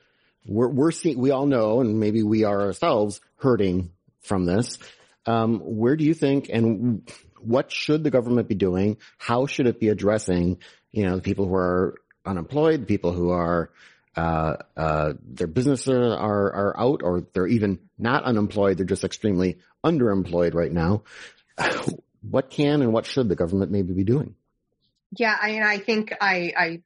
we're, 0.46 0.68
we're 0.68 0.90
seeing, 0.90 1.18
we 1.18 1.30
all 1.30 1.46
know, 1.46 1.80
and 1.80 2.00
maybe 2.00 2.22
we 2.22 2.44
are 2.44 2.62
ourselves 2.62 3.20
hurting 3.36 3.90
from 4.20 4.44
this. 4.44 4.78
Um, 5.26 5.60
where 5.60 5.96
do 5.96 6.04
you 6.04 6.14
think, 6.14 6.48
and 6.52 7.08
what 7.40 7.70
should 7.70 8.04
the 8.04 8.10
government 8.10 8.48
be 8.48 8.54
doing? 8.54 8.96
How 9.18 9.46
should 9.46 9.66
it 9.66 9.80
be 9.80 9.88
addressing, 9.88 10.58
you 10.90 11.04
know, 11.04 11.16
the 11.16 11.22
people 11.22 11.46
who 11.46 11.54
are 11.54 11.94
unemployed, 12.24 12.88
people 12.88 13.12
who 13.12 13.30
are, 13.30 13.70
uh, 14.16 14.56
uh, 14.76 15.12
their 15.24 15.46
businesses 15.46 15.88
are, 15.88 16.52
are 16.52 16.78
out 16.78 17.02
or 17.02 17.26
they're 17.32 17.46
even 17.46 17.78
not 17.98 18.24
unemployed. 18.24 18.76
They're 18.76 18.86
just 18.86 19.04
extremely 19.04 19.58
underemployed 19.84 20.54
right 20.54 20.72
now. 20.72 21.02
What 22.22 22.50
can 22.50 22.82
and 22.82 22.92
what 22.92 23.06
should 23.06 23.28
the 23.28 23.36
government 23.36 23.72
maybe 23.72 23.92
be 23.92 24.04
doing? 24.04 24.34
Yeah, 25.16 25.36
I 25.40 25.52
mean, 25.52 25.62
I 25.62 25.78
think 25.78 26.14
I, 26.20 26.52
I 26.56 26.82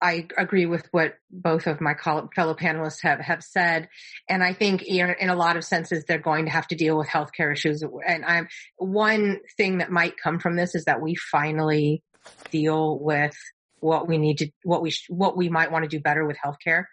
I 0.00 0.28
agree 0.36 0.66
with 0.66 0.86
what 0.92 1.14
both 1.30 1.66
of 1.66 1.80
my 1.80 1.94
fellow 1.94 2.54
panelists 2.54 3.02
have, 3.02 3.18
have 3.20 3.42
said. 3.42 3.88
And 4.28 4.44
I 4.44 4.52
think 4.52 4.82
in 4.82 5.28
a 5.28 5.34
lot 5.34 5.56
of 5.56 5.64
senses, 5.64 6.04
they're 6.04 6.18
going 6.18 6.44
to 6.44 6.52
have 6.52 6.68
to 6.68 6.76
deal 6.76 6.96
with 6.96 7.08
healthcare 7.08 7.52
issues. 7.52 7.82
And 8.06 8.24
I'm 8.24 8.48
one 8.76 9.40
thing 9.56 9.78
that 9.78 9.90
might 9.90 10.14
come 10.16 10.38
from 10.38 10.56
this 10.56 10.74
is 10.74 10.84
that 10.84 11.00
we 11.00 11.16
finally 11.16 12.02
deal 12.50 12.98
with 12.98 13.36
what 13.80 14.08
we 14.08 14.18
need 14.18 14.38
to, 14.38 14.50
what 14.62 14.82
we, 14.82 14.92
what 15.08 15.36
we 15.36 15.48
might 15.48 15.72
want 15.72 15.84
to 15.84 15.88
do 15.88 16.00
better 16.00 16.24
with 16.24 16.36
healthcare. 16.44 16.84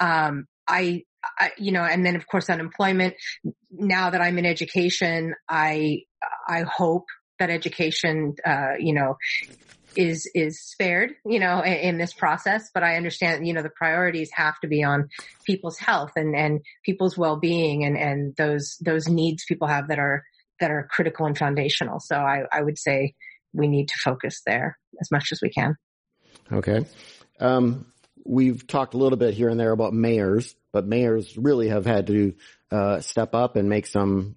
Um, 0.00 0.46
I, 0.66 1.04
I, 1.38 1.52
you 1.58 1.72
know, 1.72 1.82
and 1.82 2.04
then 2.06 2.16
of 2.16 2.26
course 2.26 2.48
unemployment. 2.48 3.14
Now 3.70 4.10
that 4.10 4.20
I'm 4.20 4.38
in 4.38 4.46
education, 4.46 5.34
I, 5.48 6.02
I 6.48 6.62
hope 6.62 7.06
that 7.38 7.50
education, 7.50 8.34
uh, 8.44 8.74
you 8.78 8.94
know, 8.94 9.16
is 9.96 10.30
is 10.34 10.60
spared, 10.60 11.14
you 11.24 11.40
know, 11.40 11.60
in, 11.60 11.72
in, 11.72 11.98
this 11.98 12.12
process. 12.12 12.70
But 12.72 12.82
I 12.82 12.96
understand, 12.96 13.46
you 13.46 13.52
know, 13.52 13.62
the 13.62 13.70
priorities 13.70 14.30
have 14.32 14.58
to 14.60 14.68
be 14.68 14.84
on 14.84 15.08
people's 15.44 15.78
health 15.78 16.12
and 16.16 16.34
and 16.36 16.60
people's 16.84 17.16
well 17.16 17.36
being 17.36 17.84
and 17.84 17.96
and 17.96 18.36
those 18.36 18.76
those 18.80 19.08
needs 19.08 19.44
people 19.46 19.68
have 19.68 19.88
that 19.88 19.98
are 19.98 20.24
that 20.60 20.70
are 20.70 20.88
critical 20.90 21.26
and 21.26 21.36
foundational. 21.36 22.00
So 22.00 22.16
I 22.16 22.42
I 22.52 22.62
would 22.62 22.78
say 22.78 23.14
we 23.52 23.68
need 23.68 23.88
to 23.88 23.98
focus 24.04 24.42
there 24.46 24.78
as 25.00 25.10
much 25.10 25.32
as 25.32 25.40
we 25.42 25.50
can. 25.50 25.76
Okay. 26.52 26.86
Um, 27.40 27.86
we've 28.24 28.66
talked 28.66 28.94
a 28.94 28.98
little 28.98 29.18
bit 29.18 29.34
here 29.34 29.48
and 29.48 29.58
there 29.58 29.72
about 29.72 29.92
mayors, 29.92 30.54
but 30.72 30.86
mayors 30.86 31.36
really 31.36 31.68
have 31.68 31.86
had 31.86 32.06
to 32.08 32.34
uh, 32.70 33.00
step 33.00 33.34
up 33.34 33.56
and 33.56 33.68
make 33.68 33.86
some 33.86 34.36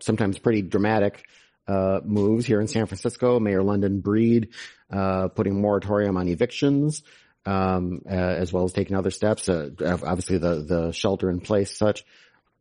sometimes 0.00 0.38
pretty 0.38 0.62
dramatic 0.62 1.24
uh, 1.66 2.00
moves 2.04 2.46
here 2.46 2.60
in 2.60 2.68
San 2.68 2.86
Francisco. 2.86 3.38
Mayor 3.40 3.62
London 3.62 4.00
Breed 4.00 4.48
uh, 4.90 5.28
putting 5.28 5.60
moratorium 5.60 6.16
on 6.16 6.28
evictions, 6.28 7.02
um, 7.46 8.02
uh, 8.06 8.14
as 8.14 8.52
well 8.52 8.64
as 8.64 8.72
taking 8.72 8.96
other 8.96 9.10
steps. 9.10 9.48
Uh, 9.48 9.70
obviously, 9.80 10.38
the 10.38 10.62
the 10.62 10.92
shelter 10.92 11.30
in 11.30 11.40
place 11.40 11.76
such. 11.76 12.04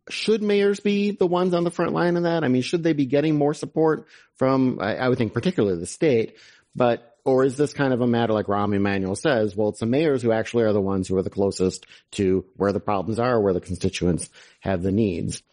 Should 0.10 0.42
mayors 0.42 0.80
be 0.80 1.12
the 1.12 1.28
ones 1.28 1.54
on 1.54 1.64
the 1.64 1.72
front 1.72 1.94
line 1.94 2.18
of 2.18 2.24
that? 2.24 2.44
I 2.44 2.48
mean, 2.48 2.64
should 2.64 2.84
they 2.84 2.94
be 2.94 3.06
getting 3.06 3.38
more 3.38 3.54
support 3.54 4.08
from? 4.36 4.80
I, 4.82 4.96
I 4.96 5.10
would 5.10 5.18
think 5.18 5.34
particularly 5.34 5.80
the 5.80 5.86
state, 5.86 6.38
but 6.76 7.12
or 7.24 7.44
is 7.44 7.56
this 7.56 7.74
kind 7.74 7.94
of 7.94 8.02
a 8.02 8.08
matter 8.08 8.34
like 8.34 8.48
Rahm 8.48 8.76
Emanuel 8.76 9.16
says? 9.16 9.56
Well, 9.56 9.70
it's 9.70 9.80
the 9.80 9.86
mayors 9.86 10.22
who 10.22 10.32
actually 10.32 10.64
are 10.64 10.74
the 10.74 10.82
ones 10.82 11.08
who 11.08 11.18
are 11.18 11.22
the 11.22 11.30
closest 11.30 11.86
to 12.14 12.46
where 12.56 12.72
the 12.72 12.80
problems 12.80 13.20
are, 13.20 13.40
where 13.40 13.54
the 13.54 13.62
constituents 13.62 14.30
have 14.60 14.82
the 14.82 14.92
needs. 14.92 15.44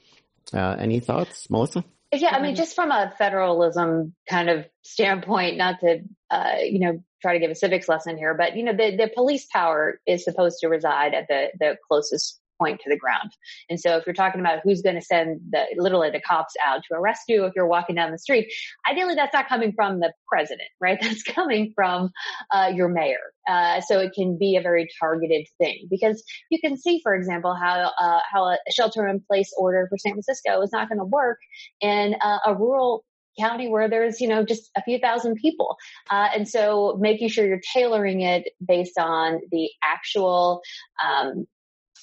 Uh, 0.52 0.76
any 0.78 1.00
thoughts, 1.00 1.50
Melissa? 1.50 1.84
Yeah, 2.12 2.30
I 2.30 2.40
mean, 2.40 2.54
just 2.54 2.74
from 2.74 2.90
a 2.90 3.12
federalism 3.18 4.14
kind 4.28 4.48
of 4.48 4.66
standpoint, 4.82 5.58
not 5.58 5.80
to, 5.80 6.00
uh, 6.30 6.56
you 6.62 6.78
know, 6.78 7.04
try 7.20 7.34
to 7.34 7.38
give 7.38 7.50
a 7.50 7.54
civics 7.54 7.88
lesson 7.88 8.16
here, 8.16 8.32
but 8.34 8.56
you 8.56 8.62
know, 8.62 8.72
the, 8.72 8.96
the 8.96 9.10
police 9.14 9.46
power 9.52 10.00
is 10.06 10.24
supposed 10.24 10.60
to 10.60 10.68
reside 10.68 11.12
at 11.12 11.28
the, 11.28 11.48
the 11.58 11.76
closest 11.86 12.40
point 12.58 12.80
to 12.80 12.90
the 12.90 12.96
ground. 12.96 13.30
And 13.70 13.78
so 13.80 13.96
if 13.96 14.06
you're 14.06 14.14
talking 14.14 14.40
about 14.40 14.60
who's 14.64 14.82
going 14.82 14.96
to 14.96 15.02
send 15.02 15.40
the 15.50 15.64
literally 15.76 16.10
the 16.10 16.20
cops 16.20 16.54
out 16.64 16.82
to 16.88 16.98
arrest 16.98 17.22
you 17.28 17.44
if 17.44 17.52
you're 17.54 17.66
walking 17.66 17.96
down 17.96 18.10
the 18.10 18.18
street, 18.18 18.52
ideally 18.88 19.14
that's 19.14 19.32
not 19.34 19.48
coming 19.48 19.72
from 19.72 20.00
the 20.00 20.12
president, 20.28 20.68
right? 20.80 20.98
That's 21.08 21.22
coming 21.22 21.72
from 21.74 22.10
uh, 22.52 22.70
your 22.74 22.88
mayor. 22.88 23.16
Uh, 23.48 23.80
so 23.80 23.98
it 23.98 24.12
can 24.14 24.36
be 24.36 24.56
a 24.56 24.60
very 24.60 24.88
targeted 25.00 25.46
thing 25.56 25.86
because 25.88 26.22
you 26.50 26.58
can 26.60 26.76
see, 26.76 27.00
for 27.02 27.14
example, 27.14 27.54
how 27.54 27.90
uh, 27.98 28.20
how 28.30 28.44
a 28.44 28.58
shelter 28.70 29.06
in 29.08 29.20
place 29.20 29.50
order 29.56 29.86
for 29.88 29.96
San 29.96 30.12
Francisco 30.12 30.60
is 30.60 30.70
not 30.72 30.88
going 30.88 30.98
to 30.98 31.04
work 31.04 31.38
in 31.80 32.14
a 32.44 32.54
rural 32.54 33.04
county 33.38 33.68
where 33.68 33.88
there's, 33.88 34.20
you 34.20 34.28
know, 34.28 34.44
just 34.44 34.70
a 34.76 34.82
few 34.82 34.98
thousand 34.98 35.36
people. 35.36 35.76
Uh, 36.10 36.28
and 36.34 36.48
so 36.48 36.96
making 37.00 37.28
sure 37.28 37.46
you're 37.46 37.60
tailoring 37.72 38.22
it 38.22 38.48
based 38.66 38.98
on 38.98 39.40
the 39.50 39.70
actual, 39.82 40.60
um, 41.04 41.46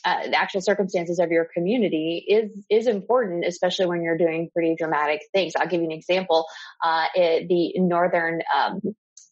uh, 0.06 0.28
the 0.28 0.40
actual 0.40 0.62
circumstances 0.62 1.20
of 1.20 1.32
your 1.32 1.48
community 1.54 2.24
is 2.28 2.64
is 2.70 2.88
important, 2.88 3.44
especially 3.46 3.88
when 3.88 4.04
you're 4.04 4.18
doing 4.18 4.50
pretty 4.54 4.76
dramatic 4.78 5.22
things. 5.34 5.54
I'll 5.58 5.68
give 5.68 5.82
you 5.82 5.88
an 5.88 5.92
example. 5.92 6.46
Uh, 6.84 7.06
it, 7.16 7.48
the 7.50 7.74
northern 7.80 8.42
um, 8.56 8.82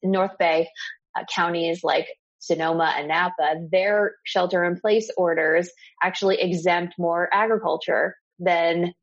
North 0.01 0.37
Bay 0.39 0.67
uh, 1.15 1.23
counties 1.33 1.83
like 1.83 2.07
Sonoma 2.39 2.93
and 2.97 3.07
Napa, 3.07 3.67
their 3.71 4.15
shelter 4.25 4.63
in 4.65 4.79
place 4.79 5.09
orders 5.15 5.69
actually 6.01 6.41
exempt 6.41 6.95
more 6.97 7.29
agriculture 7.31 8.17
than 8.39 8.93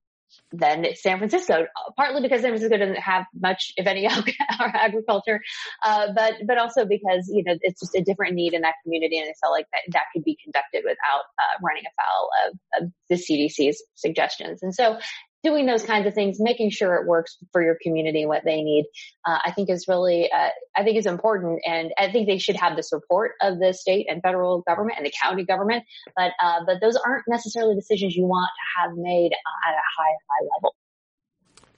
than 0.53 0.87
San 0.95 1.19
Francisco, 1.19 1.67
partly 1.97 2.23
because 2.23 2.43
San 2.43 2.51
Francisco 2.51 2.77
doesn't 2.77 2.99
have 2.99 3.25
much, 3.35 3.73
if 3.77 3.87
any, 3.87 4.07
agriculture, 4.75 5.41
uh, 5.85 6.09
but 6.15 6.35
but 6.47 6.59
also 6.59 6.85
because 6.85 7.31
you 7.33 7.45
know 7.45 7.55
it's 7.63 7.81
just 7.81 7.95
a 7.95 8.03
different 8.03 8.35
need 8.35 8.55
in 8.55 8.63
that 8.63 8.75
community, 8.83 9.19
and 9.19 9.29
I 9.29 9.35
felt 9.43 9.53
like 9.53 9.67
that 9.73 9.93
that 9.93 10.05
could 10.13 10.25
be 10.25 10.37
conducted 10.43 10.83
without 10.85 11.25
uh, 11.39 11.59
running 11.63 11.85
afoul 11.87 12.31
of, 12.47 12.83
of 12.83 12.93
the 13.09 13.17
CDC's 13.17 13.83
suggestions. 13.95 14.63
And 14.63 14.75
so 14.75 14.99
doing 15.43 15.67
those 15.67 15.83
kinds 15.83 16.07
of 16.07 16.15
things, 16.15 16.39
making 16.39 16.71
sure 16.71 16.97
it 16.97 17.07
works 17.07 17.37
for 17.53 17.63
your 17.63 17.77
community, 17.83 18.27
what 18.27 18.45
they 18.45 18.63
need, 18.63 18.87
uh, 19.25 19.39
I 19.45 19.53
think 19.53 19.71
is 19.71 19.87
really, 19.89 20.31
uh, 20.31 20.49
I 20.77 20.85
think 20.85 20.99
is 20.99 21.07
important. 21.07 21.63
And 21.65 21.93
I 21.97 22.13
think 22.13 22.27
they 22.27 22.39
should 22.39 22.57
have 22.57 22.77
the 22.77 22.83
support 22.83 23.33
of 23.41 23.59
the 23.59 23.73
state 23.73 24.07
and 24.11 24.23
federal 24.23 24.61
government 24.63 24.99
and 24.99 25.07
the 25.07 25.13
county 25.23 25.45
government. 25.45 25.85
But, 26.17 26.33
uh, 26.43 26.61
but 26.67 26.77
those 26.81 26.97
aren't 26.97 27.25
necessarily 27.29 27.75
decisions 27.75 28.15
you 28.15 28.25
want 28.25 28.51
to 28.51 28.83
have 28.83 28.97
made 28.97 29.33
uh, 29.33 29.69
at 29.69 29.75
a 29.75 29.85
high, 29.99 30.15
high 30.29 30.49
level. 30.57 30.75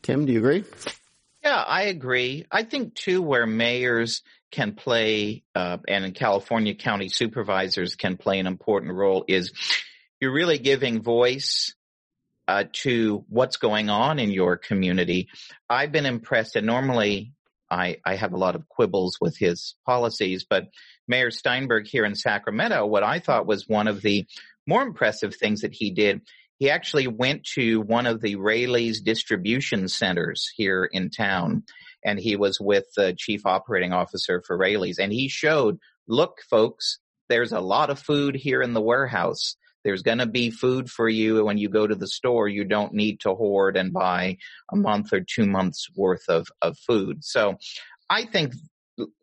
Tim, 0.02 0.26
do 0.26 0.32
you 0.32 0.38
agree? 0.40 0.64
Yeah, 1.44 1.56
I 1.56 1.82
agree. 1.84 2.46
I 2.50 2.62
think 2.64 2.94
too, 2.94 3.22
where 3.22 3.46
mayors 3.46 4.22
can 4.50 4.74
play, 4.74 5.44
uh, 5.54 5.78
and 5.88 6.04
in 6.04 6.12
California 6.12 6.74
county 6.74 7.08
supervisors 7.08 7.94
can 7.94 8.16
play 8.16 8.38
an 8.38 8.46
important 8.46 8.92
role 8.92 9.24
is 9.26 9.52
you're 10.20 10.32
really 10.32 10.58
giving 10.58 11.02
voice 11.02 11.74
uh, 12.49 12.64
to 12.72 13.24
what's 13.28 13.57
going 13.57 13.90
on 13.90 14.18
in 14.18 14.30
your 14.30 14.57
community. 14.57 15.28
I've 15.68 15.93
been 15.93 16.07
impressed, 16.07 16.57
and 16.57 16.66
normally 16.66 17.32
I, 17.70 17.99
I 18.05 18.16
have 18.16 18.32
a 18.32 18.38
lot 18.38 18.55
of 18.55 18.68
quibbles 18.68 19.18
with 19.20 19.36
his 19.38 19.74
policies, 19.86 20.45
but 20.49 20.68
Mayor 21.09 21.30
Steinberg 21.30 21.86
here 21.86 22.05
in 22.05 22.14
Sacramento, 22.14 22.86
what 22.86 23.03
I 23.03 23.18
thought 23.18 23.47
was 23.47 23.68
one 23.68 23.88
of 23.88 24.03
the 24.03 24.26
more 24.66 24.82
impressive 24.82 25.34
things 25.34 25.62
that 25.62 25.72
he 25.72 25.90
did, 25.90 26.20
he 26.59 26.70
actually 26.70 27.09
went 27.09 27.45
to 27.55 27.80
one 27.80 28.07
of 28.07 28.20
the 28.20 28.36
Raley's 28.36 29.01
distribution 29.01 29.88
centers 29.88 30.51
here 30.55 30.84
in 30.84 31.11
town, 31.11 31.64
and 32.05 32.18
he 32.18 32.36
was 32.36 32.61
with 32.61 32.84
the 32.97 33.14
chief 33.16 33.47
operating 33.47 33.93
officer 33.93 34.43
for 34.47 34.57
Raley's, 34.57 34.99
and 34.99 35.12
he 35.12 35.28
showed, 35.28 35.78
look, 36.07 36.38
folks, 36.49 36.99
there's 37.28 37.53
a 37.53 37.61
lot 37.61 37.90
of 37.90 37.99
food 37.99 38.36
here 38.36 38.62
in 38.62 38.74
the 38.74 38.80
warehouse. 38.80 39.57
There's 39.84 40.02
going 40.02 40.18
to 40.18 40.26
be 40.26 40.50
food 40.50 40.90
for 40.90 41.08
you 41.08 41.44
when 41.44 41.58
you 41.58 41.68
go 41.68 41.86
to 41.86 41.94
the 41.94 42.06
store. 42.06 42.48
You 42.48 42.64
don't 42.64 42.92
need 42.94 43.20
to 43.20 43.34
hoard 43.34 43.76
and 43.76 43.92
buy 43.92 44.38
a 44.70 44.76
month 44.76 45.12
or 45.12 45.20
two 45.20 45.46
months 45.46 45.88
worth 45.94 46.28
of, 46.28 46.48
of 46.60 46.78
food. 46.78 47.24
So 47.24 47.56
I 48.08 48.24
think, 48.24 48.54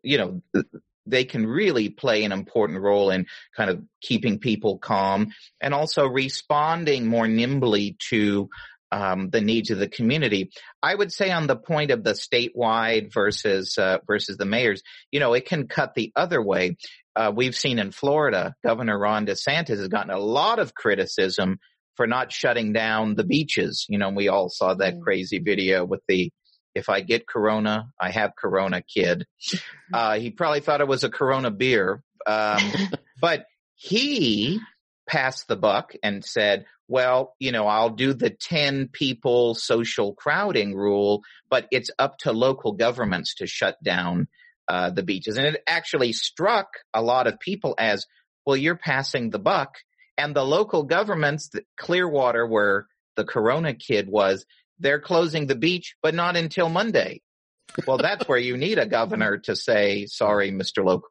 you 0.02 0.18
know, 0.18 0.64
they 1.06 1.24
can 1.24 1.46
really 1.46 1.88
play 1.88 2.24
an 2.24 2.32
important 2.32 2.80
role 2.80 3.10
in 3.10 3.26
kind 3.56 3.70
of 3.70 3.82
keeping 4.00 4.38
people 4.38 4.78
calm 4.78 5.32
and 5.60 5.74
also 5.74 6.06
responding 6.06 7.06
more 7.06 7.26
nimbly 7.26 7.96
to 8.10 8.48
um, 8.92 9.30
the 9.30 9.40
needs 9.40 9.70
of 9.70 9.78
the 9.78 9.88
community. 9.88 10.50
I 10.82 10.94
would 10.94 11.12
say 11.12 11.30
on 11.30 11.46
the 11.46 11.56
point 11.56 11.90
of 11.90 12.02
the 12.02 12.12
statewide 12.12 13.12
versus 13.12 13.78
uh, 13.78 13.98
versus 14.06 14.36
the 14.36 14.46
mayors, 14.46 14.82
you 15.10 15.20
know, 15.20 15.32
it 15.34 15.46
can 15.46 15.68
cut 15.68 15.94
the 15.94 16.12
other 16.16 16.42
way. 16.42 16.76
Uh, 17.16 17.32
we've 17.34 17.56
seen 17.56 17.78
in 17.78 17.90
Florida, 17.90 18.54
Governor 18.64 18.98
Ron 18.98 19.26
DeSantis 19.26 19.78
has 19.78 19.88
gotten 19.88 20.10
a 20.10 20.18
lot 20.18 20.58
of 20.58 20.74
criticism 20.74 21.58
for 21.96 22.06
not 22.06 22.32
shutting 22.32 22.72
down 22.72 23.14
the 23.14 23.24
beaches. 23.24 23.86
You 23.88 23.98
know, 23.98 24.10
we 24.10 24.28
all 24.28 24.48
saw 24.48 24.74
that 24.74 24.96
mm. 24.96 25.02
crazy 25.02 25.38
video 25.38 25.84
with 25.84 26.00
the 26.08 26.30
if 26.74 26.88
I 26.88 27.00
get 27.00 27.26
Corona, 27.26 27.90
I 28.00 28.10
have 28.10 28.36
Corona 28.36 28.82
kid. 28.82 29.26
Uh, 29.92 30.20
he 30.20 30.30
probably 30.30 30.60
thought 30.60 30.80
it 30.80 30.86
was 30.86 31.02
a 31.02 31.10
Corona 31.10 31.50
beer. 31.50 32.00
Um, 32.24 32.62
but 33.20 33.46
he 33.74 34.60
passed 35.08 35.48
the 35.48 35.56
buck 35.56 35.94
and 36.00 36.24
said, 36.24 36.64
well, 36.86 37.34
you 37.40 37.50
know, 37.50 37.66
I'll 37.66 37.90
do 37.90 38.14
the 38.14 38.30
10 38.30 38.90
people 38.92 39.56
social 39.56 40.14
crowding 40.14 40.76
rule, 40.76 41.22
but 41.48 41.66
it's 41.72 41.90
up 41.98 42.18
to 42.18 42.30
local 42.32 42.70
governments 42.70 43.34
to 43.38 43.48
shut 43.48 43.82
down 43.82 44.28
uh, 44.70 44.90
the 44.90 45.02
beaches. 45.02 45.36
And 45.36 45.48
it 45.48 45.62
actually 45.66 46.12
struck 46.12 46.68
a 46.94 47.02
lot 47.02 47.26
of 47.26 47.40
people 47.40 47.74
as, 47.76 48.06
well, 48.46 48.56
you're 48.56 48.76
passing 48.76 49.30
the 49.30 49.40
buck. 49.40 49.74
And 50.16 50.34
the 50.34 50.44
local 50.44 50.84
governments, 50.84 51.50
Clearwater, 51.76 52.46
where 52.46 52.86
the 53.16 53.24
Corona 53.24 53.74
kid 53.74 54.08
was, 54.08 54.46
they're 54.78 55.00
closing 55.00 55.48
the 55.48 55.56
beach, 55.56 55.96
but 56.02 56.14
not 56.14 56.36
until 56.36 56.68
Monday. 56.68 57.20
Well, 57.84 57.98
that's 57.98 58.28
where 58.28 58.38
you 58.38 58.56
need 58.56 58.78
a 58.78 58.86
governor 58.86 59.38
to 59.38 59.56
say, 59.56 60.06
sorry, 60.06 60.52
Mr. 60.52 60.84
Local 60.84 61.08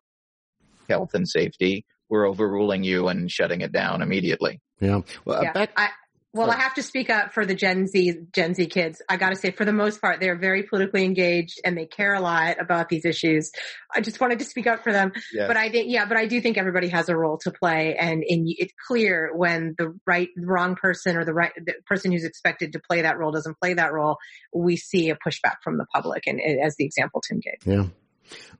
Health 0.87 1.13
and 1.13 1.27
Safety, 1.27 1.85
we're 2.07 2.27
overruling 2.27 2.83
you 2.83 3.09
and 3.09 3.29
shutting 3.29 3.59
it 3.59 3.73
down 3.73 4.01
immediately. 4.01 4.61
Yeah. 4.79 5.01
Well, 5.25 5.43
yeah. 5.43 5.51
Back- 5.51 5.73
I, 5.75 5.89
well, 6.31 6.51
I 6.51 6.57
have 6.57 6.75
to 6.75 6.83
speak 6.83 7.09
up 7.09 7.33
for 7.33 7.43
the 7.43 7.55
Gen 7.55 7.87
Z 7.87 8.13
Gen 8.33 8.53
Z 8.53 8.67
kids. 8.67 9.01
I 9.09 9.17
got 9.17 9.29
to 9.29 9.35
say, 9.35 9.49
for 9.49 9.65
the 9.65 9.73
most 9.73 9.99
part, 9.99 10.19
they're 10.19 10.37
very 10.37 10.61
politically 10.61 11.03
engaged 11.03 11.59
and 11.65 11.75
they 11.75 11.87
care 11.87 12.13
a 12.13 12.21
lot 12.21 12.61
about 12.61 12.87
these 12.87 13.03
issues. 13.03 13.51
I 13.95 14.01
just 14.01 14.21
wanted 14.21 14.37
to 14.39 14.45
speak 14.45 14.67
up 14.67 14.83
for 14.83 14.93
them. 14.93 15.11
Yeah. 15.33 15.47
But 15.47 15.57
I 15.57 15.71
think, 15.71 15.89
yeah, 15.89 16.05
but 16.05 16.17
I 16.17 16.27
do 16.27 16.39
think 16.39 16.59
everybody 16.59 16.89
has 16.89 17.09
a 17.09 17.17
role 17.17 17.39
to 17.39 17.51
play, 17.51 17.95
and, 17.95 18.23
and 18.23 18.47
it's 18.47 18.73
clear 18.87 19.31
when 19.35 19.73
the 19.79 19.97
right, 20.05 20.29
wrong 20.37 20.75
person 20.75 21.17
or 21.17 21.25
the 21.25 21.33
right 21.33 21.51
the 21.55 21.73
person 21.87 22.11
who's 22.11 22.25
expected 22.25 22.73
to 22.73 22.79
play 22.79 23.01
that 23.01 23.17
role 23.17 23.31
doesn't 23.31 23.59
play 23.59 23.73
that 23.73 23.91
role. 23.91 24.17
We 24.53 24.77
see 24.77 25.09
a 25.09 25.15
pushback 25.15 25.55
from 25.63 25.77
the 25.77 25.85
public, 25.93 26.27
and 26.27 26.39
as 26.39 26.75
the 26.75 26.85
example 26.85 27.21
Tim 27.21 27.39
gave. 27.39 27.65
Yeah, 27.65 27.87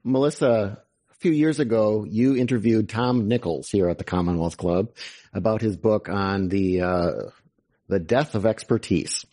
Melissa, 0.04 0.82
A 1.12 1.16
few 1.20 1.32
years 1.34 1.60
ago, 1.60 2.06
you 2.10 2.36
interviewed 2.38 2.88
Tom 2.88 3.28
Nichols 3.28 3.70
here 3.70 3.90
at 3.90 3.98
the 3.98 4.06
Commonwealth 4.06 4.56
Club 4.56 4.92
about 5.34 5.62
his 5.62 5.76
book 5.76 6.08
on 6.08 6.48
the 6.48 6.82
uh, 6.82 7.14
the 7.90 8.00
death 8.00 8.36
of 8.36 8.46
expertise, 8.46 9.26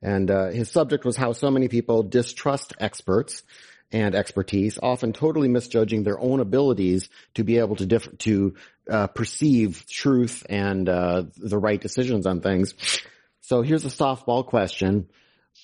and 0.00 0.30
uh, 0.30 0.50
his 0.50 0.70
subject 0.70 1.04
was 1.04 1.16
how 1.16 1.32
so 1.32 1.50
many 1.50 1.68
people 1.68 2.02
distrust 2.02 2.74
experts 2.78 3.42
and 3.90 4.14
expertise, 4.14 4.78
often 4.82 5.12
totally 5.12 5.48
misjudging 5.48 6.02
their 6.02 6.18
own 6.18 6.40
abilities 6.40 7.08
to 7.34 7.44
be 7.44 7.58
able 7.58 7.76
to 7.76 7.86
to 7.86 8.54
uh, 8.90 9.06
perceive 9.08 9.86
truth 9.88 10.44
and 10.48 10.88
uh, 10.88 11.24
the 11.36 11.58
right 11.58 11.80
decisions 11.80 12.26
on 12.26 12.40
things. 12.40 12.74
So 13.40 13.62
here's 13.62 13.84
a 13.84 13.88
softball 13.88 14.46
question: 14.46 15.08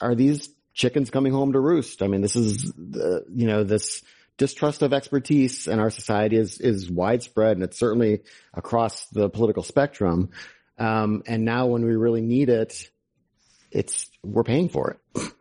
Are 0.00 0.14
these 0.14 0.48
chickens 0.74 1.10
coming 1.10 1.32
home 1.32 1.52
to 1.52 1.60
roost? 1.60 2.02
I 2.02 2.06
mean, 2.06 2.20
this 2.20 2.36
is 2.36 2.72
the, 2.72 3.24
you 3.34 3.46
know 3.46 3.64
this 3.64 4.02
distrust 4.38 4.80
of 4.80 4.94
expertise 4.94 5.68
in 5.68 5.78
our 5.78 5.90
society 5.90 6.36
is 6.36 6.60
is 6.60 6.90
widespread, 6.90 7.56
and 7.56 7.62
it's 7.62 7.78
certainly 7.78 8.22
across 8.54 9.06
the 9.06 9.28
political 9.28 9.62
spectrum. 9.62 10.30
Um, 10.80 11.22
and 11.26 11.44
now, 11.44 11.66
when 11.66 11.84
we 11.84 11.94
really 11.94 12.22
need 12.22 12.48
it, 12.48 12.90
it's 13.70 14.10
we're 14.24 14.42
paying 14.42 14.68
for 14.68 14.98
it. 15.14 15.32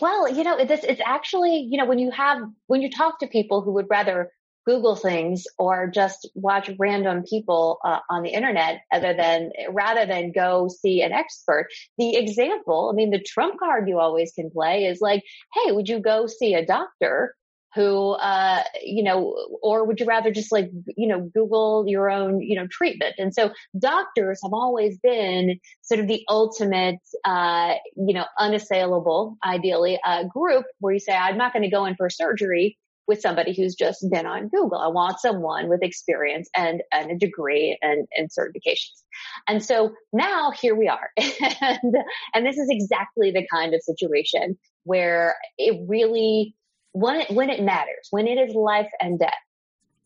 Well, 0.00 0.32
you 0.32 0.44
know, 0.44 0.64
this 0.64 0.84
it's 0.84 1.00
actually 1.04 1.66
you 1.70 1.76
know 1.76 1.86
when 1.86 1.98
you 1.98 2.10
have 2.12 2.38
when 2.68 2.82
you 2.82 2.90
talk 2.90 3.18
to 3.20 3.26
people 3.26 3.62
who 3.62 3.72
would 3.72 3.86
rather 3.90 4.30
Google 4.66 4.96
things 4.96 5.44
or 5.58 5.86
just 5.86 6.28
watch 6.34 6.70
random 6.78 7.22
people 7.22 7.78
uh, 7.84 8.00
on 8.10 8.22
the 8.22 8.30
internet 8.30 8.82
other 8.92 9.14
than 9.14 9.50
rather 9.70 10.06
than 10.06 10.32
go 10.32 10.68
see 10.68 11.02
an 11.02 11.12
expert. 11.12 11.68
The 11.98 12.16
example, 12.16 12.90
I 12.92 12.94
mean, 12.94 13.10
the 13.10 13.22
trump 13.22 13.58
card 13.58 13.88
you 13.88 13.98
always 13.98 14.32
can 14.32 14.50
play 14.50 14.84
is 14.84 15.00
like, 15.00 15.22
Hey, 15.54 15.72
would 15.72 15.88
you 15.88 16.00
go 16.00 16.26
see 16.26 16.54
a 16.54 16.66
doctor? 16.66 17.34
Who, 17.76 18.12
uh, 18.12 18.62
you 18.82 19.04
know, 19.04 19.36
or 19.62 19.84
would 19.84 20.00
you 20.00 20.06
rather 20.06 20.32
just 20.32 20.50
like, 20.50 20.70
you 20.96 21.06
know, 21.06 21.30
Google 21.34 21.84
your 21.86 22.10
own, 22.10 22.40
you 22.40 22.56
know, 22.56 22.66
treatment? 22.66 23.14
And 23.18 23.34
so 23.34 23.50
doctors 23.78 24.40
have 24.42 24.54
always 24.54 24.98
been 24.98 25.60
sort 25.82 26.00
of 26.00 26.08
the 26.08 26.24
ultimate, 26.28 26.98
uh, 27.24 27.74
you 27.94 28.14
know, 28.14 28.24
unassailable, 28.38 29.36
ideally, 29.44 30.00
uh, 30.04 30.24
group 30.24 30.64
where 30.80 30.94
you 30.94 31.00
say, 31.00 31.12
I'm 31.12 31.36
not 31.36 31.52
going 31.52 31.64
to 31.64 31.70
go 31.70 31.84
in 31.84 31.94
for 31.96 32.08
surgery 32.08 32.78
with 33.06 33.20
somebody 33.20 33.54
who's 33.54 33.74
just 33.74 34.04
been 34.10 34.26
on 34.26 34.48
Google. 34.48 34.78
I 34.78 34.88
want 34.88 35.20
someone 35.20 35.68
with 35.68 35.82
experience 35.82 36.48
and, 36.56 36.82
and 36.92 37.12
a 37.12 37.16
degree 37.16 37.78
and, 37.82 38.08
and 38.16 38.30
certifications. 38.30 39.02
And 39.46 39.62
so 39.62 39.92
now 40.12 40.50
here 40.50 40.74
we 40.74 40.88
are. 40.88 41.10
and, 41.60 41.94
and 42.34 42.46
this 42.46 42.56
is 42.56 42.68
exactly 42.70 43.30
the 43.30 43.46
kind 43.52 43.74
of 43.74 43.82
situation 43.82 44.58
where 44.84 45.36
it 45.58 45.78
really 45.86 46.54
when 46.96 47.20
it, 47.20 47.30
when 47.30 47.50
it 47.50 47.62
matters, 47.62 48.08
when 48.10 48.26
it 48.26 48.38
is 48.38 48.54
life 48.54 48.88
and 48.98 49.18
death, 49.18 49.34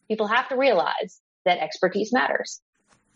people 0.09 0.27
have 0.27 0.49
to 0.49 0.57
realize 0.57 1.21
that 1.45 1.59
expertise 1.59 2.13
matters. 2.13 2.61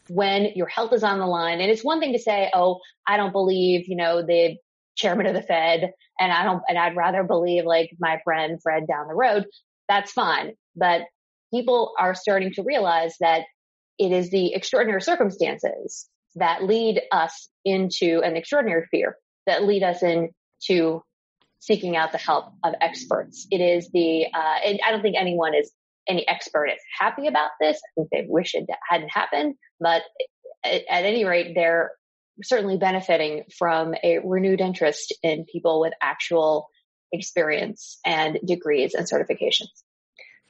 When 0.08 0.52
your 0.54 0.68
health 0.68 0.92
is 0.92 1.02
on 1.02 1.18
the 1.18 1.26
line, 1.26 1.60
and 1.60 1.68
it's 1.68 1.82
one 1.82 1.98
thing 1.98 2.12
to 2.12 2.20
say, 2.20 2.52
"Oh, 2.54 2.78
I 3.04 3.16
don't 3.16 3.32
believe," 3.32 3.88
you 3.88 3.96
know, 3.96 4.22
the 4.22 4.58
chairman 4.94 5.26
of 5.26 5.34
the 5.34 5.42
Fed, 5.42 5.92
and 6.20 6.32
I 6.32 6.44
don't, 6.44 6.62
and 6.68 6.78
I'd 6.78 6.94
rather 6.94 7.24
believe 7.24 7.64
like 7.64 7.90
my 7.98 8.20
friend 8.22 8.60
Fred 8.62 8.86
down 8.86 9.08
the 9.08 9.14
road. 9.14 9.46
That's 9.88 10.12
fine, 10.12 10.52
but 10.76 11.02
people 11.52 11.94
are 11.98 12.14
starting 12.14 12.52
to 12.52 12.62
realize 12.62 13.16
that 13.18 13.42
it 13.98 14.12
is 14.12 14.30
the 14.30 14.54
extraordinary 14.54 15.02
circumstances 15.02 16.08
that 16.36 16.62
lead 16.62 17.02
us 17.10 17.48
into 17.64 18.20
an 18.22 18.36
extraordinary 18.36 18.86
fear 18.88 19.16
that 19.46 19.64
lead 19.64 19.82
us 19.82 20.04
into 20.04 21.02
seeking 21.64 21.96
out 21.96 22.12
the 22.12 22.18
help 22.18 22.52
of 22.62 22.74
experts. 22.82 23.46
It 23.50 23.62
is 23.62 23.88
the, 23.90 24.26
uh, 24.26 24.58
and 24.66 24.80
I 24.86 24.90
don't 24.90 25.00
think 25.00 25.16
anyone 25.18 25.54
is, 25.54 25.72
any 26.06 26.28
expert 26.28 26.66
is 26.66 26.80
happy 26.98 27.26
about 27.26 27.52
this. 27.58 27.78
I 27.78 27.88
think 27.94 28.08
they 28.12 28.26
wish 28.28 28.54
it 28.54 28.66
hadn't 28.86 29.08
happened, 29.08 29.54
but 29.80 30.02
at, 30.62 30.82
any 30.90 31.24
rate, 31.24 31.52
they're 31.54 31.92
certainly 32.42 32.76
benefiting 32.76 33.44
from 33.58 33.94
a 34.02 34.18
renewed 34.22 34.60
interest 34.60 35.14
in 35.22 35.46
people 35.50 35.80
with 35.80 35.94
actual 36.02 36.68
experience 37.12 37.98
and 38.04 38.38
degrees 38.44 38.92
and 38.92 39.08
certifications. 39.10 39.72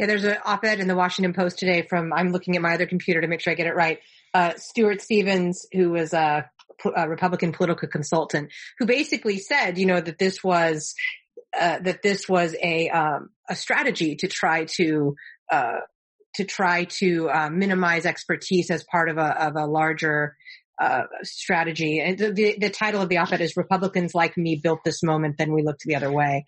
Yeah, 0.00 0.06
there's 0.06 0.24
an 0.24 0.38
op-ed 0.44 0.80
in 0.80 0.88
the 0.88 0.96
Washington 0.96 1.32
Post 1.32 1.60
today 1.60 1.86
from, 1.88 2.12
I'm 2.12 2.32
looking 2.32 2.56
at 2.56 2.62
my 2.62 2.74
other 2.74 2.86
computer 2.86 3.20
to 3.20 3.28
make 3.28 3.40
sure 3.40 3.52
I 3.52 3.54
get 3.54 3.68
it 3.68 3.76
right. 3.76 4.00
Uh, 4.32 4.54
Stuart 4.56 5.00
Stevens, 5.00 5.64
who 5.72 5.90
was 5.90 6.12
a 6.12 6.50
a 6.96 7.08
Republican 7.08 7.52
political 7.52 7.88
consultant 7.88 8.50
who 8.78 8.86
basically 8.86 9.38
said, 9.38 9.78
you 9.78 9.86
know, 9.86 10.00
that 10.00 10.18
this 10.18 10.42
was 10.42 10.94
uh, 11.58 11.78
that 11.80 12.02
this 12.02 12.28
was 12.28 12.54
a 12.62 12.88
um, 12.90 13.30
a 13.48 13.54
strategy 13.54 14.16
to 14.16 14.28
try 14.28 14.64
to 14.64 15.14
uh, 15.52 15.80
to 16.34 16.44
try 16.44 16.84
to 16.84 17.30
uh, 17.30 17.50
minimize 17.50 18.06
expertise 18.06 18.70
as 18.70 18.84
part 18.84 19.08
of 19.08 19.18
a 19.18 19.46
of 19.46 19.56
a 19.56 19.66
larger 19.66 20.36
uh, 20.80 21.02
strategy. 21.22 22.00
And 22.00 22.18
the, 22.18 22.56
the 22.58 22.70
title 22.70 23.00
of 23.00 23.08
the 23.08 23.18
op-ed 23.18 23.40
is 23.40 23.56
"Republicans 23.56 24.14
like 24.14 24.36
me 24.36 24.60
built 24.60 24.80
this 24.84 25.02
moment, 25.02 25.36
then 25.38 25.52
we 25.52 25.62
looked 25.62 25.82
the 25.84 25.94
other 25.94 26.10
way." 26.10 26.44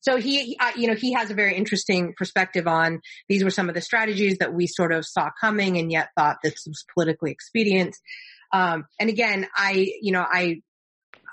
So 0.00 0.16
he, 0.16 0.56
uh, 0.58 0.72
you 0.76 0.88
know, 0.88 0.94
he 0.94 1.12
has 1.12 1.30
a 1.30 1.34
very 1.34 1.54
interesting 1.54 2.14
perspective 2.16 2.66
on 2.66 3.00
these 3.28 3.44
were 3.44 3.50
some 3.50 3.68
of 3.68 3.74
the 3.74 3.80
strategies 3.80 4.38
that 4.38 4.52
we 4.52 4.66
sort 4.66 4.92
of 4.92 5.06
saw 5.06 5.30
coming 5.40 5.78
and 5.78 5.92
yet 5.92 6.08
thought 6.16 6.38
this 6.42 6.64
was 6.66 6.84
politically 6.94 7.30
expedient. 7.30 7.96
Um, 8.52 8.86
and 8.98 9.10
again, 9.10 9.46
I, 9.54 9.92
you 10.00 10.12
know, 10.12 10.24
I, 10.26 10.62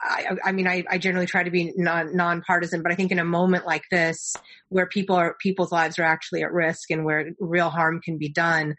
I, 0.03 0.35
I 0.45 0.51
mean, 0.51 0.67
I, 0.67 0.83
I, 0.89 0.97
generally 0.97 1.25
try 1.25 1.43
to 1.43 1.51
be 1.51 1.73
non, 1.75 2.15
nonpartisan, 2.15 2.83
but 2.83 2.91
I 2.91 2.95
think 2.95 3.11
in 3.11 3.19
a 3.19 3.25
moment 3.25 3.65
like 3.65 3.83
this, 3.89 4.35
where 4.69 4.87
people 4.87 5.15
are, 5.15 5.35
people's 5.41 5.71
lives 5.71 5.97
are 5.97 6.03
actually 6.03 6.43
at 6.43 6.51
risk 6.51 6.91
and 6.91 7.05
where 7.05 7.31
real 7.39 7.69
harm 7.69 8.01
can 8.03 8.17
be 8.17 8.29
done, 8.29 8.75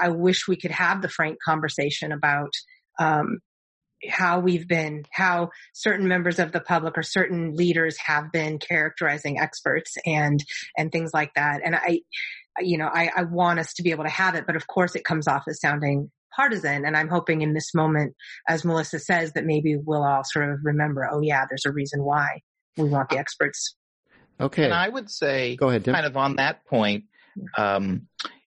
I 0.00 0.10
wish 0.10 0.46
we 0.46 0.56
could 0.56 0.70
have 0.70 1.02
the 1.02 1.08
frank 1.08 1.38
conversation 1.44 2.12
about, 2.12 2.52
um, 2.98 3.38
how 4.08 4.40
we've 4.40 4.66
been, 4.66 5.04
how 5.12 5.50
certain 5.74 6.08
members 6.08 6.38
of 6.38 6.52
the 6.52 6.60
public 6.60 6.96
or 6.96 7.02
certain 7.02 7.54
leaders 7.54 7.98
have 7.98 8.32
been 8.32 8.58
characterizing 8.58 9.38
experts 9.38 9.96
and, 10.06 10.42
and 10.76 10.90
things 10.90 11.10
like 11.12 11.32
that. 11.34 11.60
And 11.64 11.74
I, 11.76 12.00
you 12.60 12.78
know, 12.78 12.88
I, 12.92 13.10
I 13.14 13.22
want 13.24 13.58
us 13.58 13.74
to 13.74 13.82
be 13.82 13.90
able 13.90 14.04
to 14.04 14.10
have 14.10 14.34
it, 14.34 14.46
but 14.46 14.56
of 14.56 14.66
course 14.66 14.94
it 14.94 15.04
comes 15.04 15.28
off 15.28 15.44
as 15.48 15.60
sounding 15.60 16.10
partisan. 16.34 16.84
And 16.84 16.96
I'm 16.96 17.08
hoping 17.08 17.42
in 17.42 17.54
this 17.54 17.74
moment, 17.74 18.14
as 18.48 18.64
Melissa 18.64 18.98
says, 18.98 19.32
that 19.32 19.44
maybe 19.44 19.76
we'll 19.76 20.04
all 20.04 20.22
sort 20.24 20.50
of 20.50 20.60
remember, 20.62 21.08
oh 21.10 21.20
yeah, 21.20 21.44
there's 21.48 21.66
a 21.66 21.72
reason 21.72 22.02
why 22.02 22.40
we 22.76 22.88
want 22.88 23.08
the 23.08 23.18
experts. 23.18 23.74
Okay. 24.40 24.64
And 24.64 24.74
I 24.74 24.88
would 24.88 25.10
say, 25.10 25.56
go 25.56 25.68
ahead, 25.68 25.84
Tim. 25.84 25.94
kind 25.94 26.06
of 26.06 26.16
on 26.16 26.36
that 26.36 26.64
point, 26.64 27.04
um, 27.58 28.08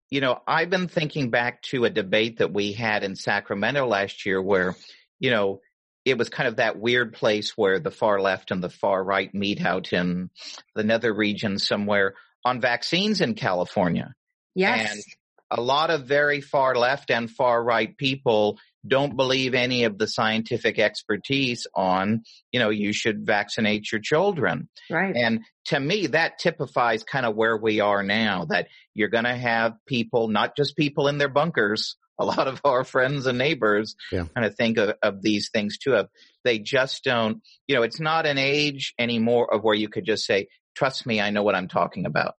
you 0.10 0.22
know, 0.22 0.42
I've 0.48 0.70
been 0.70 0.88
thinking 0.88 1.30
back 1.30 1.62
to 1.64 1.86
a 1.86 1.90
debate 1.90 2.40
that 2.40 2.54
we 2.54 2.74
had 2.74 3.04
in 3.04 3.16
Sacramento 3.16 3.86
last 3.88 4.26
year 4.26 4.42
where, 4.42 4.76
you 5.20 5.32
know, 5.32 5.62
it 6.06 6.18
was 6.18 6.30
kind 6.30 6.48
of 6.48 6.56
that 6.56 6.80
weird 6.80 7.14
place 7.14 7.52
where 7.56 7.80
the 7.80 7.92
far 7.92 8.22
left 8.22 8.52
and 8.52 8.64
the 8.64 8.70
far 8.70 9.04
right 9.04 9.34
meet 9.34 9.64
out 9.64 9.94
in 9.94 10.30
the 10.76 10.84
nether 10.84 11.14
region 11.14 11.60
somewhere 11.60 12.16
on 12.44 12.62
vaccines 12.62 13.22
in 13.22 13.36
California. 13.36 14.14
Yes. 14.56 14.92
And 14.92 15.04
a 15.52 15.62
lot 15.62 15.90
of 15.90 16.06
very 16.06 16.42
far 16.42 16.76
left 16.76 17.10
and 17.12 17.30
far 17.30 17.64
right 17.64 17.98
people 17.98 18.60
don't 18.88 19.18
believe 19.18 19.54
any 19.54 19.84
of 19.84 19.98
the 19.98 20.08
scientific 20.08 20.80
expertise 20.80 21.68
on, 21.76 22.24
you 22.52 22.60
know, 22.60 22.70
you 22.70 22.94
should 22.94 23.26
vaccinate 23.26 23.92
your 23.92 24.00
children. 24.00 24.70
Right. 24.90 25.16
And 25.16 25.42
to 25.66 25.80
me, 25.80 26.08
that 26.08 26.40
typifies 26.40 27.04
kind 27.04 27.26
of 27.26 27.36
where 27.36 27.58
we 27.58 27.82
are 27.82 28.04
now, 28.04 28.46
that 28.46 28.68
you're 28.94 29.10
going 29.10 29.26
to 29.26 29.36
have 29.36 29.74
people, 29.86 30.30
not 30.30 30.56
just 30.56 30.78
people 30.78 31.08
in 31.08 31.18
their 31.18 31.30
bunkers, 31.30 31.98
a 32.18 32.26
lot 32.26 32.48
of 32.48 32.62
our 32.64 32.84
friends 32.84 33.26
and 33.26 33.38
neighbors 33.38 33.96
Yeah. 34.12 34.26
kind 34.34 34.46
of 34.46 34.56
think 34.56 34.78
of, 34.78 34.96
of 35.02 35.22
these 35.22 35.50
things 35.50 35.78
too. 35.78 35.96
Of 35.96 36.10
they 36.44 36.60
just 36.60 37.04
don't, 37.04 37.42
you 37.68 37.76
know, 37.76 37.84
it's 37.84 38.00
not 38.00 38.26
an 38.26 38.38
age 38.38 38.94
anymore 38.98 39.54
of 39.54 39.64
where 39.64 39.76
you 39.76 39.90
could 39.90 40.06
just 40.06 40.26
say, 40.26 40.48
trust 40.76 41.06
me, 41.06 41.20
I 41.20 41.32
know 41.32 41.44
what 41.44 41.56
I'm 41.56 41.68
talking 41.68 42.06
about. 42.06 42.36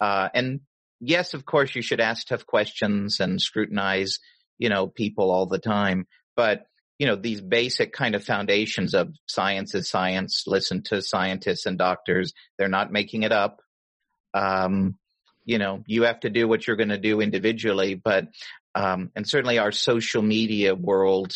Uh, 0.00 0.28
and 0.34 0.60
yes, 1.00 1.34
of 1.34 1.44
course, 1.44 1.74
you 1.74 1.82
should 1.82 2.00
ask 2.00 2.26
tough 2.26 2.46
questions 2.46 3.20
and 3.20 3.40
scrutinize, 3.40 4.18
you 4.58 4.68
know, 4.68 4.86
people 4.86 5.30
all 5.30 5.46
the 5.46 5.58
time. 5.58 6.06
But, 6.34 6.66
you 6.98 7.06
know, 7.06 7.16
these 7.16 7.40
basic 7.40 7.92
kind 7.92 8.14
of 8.14 8.24
foundations 8.24 8.94
of 8.94 9.14
science 9.26 9.74
is 9.74 9.88
science, 9.88 10.44
listen 10.46 10.82
to 10.84 11.02
scientists 11.02 11.66
and 11.66 11.78
doctors. 11.78 12.32
They're 12.58 12.68
not 12.68 12.92
making 12.92 13.22
it 13.22 13.32
up. 13.32 13.60
Um, 14.34 14.96
you 15.44 15.58
know, 15.58 15.82
you 15.86 16.02
have 16.02 16.20
to 16.20 16.30
do 16.30 16.48
what 16.48 16.66
you're 16.66 16.76
going 16.76 16.88
to 16.88 16.98
do 16.98 17.20
individually, 17.20 17.94
but, 17.94 18.26
um, 18.74 19.10
and 19.14 19.26
certainly 19.26 19.58
our 19.58 19.72
social 19.72 20.20
media 20.20 20.74
world 20.74 21.32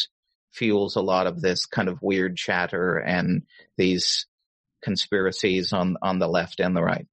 fuels 0.52 0.96
a 0.96 1.00
lot 1.00 1.26
of 1.26 1.40
this 1.40 1.64
kind 1.64 1.88
of 1.88 2.02
weird 2.02 2.36
chatter 2.36 2.96
and 2.96 3.42
these 3.76 4.26
conspiracies 4.82 5.72
on, 5.72 5.96
on 6.02 6.18
the 6.18 6.28
left 6.28 6.60
and 6.60 6.76
the 6.76 6.82
right. 6.82 7.06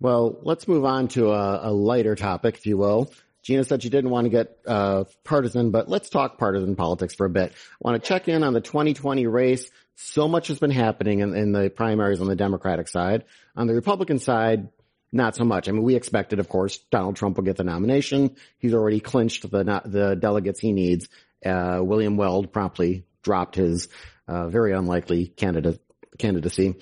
Well, 0.00 0.38
let's 0.42 0.68
move 0.68 0.84
on 0.84 1.08
to 1.08 1.30
a, 1.30 1.70
a 1.70 1.72
lighter 1.72 2.14
topic, 2.14 2.56
if 2.58 2.66
you 2.66 2.76
will. 2.76 3.12
Gina 3.42 3.64
said 3.64 3.82
she 3.82 3.90
didn't 3.90 4.10
want 4.10 4.24
to 4.24 4.30
get 4.30 4.58
uh, 4.66 5.04
partisan, 5.22 5.70
but 5.70 5.88
let's 5.88 6.10
talk 6.10 6.36
partisan 6.36 6.74
politics 6.74 7.14
for 7.14 7.26
a 7.26 7.30
bit. 7.30 7.52
I 7.52 7.76
want 7.80 8.02
to 8.02 8.06
check 8.06 8.28
in 8.28 8.42
on 8.42 8.52
the 8.52 8.60
2020 8.60 9.26
race. 9.26 9.70
So 9.94 10.26
much 10.26 10.48
has 10.48 10.58
been 10.58 10.72
happening 10.72 11.20
in, 11.20 11.34
in 11.34 11.52
the 11.52 11.70
primaries 11.70 12.20
on 12.20 12.26
the 12.26 12.36
Democratic 12.36 12.88
side. 12.88 13.24
On 13.54 13.68
the 13.68 13.74
Republican 13.74 14.18
side, 14.18 14.68
not 15.12 15.36
so 15.36 15.44
much. 15.44 15.68
I 15.68 15.72
mean, 15.72 15.84
we 15.84 15.94
expected, 15.94 16.40
of 16.40 16.48
course, 16.48 16.78
Donald 16.90 17.16
Trump 17.16 17.36
will 17.36 17.44
get 17.44 17.56
the 17.56 17.64
nomination. 17.64 18.36
He's 18.58 18.74
already 18.74 19.00
clinched 19.00 19.48
the 19.48 19.82
the 19.84 20.16
delegates 20.16 20.60
he 20.60 20.72
needs. 20.72 21.08
Uh, 21.44 21.80
William 21.82 22.16
Weld 22.16 22.52
promptly 22.52 23.04
dropped 23.22 23.54
his 23.54 23.88
uh, 24.26 24.48
very 24.48 24.72
unlikely 24.72 25.28
candidate 25.28 25.80
candidacy. 26.18 26.74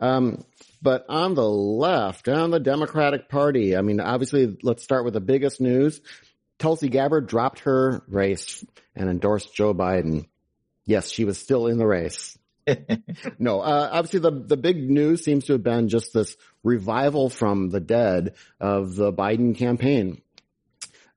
Um, 0.00 0.44
but 0.82 1.06
on 1.08 1.34
the 1.34 1.48
left, 1.48 2.28
on 2.28 2.50
the 2.50 2.60
Democratic 2.60 3.28
Party, 3.28 3.76
I 3.76 3.82
mean, 3.82 4.00
obviously, 4.00 4.58
let's 4.62 4.82
start 4.82 5.04
with 5.04 5.14
the 5.14 5.20
biggest 5.20 5.60
news. 5.60 6.00
Tulsi 6.58 6.88
Gabbard 6.88 7.28
dropped 7.28 7.60
her 7.60 8.02
race 8.08 8.64
and 8.94 9.08
endorsed 9.08 9.54
Joe 9.54 9.72
Biden. 9.72 10.26
Yes, 10.84 11.10
she 11.10 11.24
was 11.24 11.38
still 11.38 11.68
in 11.68 11.78
the 11.78 11.86
race. 11.86 12.36
no, 13.38 13.60
uh, 13.60 13.88
obviously 13.92 14.20
the, 14.20 14.30
the 14.30 14.56
big 14.56 14.88
news 14.88 15.24
seems 15.24 15.44
to 15.44 15.52
have 15.52 15.62
been 15.62 15.88
just 15.88 16.12
this 16.12 16.36
revival 16.62 17.28
from 17.28 17.70
the 17.70 17.80
dead 17.80 18.34
of 18.60 18.94
the 18.94 19.12
Biden 19.12 19.56
campaign. 19.56 20.20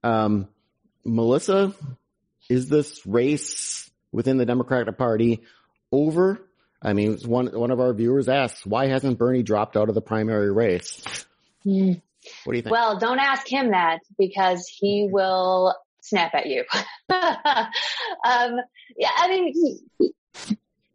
Um, 0.03 0.47
Melissa, 1.03 1.73
is 2.49 2.69
this 2.69 3.05
race 3.05 3.89
within 4.11 4.37
the 4.37 4.45
Democratic 4.45 4.97
Party 4.97 5.43
over? 5.91 6.44
I 6.85 6.93
mean, 6.93 7.17
one, 7.25 7.47
one 7.47 7.71
of 7.71 7.79
our 7.79 7.93
viewers 7.93 8.29
asks, 8.29 8.63
why 8.63 8.87
hasn't 8.87 9.17
Bernie 9.17 9.41
dropped 9.41 9.75
out 9.75 9.89
of 9.89 9.95
the 9.95 10.01
primary 10.01 10.51
race? 10.51 11.03
Hmm. 11.63 11.93
What 12.43 12.53
do 12.53 12.57
you 12.57 12.61
think? 12.61 12.71
Well, 12.71 12.99
don't 12.99 13.19
ask 13.19 13.47
him 13.47 13.71
that 13.71 13.99
because 14.19 14.67
he 14.67 15.07
will 15.11 15.75
snap 16.01 16.35
at 16.35 16.45
you. 16.45 16.63
um, 17.09 18.59
yeah, 18.97 19.09
I 19.17 19.27
mean, 19.27 19.81
he, 19.99 20.13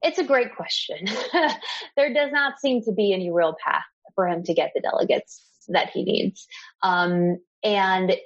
it's 0.03 0.19
a 0.19 0.25
great 0.25 0.55
question. 0.55 1.07
there 1.97 2.15
does 2.15 2.31
not 2.33 2.61
seem 2.61 2.83
to 2.85 2.93
be 2.93 3.13
any 3.13 3.33
real 3.33 3.57
path 3.65 3.83
for 4.15 4.29
him 4.29 4.45
to 4.45 4.55
get 4.55 4.71
the 4.75 4.81
delegates 4.81 5.43
that 5.69 5.91
he 5.91 6.05
needs. 6.05 6.47
Um, 6.83 7.39
and 7.65 8.17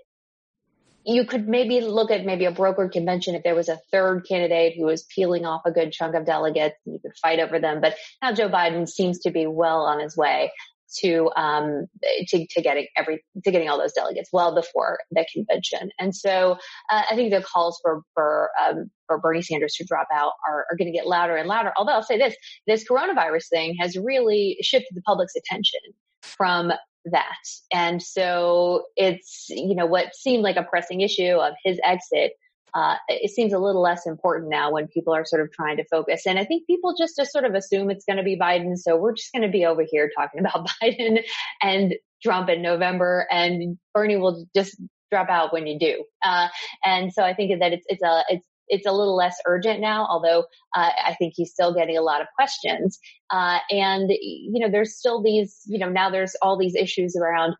you 1.04 1.24
could 1.24 1.48
maybe 1.48 1.80
look 1.80 2.10
at 2.10 2.24
maybe 2.24 2.44
a 2.46 2.52
brokered 2.52 2.92
convention 2.92 3.34
if 3.34 3.42
there 3.42 3.54
was 3.54 3.68
a 3.68 3.80
third 3.90 4.26
candidate 4.26 4.74
who 4.76 4.86
was 4.86 5.04
peeling 5.14 5.44
off 5.44 5.62
a 5.66 5.70
good 5.70 5.92
chunk 5.92 6.14
of 6.14 6.24
delegates 6.24 6.76
and 6.86 6.94
you 6.94 7.00
could 7.00 7.16
fight 7.18 7.40
over 7.40 7.58
them. 7.58 7.80
But 7.80 7.96
now 8.22 8.32
Joe 8.32 8.48
Biden 8.48 8.88
seems 8.88 9.18
to 9.20 9.30
be 9.30 9.46
well 9.46 9.82
on 9.82 10.00
his 10.00 10.16
way 10.16 10.50
to 10.98 11.30
um 11.34 11.86
to, 12.28 12.46
to 12.46 12.62
getting 12.62 12.86
every 12.96 13.24
to 13.42 13.50
getting 13.50 13.68
all 13.68 13.78
those 13.78 13.92
delegates 13.92 14.30
well 14.32 14.54
before 14.54 14.98
the 15.10 15.26
convention. 15.32 15.90
And 15.98 16.14
so 16.14 16.56
uh, 16.90 17.02
I 17.10 17.16
think 17.16 17.32
the 17.32 17.42
calls 17.42 17.78
for 17.82 18.02
for 18.14 18.50
um, 18.62 18.90
for 19.06 19.18
Bernie 19.18 19.42
Sanders 19.42 19.74
to 19.74 19.84
drop 19.84 20.06
out 20.12 20.32
are, 20.48 20.66
are 20.70 20.76
going 20.76 20.90
to 20.90 20.96
get 20.96 21.06
louder 21.06 21.36
and 21.36 21.48
louder. 21.48 21.72
Although 21.76 21.92
I'll 21.92 22.02
say 22.02 22.18
this: 22.18 22.36
this 22.66 22.84
coronavirus 22.88 23.48
thing 23.50 23.76
has 23.80 23.96
really 23.96 24.56
shifted 24.62 24.94
the 24.94 25.02
public's 25.02 25.34
attention 25.36 25.80
from 26.22 26.72
that. 27.06 27.42
And 27.72 28.02
so 28.02 28.84
it's, 28.96 29.46
you 29.48 29.74
know, 29.74 29.86
what 29.86 30.14
seemed 30.14 30.42
like 30.42 30.56
a 30.56 30.62
pressing 30.62 31.00
issue 31.00 31.36
of 31.36 31.54
his 31.64 31.78
exit, 31.84 32.32
uh, 32.74 32.96
it 33.08 33.30
seems 33.30 33.52
a 33.52 33.58
little 33.58 33.82
less 33.82 34.06
important 34.06 34.50
now 34.50 34.72
when 34.72 34.88
people 34.88 35.14
are 35.14 35.24
sort 35.24 35.42
of 35.42 35.52
trying 35.52 35.76
to 35.76 35.84
focus. 35.84 36.26
And 36.26 36.38
I 36.38 36.44
think 36.44 36.66
people 36.66 36.94
just, 36.98 37.16
just 37.16 37.32
sort 37.32 37.44
of 37.44 37.54
assume 37.54 37.90
it's 37.90 38.04
going 38.04 38.16
to 38.16 38.24
be 38.24 38.36
Biden. 38.36 38.76
So 38.76 38.96
we're 38.96 39.14
just 39.14 39.32
going 39.32 39.42
to 39.42 39.48
be 39.48 39.64
over 39.64 39.84
here 39.88 40.10
talking 40.16 40.40
about 40.44 40.68
Biden 40.82 41.22
and 41.62 41.94
Trump 42.22 42.48
in 42.48 42.62
November 42.62 43.26
and 43.30 43.78
Bernie 43.92 44.16
will 44.16 44.46
just 44.56 44.80
drop 45.10 45.28
out 45.28 45.52
when 45.52 45.66
you 45.66 45.78
do. 45.78 46.04
Uh, 46.22 46.48
and 46.84 47.12
so 47.12 47.22
I 47.22 47.34
think 47.34 47.60
that 47.60 47.72
it's, 47.72 47.86
it's 47.88 48.02
a, 48.02 48.24
it's, 48.28 48.46
it's 48.68 48.86
a 48.86 48.92
little 48.92 49.16
less 49.16 49.36
urgent 49.46 49.80
now, 49.80 50.06
although 50.08 50.40
uh, 50.74 50.90
I 51.04 51.14
think 51.18 51.34
he's 51.36 51.52
still 51.52 51.74
getting 51.74 51.96
a 51.96 52.02
lot 52.02 52.20
of 52.20 52.26
questions. 52.34 52.98
Uh, 53.30 53.58
and 53.70 54.10
you 54.10 54.60
know, 54.60 54.70
there's 54.70 54.96
still 54.96 55.22
these, 55.22 55.60
you 55.66 55.78
know, 55.78 55.88
now 55.88 56.10
there's 56.10 56.34
all 56.42 56.58
these 56.58 56.74
issues 56.74 57.16
around 57.16 57.54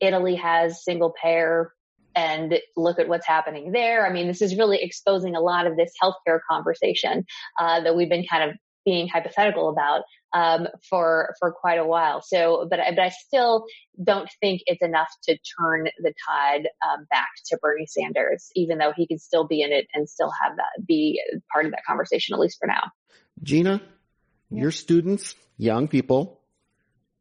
Italy 0.00 0.36
has 0.36 0.84
single 0.84 1.14
payer 1.20 1.72
and 2.14 2.58
look 2.76 2.98
at 2.98 3.08
what's 3.08 3.26
happening 3.26 3.72
there. 3.72 4.06
I 4.06 4.12
mean, 4.12 4.26
this 4.26 4.42
is 4.42 4.56
really 4.56 4.78
exposing 4.82 5.36
a 5.36 5.40
lot 5.40 5.66
of 5.66 5.76
this 5.76 5.92
healthcare 6.02 6.40
conversation 6.50 7.24
uh, 7.60 7.80
that 7.82 7.96
we've 7.96 8.08
been 8.08 8.26
kind 8.28 8.50
of 8.50 8.56
being 8.88 9.06
hypothetical 9.06 9.68
about 9.68 10.02
um, 10.32 10.66
for 10.88 11.34
for 11.38 11.52
quite 11.52 11.78
a 11.78 11.86
while. 11.86 12.22
So, 12.22 12.66
but 12.70 12.80
but 12.94 12.98
I 12.98 13.10
still 13.10 13.66
don't 14.02 14.28
think 14.40 14.62
it's 14.66 14.82
enough 14.82 15.10
to 15.24 15.36
turn 15.58 15.88
the 15.98 16.14
tide 16.26 16.68
um, 16.86 17.06
back 17.10 17.28
to 17.48 17.58
Bernie 17.60 17.86
Sanders, 17.86 18.50
even 18.54 18.78
though 18.78 18.92
he 18.96 19.06
could 19.06 19.20
still 19.20 19.46
be 19.46 19.60
in 19.62 19.72
it 19.72 19.86
and 19.94 20.08
still 20.08 20.32
have 20.42 20.56
that 20.56 20.86
be 20.86 21.22
part 21.52 21.66
of 21.66 21.72
that 21.72 21.84
conversation 21.86 22.34
at 22.34 22.40
least 22.40 22.58
for 22.60 22.66
now. 22.66 22.84
Gina, 23.42 23.80
Yeah. 24.50 24.62
your 24.62 24.72
students, 24.72 25.34
young 25.58 25.88
people, 25.88 26.40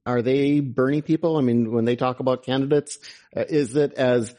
are 0.05 0.21
they 0.21 0.61
Bernie 0.61 1.01
people? 1.01 1.35
I 1.37 1.41
mean, 1.41 1.71
when 1.73 1.85
they 1.85 1.97
talk 1.97 2.21
about 2.21 2.43
candidates, 2.43 2.97
uh, 3.35 3.43
is 3.47 3.75
it 3.75 3.93
as 3.93 4.33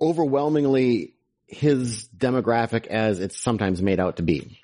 overwhelmingly 0.00 1.14
his 1.46 2.08
demographic 2.08 2.86
as 2.86 3.20
it's 3.20 3.40
sometimes 3.40 3.80
made 3.80 4.00
out 4.00 4.16
to 4.16 4.22
be? 4.22 4.58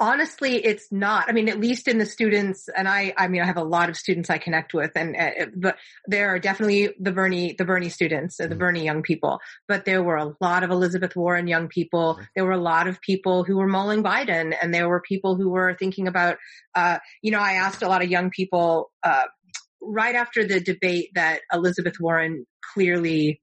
Honestly 0.00 0.56
it's 0.56 0.90
not. 0.90 1.28
I 1.28 1.32
mean 1.32 1.48
at 1.48 1.60
least 1.60 1.86
in 1.86 1.98
the 1.98 2.06
students 2.06 2.68
and 2.74 2.88
i 2.88 3.12
i 3.16 3.28
mean 3.28 3.42
i 3.42 3.44
have 3.44 3.58
a 3.58 3.62
lot 3.62 3.88
of 3.90 3.96
students 3.96 4.30
i 4.30 4.38
connect 4.38 4.72
with 4.74 4.90
and 4.96 5.14
uh, 5.16 5.46
but 5.54 5.76
there 6.06 6.30
are 6.34 6.38
definitely 6.38 6.94
the 6.98 7.12
bernie 7.12 7.54
the 7.56 7.64
bernie 7.64 7.90
students 7.90 8.38
the 8.38 8.48
Mhm. 8.48 8.58
bernie 8.58 8.84
young 8.84 9.02
people 9.02 9.38
but 9.68 9.84
there 9.84 10.02
were 10.02 10.16
a 10.16 10.34
lot 10.40 10.62
of 10.64 10.70
elizabeth 10.70 11.14
warren 11.14 11.46
young 11.46 11.68
people. 11.68 12.18
There 12.34 12.44
were 12.44 12.52
a 12.52 12.58
lot 12.58 12.88
of 12.88 13.00
people 13.02 13.44
who 13.44 13.56
were 13.58 13.68
mulling 13.68 14.02
biden 14.02 14.56
and 14.60 14.72
there 14.74 14.88
were 14.88 15.00
people 15.02 15.36
who 15.36 15.50
were 15.50 15.74
thinking 15.78 16.08
about 16.08 16.38
uh 16.74 16.98
you 17.22 17.30
know 17.30 17.40
i 17.40 17.52
asked 17.52 17.82
a 17.82 17.88
lot 17.88 18.02
of 18.02 18.08
young 18.10 18.30
people 18.30 18.90
uh 19.02 19.24
right 19.82 20.14
after 20.14 20.44
the 20.46 20.60
debate 20.60 21.10
that 21.14 21.40
elizabeth 21.52 21.96
warren 22.00 22.46
clearly 22.72 23.40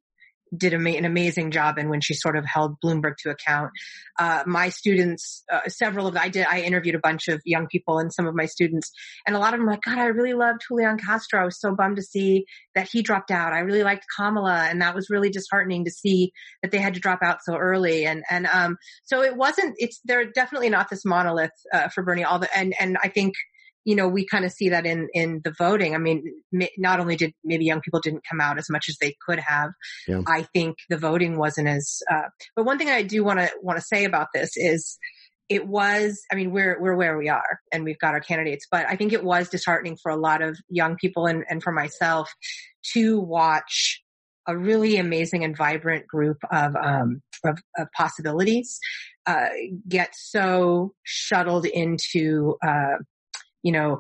did 0.56 0.74
an 0.74 1.06
amazing 1.06 1.52
job 1.52 1.78
and 1.78 1.90
when 1.90 2.02
she 2.02 2.14
sort 2.14 2.38
of 2.38 2.46
held 2.46 2.80
Bloomberg 2.84 3.18
to 3.18 3.30
account. 3.30 3.72
Uh, 4.20 4.44
my 4.46 4.70
students, 4.70 5.44
uh, 5.52 5.68
several 5.68 6.08
of 6.08 6.16
I 6.16 6.30
did, 6.30 6.46
I 6.46 6.62
interviewed 6.62 6.96
a 6.96 7.00
bunch 7.00 7.28
of 7.28 7.42
young 7.46 7.68
people 7.68 8.00
and 8.00 8.14
some 8.14 8.28
of 8.28 8.36
my 8.36 8.46
students, 8.46 8.92
and 9.26 9.36
a 9.36 9.40
lot 9.40 9.54
of 9.54 9.60
them 9.60 9.68
like, 9.68 9.82
God, 9.82 9.98
I 9.98 10.06
really 10.06 10.34
loved 10.34 10.62
Julian 10.68 10.98
Castro. 10.98 11.42
I 11.42 11.46
was 11.46 11.60
so 11.60 11.76
bummed 11.76 11.98
to 11.98 12.04
see 12.04 12.46
that 12.76 12.90
he 12.92 13.02
dropped 13.02 13.32
out. 13.32 13.54
I 13.54 13.60
really 13.60 13.84
liked 13.84 14.06
Kamala, 14.16 14.68
and 14.70 14.82
that 14.82 14.96
was 14.96 15.10
really 15.10 15.30
disheartening 15.30 15.86
to 15.86 15.92
see 15.92 16.32
that 16.62 16.72
they 16.72 16.80
had 16.80 16.94
to 16.96 17.00
drop 17.00 17.20
out 17.24 17.40
so 17.44 17.56
early. 17.56 18.06
And 18.06 18.24
and 18.30 18.48
um, 18.48 18.78
so 19.04 19.22
it 19.22 19.36
wasn't. 19.36 19.76
It's 19.78 20.00
they're 20.06 20.32
definitely 20.32 20.70
not 20.70 20.90
this 20.90 21.06
monolith 21.06 21.52
uh, 21.74 21.90
for 21.90 22.04
Bernie. 22.04 22.24
All 22.24 22.40
the 22.40 22.50
and 22.58 22.74
and 22.80 22.98
I 23.04 23.10
think 23.10 23.36
you 23.88 23.96
know, 23.96 24.10
we 24.10 24.26
kind 24.26 24.44
of 24.44 24.52
see 24.52 24.68
that 24.68 24.86
in, 24.86 25.08
in 25.14 25.40
the 25.46 25.54
voting. 25.58 25.96
I 25.96 25.98
mean, 25.98 26.22
not 26.78 27.00
only 27.00 27.16
did 27.16 27.32
maybe 27.46 27.64
young 27.64 27.80
people 27.80 28.02
didn't 28.02 28.26
come 28.30 28.42
out 28.42 28.58
as 28.58 28.70
much 28.70 28.90
as 28.90 28.98
they 29.00 29.16
could 29.26 29.40
have, 29.40 29.72
Yeah. 30.10 30.24
I 30.28 30.42
think 30.54 30.76
the 30.90 30.98
voting 30.98 31.38
wasn't 31.38 31.70
as, 31.70 32.02
uh, 32.12 32.24
but 32.54 32.66
one 32.66 32.78
thing 32.78 32.90
I 32.90 33.02
do 33.02 33.24
want 33.24 33.40
to, 33.40 33.50
want 33.62 33.80
to 33.80 33.86
say 33.86 34.04
about 34.04 34.28
this 34.34 34.58
is 34.58 34.98
it 35.48 35.66
was, 35.70 36.22
I 36.30 36.36
mean, 36.36 36.52
we're, 36.52 36.78
we're 36.82 36.98
where 36.98 37.18
we 37.18 37.30
are 37.30 37.62
and 37.72 37.86
we've 37.86 37.98
got 37.98 38.14
our 38.14 38.20
candidates, 38.20 38.68
but 38.70 38.86
I 38.90 38.98
think 38.98 39.14
it 39.14 39.24
was 39.24 39.48
disheartening 39.48 39.96
for 40.04 40.12
a 40.12 40.18
lot 40.18 40.42
of 40.42 40.58
young 40.68 40.98
people 40.98 41.26
and, 41.26 41.46
and 41.50 41.64
for 41.64 41.72
myself 41.72 42.30
to 42.92 43.22
watch 43.22 44.04
a 44.48 44.58
really 44.58 44.98
amazing 44.98 45.46
and 45.46 45.56
vibrant 45.56 46.08
group 46.08 46.40
of, 46.52 46.76
um, 46.76 47.22
of, 47.46 47.58
of 47.78 47.88
possibilities, 47.96 48.80
uh, 49.28 49.48
get 49.88 50.10
so 50.14 50.92
shuttled 51.04 51.66
into, 51.66 52.58
uh, 52.68 52.98
you 53.68 53.74
know, 53.74 54.00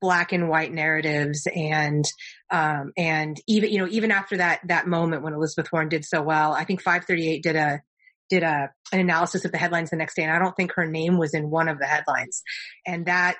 black 0.00 0.32
and 0.32 0.48
white 0.48 0.72
narratives 0.72 1.46
and 1.54 2.04
um, 2.50 2.90
and 2.96 3.40
even 3.46 3.70
you 3.70 3.78
know 3.78 3.86
even 3.88 4.10
after 4.10 4.36
that 4.36 4.60
that 4.66 4.88
moment 4.88 5.22
when 5.22 5.32
Elizabeth 5.32 5.70
Warren 5.72 5.88
did 5.88 6.04
so 6.04 6.20
well, 6.22 6.52
I 6.52 6.64
think 6.64 6.82
538 6.82 7.42
did 7.44 7.54
a 7.54 7.80
did 8.28 8.42
a 8.42 8.70
an 8.92 8.98
analysis 8.98 9.44
of 9.44 9.52
the 9.52 9.58
headlines 9.58 9.90
the 9.90 9.96
next 9.96 10.16
day, 10.16 10.24
and 10.24 10.32
I 10.32 10.40
don't 10.40 10.56
think 10.56 10.72
her 10.74 10.88
name 10.88 11.18
was 11.18 11.34
in 11.34 11.50
one 11.50 11.68
of 11.68 11.78
the 11.78 11.86
headlines, 11.86 12.42
and 12.84 13.06
that 13.06 13.36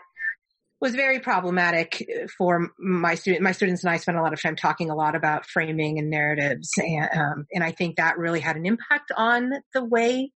was 0.80 0.94
very 0.94 1.18
problematic 1.18 2.06
for 2.38 2.68
my 2.78 3.16
student. 3.16 3.42
My 3.42 3.50
students 3.50 3.82
and 3.82 3.92
I 3.92 3.96
spent 3.96 4.16
a 4.16 4.22
lot 4.22 4.32
of 4.32 4.40
time 4.40 4.54
talking 4.54 4.88
a 4.88 4.94
lot 4.94 5.16
about 5.16 5.46
framing 5.46 5.98
and 5.98 6.10
narratives, 6.10 6.70
and 6.76 7.08
um, 7.12 7.46
and 7.52 7.64
I 7.64 7.72
think 7.72 7.96
that 7.96 8.18
really 8.18 8.40
had 8.40 8.54
an 8.54 8.66
impact 8.66 9.10
on 9.16 9.50
the 9.74 9.84
way 9.84 10.30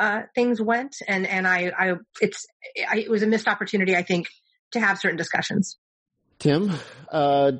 uh, 0.00 0.22
things 0.34 0.60
went. 0.60 0.96
And 1.06 1.26
and 1.26 1.46
I, 1.46 1.72
I 1.78 1.94
it's 2.20 2.46
I, 2.88 2.98
it 2.98 3.10
was 3.10 3.22
a 3.22 3.26
missed 3.26 3.48
opportunity, 3.48 3.94
I 3.94 4.02
think, 4.02 4.28
to 4.72 4.80
have 4.80 4.98
certain 4.98 5.16
discussions. 5.16 5.76
Tim, 6.38 6.72
uh, 7.10 7.52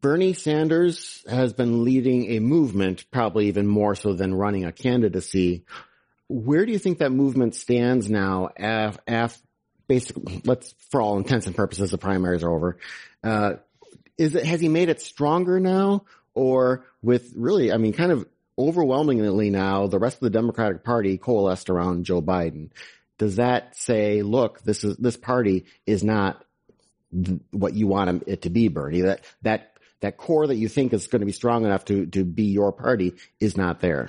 Bernie 0.00 0.34
Sanders 0.34 1.24
has 1.28 1.52
been 1.52 1.84
leading 1.84 2.32
a 2.32 2.38
movement, 2.38 3.10
probably 3.10 3.48
even 3.48 3.66
more 3.66 3.94
so 3.94 4.12
than 4.12 4.34
running 4.34 4.64
a 4.64 4.72
candidacy. 4.72 5.64
Where 6.28 6.64
do 6.64 6.72
you 6.72 6.78
think 6.78 6.98
that 6.98 7.10
movement 7.10 7.54
stands 7.54 8.08
now? 8.08 8.50
Af, 8.56 8.98
af 9.08 9.40
basically, 9.88 10.42
let's 10.44 10.74
for 10.90 11.00
all 11.00 11.18
intents 11.18 11.46
and 11.46 11.56
purposes, 11.56 11.90
the 11.90 11.98
primaries 11.98 12.44
are 12.44 12.52
over. 12.52 12.78
Uh, 13.24 13.54
is 14.16 14.36
it 14.36 14.44
has 14.44 14.60
he 14.60 14.68
made 14.68 14.90
it 14.90 15.00
stronger 15.00 15.58
now, 15.58 16.04
or 16.34 16.84
with 17.02 17.32
really, 17.34 17.72
I 17.72 17.78
mean, 17.78 17.92
kind 17.92 18.12
of 18.12 18.26
overwhelmingly 18.56 19.50
now, 19.50 19.86
the 19.86 19.98
rest 19.98 20.18
of 20.18 20.20
the 20.20 20.30
Democratic 20.30 20.84
Party 20.84 21.18
coalesced 21.18 21.70
around 21.70 22.04
Joe 22.04 22.22
Biden? 22.22 22.70
Does 23.20 23.36
that 23.36 23.76
say, 23.76 24.22
look, 24.22 24.62
this 24.62 24.82
is 24.82 24.96
this 24.96 25.18
party 25.18 25.66
is 25.84 26.02
not 26.02 26.42
what 27.50 27.74
you 27.74 27.86
want 27.86 28.24
it 28.26 28.42
to 28.42 28.50
be, 28.50 28.68
Bernie? 28.68 29.02
That 29.02 29.20
that 29.42 29.74
that 30.00 30.16
core 30.16 30.46
that 30.46 30.56
you 30.56 30.68
think 30.68 30.94
is 30.94 31.06
going 31.06 31.20
to 31.20 31.26
be 31.26 31.32
strong 31.32 31.66
enough 31.66 31.84
to, 31.84 32.06
to 32.06 32.24
be 32.24 32.44
your 32.44 32.72
party 32.72 33.12
is 33.38 33.58
not 33.58 33.80
there. 33.80 34.08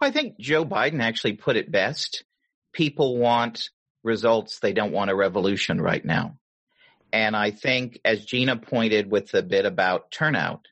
I 0.00 0.10
think 0.10 0.36
Joe 0.40 0.64
Biden 0.64 1.00
actually 1.00 1.34
put 1.34 1.56
it 1.56 1.70
best. 1.70 2.24
People 2.72 3.18
want 3.18 3.70
results. 4.02 4.58
They 4.58 4.72
don't 4.72 4.90
want 4.90 5.12
a 5.12 5.14
revolution 5.14 5.80
right 5.80 6.04
now. 6.04 6.36
And 7.12 7.36
I 7.36 7.52
think 7.52 8.00
as 8.04 8.24
Gina 8.24 8.56
pointed 8.56 9.08
with 9.08 9.30
the 9.30 9.44
bit 9.44 9.64
about 9.64 10.10
turnout, 10.10 10.66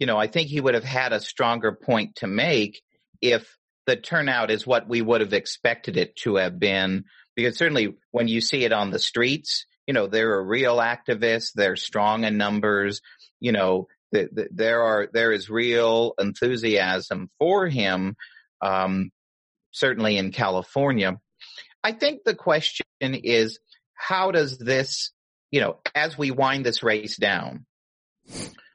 you 0.00 0.06
know, 0.08 0.16
I 0.16 0.26
think 0.26 0.48
he 0.48 0.60
would 0.60 0.74
have 0.74 0.82
had 0.82 1.12
a 1.12 1.20
stronger 1.20 1.70
point 1.70 2.16
to 2.16 2.26
make 2.26 2.82
if 3.20 3.56
the 3.86 3.96
turnout 3.96 4.50
is 4.50 4.66
what 4.66 4.88
we 4.88 5.02
would 5.02 5.20
have 5.20 5.32
expected 5.32 5.96
it 5.96 6.16
to 6.16 6.36
have 6.36 6.58
been. 6.58 7.04
Because 7.36 7.56
certainly 7.56 7.96
when 8.10 8.28
you 8.28 8.40
see 8.40 8.64
it 8.64 8.72
on 8.72 8.90
the 8.90 8.98
streets, 8.98 9.66
you 9.86 9.94
know, 9.94 10.06
there 10.06 10.32
are 10.32 10.44
real 10.44 10.76
activists. 10.76 11.52
They're 11.54 11.76
strong 11.76 12.24
in 12.24 12.38
numbers 12.38 13.00
you 13.44 13.52
know, 13.52 13.88
the, 14.10 14.30
the, 14.32 14.48
there 14.50 14.82
are, 14.82 15.08
there 15.12 15.30
is 15.30 15.50
real 15.50 16.14
enthusiasm 16.18 17.28
for 17.38 17.68
him, 17.68 18.16
um, 18.62 19.10
certainly 19.70 20.16
in 20.16 20.32
California. 20.32 21.20
I 21.82 21.92
think 21.92 22.22
the 22.24 22.34
question 22.34 22.86
is, 23.00 23.58
how 23.92 24.30
does 24.30 24.56
this, 24.56 25.10
you 25.50 25.60
know, 25.60 25.76
as 25.94 26.16
we 26.16 26.30
wind 26.30 26.64
this 26.64 26.82
race 26.82 27.18
down, 27.18 27.66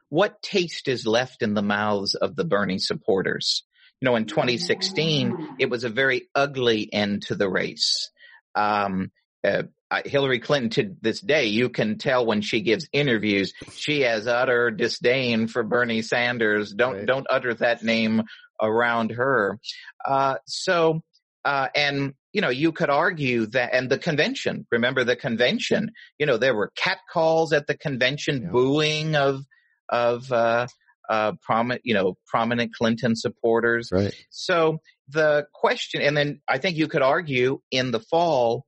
what 0.10 0.39
taste 0.43 0.88
is 0.88 1.07
left 1.07 1.41
in 1.41 1.55
the 1.55 1.64
mouths 1.64 2.14
of 2.14 2.36
the 2.36 2.45
Bernie 2.45 2.78
supporters? 2.78 3.64
You 4.02 4.06
know, 4.06 4.16
in 4.16 4.26
2016, 4.26 5.56
it 5.60 5.70
was 5.70 5.84
a 5.84 5.89
very 5.89 6.30
ugly 6.34 6.89
end 6.91 7.24
to 7.24 7.36
the 7.36 7.50
race. 7.50 8.12
Um, 8.56 9.12
uh, 9.43 9.64
Hillary 10.06 10.39
Clinton 10.39 10.70
to 10.72 10.95
this 11.02 11.20
day, 11.20 11.45
you 11.45 11.70
can 11.70 11.97
tell 11.97 12.26
when 12.26 12.41
she 12.41 12.62
gives 12.62 12.88
interviews, 12.93 13.54
she 13.74 14.02
has 14.02 14.28
utter 14.28 14.70
disdain 14.70 15.47
for 15.47 15.64
Bernie 15.64 16.04
Sanders. 16.04 16.72
Don't 16.74 16.97
right. 16.97 17.06
don't 17.06 17.28
utter 17.30 17.54
that 17.56 17.84
name 17.84 18.24
around 18.62 19.12
her. 19.12 19.60
Uh, 20.06 20.36
so, 20.45 21.02
uh, 21.43 21.68
and 21.74 22.14
you 22.34 22.41
know, 22.41 22.50
you 22.50 22.72
could 22.72 22.91
argue 22.91 23.47
that, 23.47 23.74
and 23.74 23.89
the 23.89 23.97
convention. 23.97 24.68
Remember 24.72 25.04
the 25.04 25.16
convention? 25.16 25.91
You 26.20 26.28
know, 26.28 26.38
there 26.38 26.56
were 26.56 26.72
catcalls 26.76 27.54
at 27.54 27.66
the 27.66 27.76
convention, 27.76 28.43
yeah. 28.43 28.50
booing 28.52 29.16
of 29.16 29.43
of 29.89 30.32
uh, 30.32 30.68
uh, 31.10 31.34
prominent, 31.41 31.82
you 31.84 31.93
know, 31.93 32.18
prominent 32.28 32.74
Clinton 32.74 33.16
supporters. 33.16 33.89
Right. 33.91 34.14
So 34.30 34.80
the 35.10 35.47
question, 35.53 36.01
and 36.01 36.16
then 36.16 36.41
I 36.47 36.60
think 36.60 36.78
you 36.78 36.88
could 36.88 37.01
argue 37.01 37.62
in 37.72 37.91
the 37.91 37.99
fall 37.99 38.66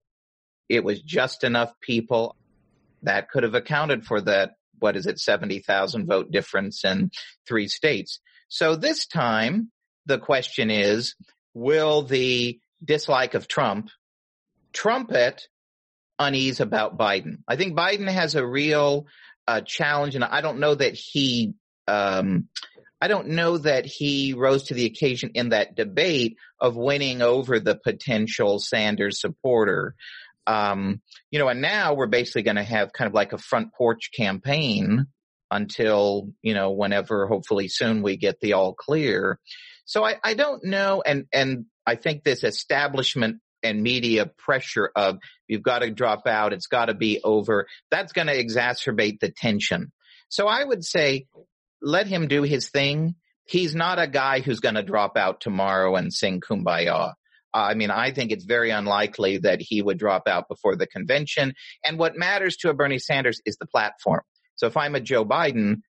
it 0.72 0.86
was 0.86 1.02
just 1.02 1.44
enough 1.44 1.74
people 1.82 2.36
that 3.04 3.30
could 3.30 3.44
have 3.44 3.56
accounted 3.56 4.06
for 4.06 4.22
that, 4.22 4.52
what 4.80 4.96
is 4.96 5.06
it, 5.06 5.20
70,000 5.20 6.08
vote 6.08 6.32
difference 6.32 6.86
in 6.86 7.12
three 7.46 7.68
states. 7.68 8.22
So 8.48 8.76
this 8.76 9.06
time, 9.06 9.70
the 10.06 10.18
question 10.18 10.72
is, 10.72 11.16
will 11.54 12.04
the 12.04 12.60
dislike 12.84 13.34
of 13.34 13.50
Trump 13.50 13.90
trumpet 14.72 15.48
unease 16.18 16.62
about 16.62 16.98
Biden? 16.98 17.40
I 17.48 17.58
think 17.58 17.78
Biden 17.78 18.08
has 18.08 18.36
a 18.36 18.46
real 18.46 19.08
uh, 19.48 19.62
challenge, 19.62 20.16
and 20.16 20.24
I 20.24 20.40
don't 20.40 20.60
know 20.60 20.76
that 20.76 20.94
he, 20.94 21.54
um, 21.92 22.48
I 23.02 23.08
don't 23.08 23.30
know 23.30 23.58
that 23.58 23.86
he 23.86 24.34
rose 24.34 24.64
to 24.66 24.76
the 24.76 24.86
occasion 24.86 25.32
in 25.34 25.50
that 25.50 25.76
debate 25.76 26.38
of 26.60 26.76
winning 26.76 27.22
over 27.22 27.60
the 27.60 27.76
potential 27.76 28.60
Sanders 28.60 29.20
supporter. 29.20 29.96
Um, 30.48 31.02
you 31.32 31.40
know, 31.40 31.48
and 31.48 31.62
now 31.62 31.96
we're 31.96 32.08
basically 32.08 32.44
going 32.44 32.58
to 32.58 32.64
have 32.64 32.94
kind 32.94 33.08
of 33.08 33.14
like 33.14 33.34
a 33.34 33.38
front 33.38 33.74
porch 33.74 34.12
campaign 34.16 35.08
until, 35.50 36.30
you 36.42 36.54
know, 36.54 36.72
whenever 36.72 37.28
hopefully 37.28 37.68
soon 37.68 38.04
we 38.04 38.18
get 38.18 38.40
the 38.40 38.54
all 38.54 38.74
clear. 38.74 39.40
So 39.86 40.06
I, 40.06 40.16
I 40.24 40.34
don't 40.36 40.64
know. 40.64 41.04
And, 41.06 41.26
and 41.34 41.66
I 41.86 41.96
think 41.96 42.24
this 42.24 42.44
establishment 42.44 43.42
and 43.64 43.82
media 43.82 44.28
pressure 44.38 44.92
of 44.96 45.18
you've 45.48 45.64
got 45.64 45.80
to 45.80 45.92
drop 45.92 46.28
out. 46.28 46.54
It's 46.54 46.68
got 46.68 46.86
to 46.86 46.94
be 46.94 47.20
over. 47.24 47.68
That's 47.90 48.14
going 48.14 48.28
to 48.28 48.38
exacerbate 48.38 49.20
the 49.20 49.32
tension. 49.32 49.92
So 50.30 50.48
I 50.48 50.64
would 50.64 50.86
say 50.86 51.26
let 51.82 52.08
him 52.08 52.28
do 52.28 52.44
his 52.44 52.70
thing. 52.70 53.16
He's 53.46 53.76
not 53.76 54.00
a 54.00 54.08
guy 54.08 54.40
who's 54.40 54.60
going 54.60 54.76
to 54.76 54.84
drop 54.84 55.18
out 55.18 55.42
tomorrow 55.42 55.96
and 55.96 56.14
sing 56.14 56.42
kumbaya. 56.42 57.14
I 57.54 57.74
mean, 57.74 57.92
I 57.92 58.12
think 58.12 58.32
it's 58.32 58.46
very 58.46 58.70
unlikely 58.70 59.40
that 59.40 59.62
he 59.62 59.82
would 59.82 59.98
drop 59.98 60.24
out 60.28 60.48
before 60.48 60.76
the 60.76 60.88
convention. 60.88 61.54
And 61.84 62.00
what 62.00 62.16
matters 62.16 62.56
to 62.58 62.70
a 62.70 62.74
Bernie 62.74 63.00
Sanders 63.00 63.42
is 63.46 63.58
the 63.58 63.66
platform. 63.66 64.22
So 64.56 64.68
if 64.68 64.78
I'm 64.78 64.96
a 64.96 65.02
Joe 65.02 65.26
Biden, 65.26 65.82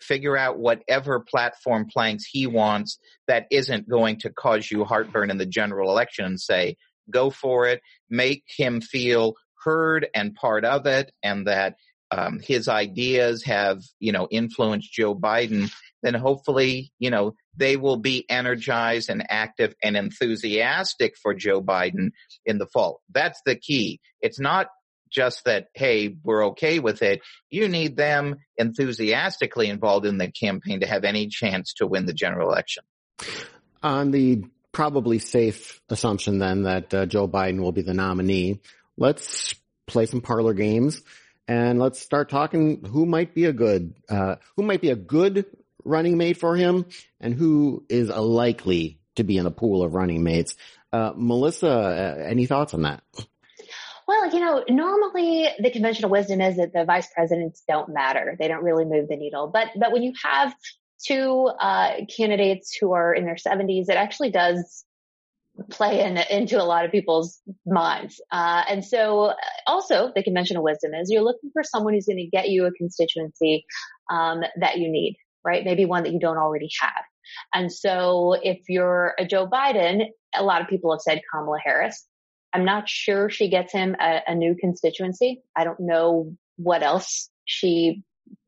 figure 0.00 0.36
out 0.36 0.58
whatever 0.58 1.20
platform 1.20 1.86
planks 1.90 2.24
he 2.30 2.46
wants 2.46 2.98
that 3.26 3.46
isn't 3.50 3.88
going 3.88 4.18
to 4.20 4.30
cause 4.30 4.70
you 4.70 4.84
heartburn 4.84 5.30
in 5.30 5.38
the 5.38 5.46
general 5.46 5.90
election 5.90 6.24
and 6.24 6.40
say, 6.40 6.76
go 7.10 7.30
for 7.30 7.66
it, 7.66 7.80
make 8.10 8.44
him 8.56 8.80
feel 8.80 9.34
heard 9.64 10.06
and 10.14 10.34
part 10.34 10.64
of 10.64 10.86
it 10.86 11.12
and 11.22 11.46
that 11.46 11.74
um, 12.10 12.40
his 12.42 12.68
ideas 12.68 13.44
have, 13.44 13.82
you 13.98 14.12
know, 14.12 14.28
influenced 14.30 14.92
Joe 14.92 15.14
Biden, 15.14 15.70
then 16.02 16.14
hopefully, 16.14 16.92
you 16.98 17.10
know, 17.10 17.34
they 17.56 17.76
will 17.76 17.96
be 17.96 18.24
energized 18.28 19.10
and 19.10 19.24
active 19.28 19.74
and 19.82 19.96
enthusiastic 19.96 21.16
for 21.20 21.34
Joe 21.34 21.60
Biden 21.60 22.10
in 22.46 22.58
the 22.58 22.66
fall. 22.66 23.00
That's 23.12 23.40
the 23.44 23.56
key. 23.56 24.00
It's 24.20 24.38
not 24.38 24.68
just 25.10 25.44
that, 25.46 25.68
hey, 25.74 26.16
we're 26.22 26.48
okay 26.48 26.78
with 26.78 27.02
it. 27.02 27.20
You 27.50 27.68
need 27.68 27.96
them 27.96 28.36
enthusiastically 28.56 29.68
involved 29.68 30.06
in 30.06 30.18
the 30.18 30.30
campaign 30.30 30.80
to 30.80 30.86
have 30.86 31.04
any 31.04 31.28
chance 31.28 31.74
to 31.74 31.86
win 31.86 32.06
the 32.06 32.12
general 32.12 32.50
election. 32.50 32.84
On 33.82 34.10
the 34.10 34.44
probably 34.72 35.18
safe 35.18 35.80
assumption 35.88 36.38
then 36.38 36.64
that 36.64 36.94
uh, 36.94 37.06
Joe 37.06 37.26
Biden 37.26 37.60
will 37.60 37.72
be 37.72 37.82
the 37.82 37.94
nominee, 37.94 38.60
let's 38.96 39.54
play 39.86 40.06
some 40.06 40.20
parlor 40.20 40.54
games 40.54 41.02
and 41.48 41.78
let's 41.78 41.98
start 41.98 42.28
talking 42.28 42.84
who 42.84 43.06
might 43.06 43.34
be 43.34 43.46
a 43.46 43.52
good, 43.52 43.94
uh, 44.08 44.36
who 44.56 44.62
might 44.62 44.82
be 44.82 44.90
a 44.90 44.96
good 44.96 45.46
running 45.84 46.18
mate 46.18 46.36
for 46.36 46.54
him 46.54 46.84
and 47.20 47.34
who 47.34 47.84
is 47.88 48.10
a 48.10 48.20
likely 48.20 49.00
to 49.16 49.24
be 49.24 49.38
in 49.38 49.44
the 49.44 49.50
pool 49.50 49.82
of 49.82 49.94
running 49.94 50.22
mates. 50.22 50.54
Uh, 50.92 51.12
Melissa, 51.16 51.68
uh, 51.68 52.22
any 52.24 52.46
thoughts 52.46 52.74
on 52.74 52.82
that? 52.82 53.02
Well, 54.06 54.32
you 54.32 54.40
know, 54.40 54.64
normally 54.68 55.48
the 55.58 55.70
conventional 55.70 56.10
wisdom 56.10 56.40
is 56.40 56.56
that 56.56 56.72
the 56.72 56.84
vice 56.84 57.08
presidents 57.12 57.62
don't 57.66 57.88
matter. 57.88 58.36
They 58.38 58.48
don't 58.48 58.62
really 58.62 58.84
move 58.84 59.08
the 59.08 59.16
needle. 59.16 59.48
But, 59.48 59.68
but 59.76 59.92
when 59.92 60.02
you 60.02 60.12
have 60.22 60.54
two, 61.04 61.50
uh, 61.60 61.92
candidates 62.14 62.76
who 62.78 62.92
are 62.92 63.14
in 63.14 63.24
their 63.24 63.36
seventies, 63.36 63.88
it 63.88 63.96
actually 63.96 64.30
does 64.30 64.84
play 65.70 66.04
in, 66.04 66.16
into 66.30 66.60
a 66.60 66.64
lot 66.64 66.84
of 66.84 66.90
people's 66.90 67.40
minds. 67.66 68.20
Uh, 68.30 68.62
and 68.68 68.84
so 68.84 69.26
uh, 69.26 69.34
also 69.66 70.12
the 70.14 70.22
conventional 70.22 70.62
wisdom 70.62 70.94
is 70.94 71.10
you're 71.10 71.22
looking 71.22 71.50
for 71.52 71.62
someone 71.62 71.94
who's 71.94 72.06
going 72.06 72.18
to 72.18 72.26
get 72.26 72.48
you 72.48 72.66
a 72.66 72.72
constituency, 72.72 73.64
um, 74.10 74.42
that 74.60 74.78
you 74.78 74.90
need 74.90 75.16
right? 75.44 75.64
Maybe 75.64 75.84
one 75.84 76.02
that 76.02 76.12
you 76.12 76.20
don't 76.20 76.36
already 76.36 76.68
have. 76.80 77.04
And 77.54 77.72
so 77.72 78.34
if 78.42 78.68
you're 78.68 79.14
a 79.18 79.26
Joe 79.26 79.46
Biden, 79.46 80.06
a 80.34 80.42
lot 80.42 80.60
of 80.60 80.68
people 80.68 80.92
have 80.92 81.00
said 81.00 81.22
Kamala 81.32 81.58
Harris. 81.64 82.06
I'm 82.52 82.64
not 82.64 82.88
sure 82.88 83.28
she 83.28 83.48
gets 83.48 83.72
him 83.72 83.96
a, 84.00 84.20
a 84.26 84.34
new 84.34 84.56
constituency. 84.58 85.42
I 85.56 85.64
don't 85.64 85.80
know 85.80 86.34
what 86.56 86.82
else 86.82 87.30
she 87.44 88.02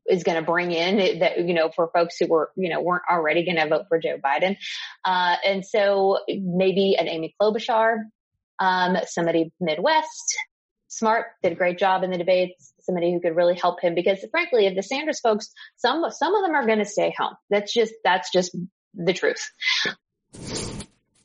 is 0.07 0.23
going 0.23 0.37
to 0.37 0.41
bring 0.41 0.71
in 0.71 1.19
that, 1.19 1.45
you 1.47 1.53
know, 1.53 1.69
for 1.75 1.89
folks 1.93 2.17
who 2.19 2.27
were, 2.27 2.51
you 2.55 2.69
know, 2.69 2.81
weren't 2.81 3.03
already 3.09 3.45
going 3.45 3.57
to 3.57 3.67
vote 3.67 3.85
for 3.87 3.99
Joe 3.99 4.17
Biden. 4.23 4.57
Uh, 5.05 5.35
and 5.45 5.65
so 5.65 6.19
maybe 6.27 6.95
an 6.97 7.07
Amy 7.07 7.35
Klobuchar, 7.39 7.97
um, 8.59 8.97
somebody 9.05 9.51
Midwest, 9.59 10.37
smart, 10.87 11.27
did 11.43 11.51
a 11.53 11.55
great 11.55 11.77
job 11.77 12.03
in 12.03 12.11
the 12.11 12.17
debates, 12.17 12.73
somebody 12.81 13.13
who 13.13 13.19
could 13.19 13.35
really 13.35 13.55
help 13.55 13.81
him 13.81 13.95
because 13.95 14.23
frankly, 14.31 14.65
if 14.65 14.75
the 14.75 14.83
Sanders 14.83 15.19
folks, 15.19 15.51
some, 15.77 16.03
some 16.09 16.35
of 16.35 16.43
them 16.43 16.55
are 16.55 16.65
going 16.65 16.79
to 16.79 16.85
stay 16.85 17.13
home. 17.17 17.35
That's 17.49 17.73
just, 17.73 17.93
that's 18.03 18.31
just 18.31 18.55
the 18.93 19.13
truth. 19.13 19.49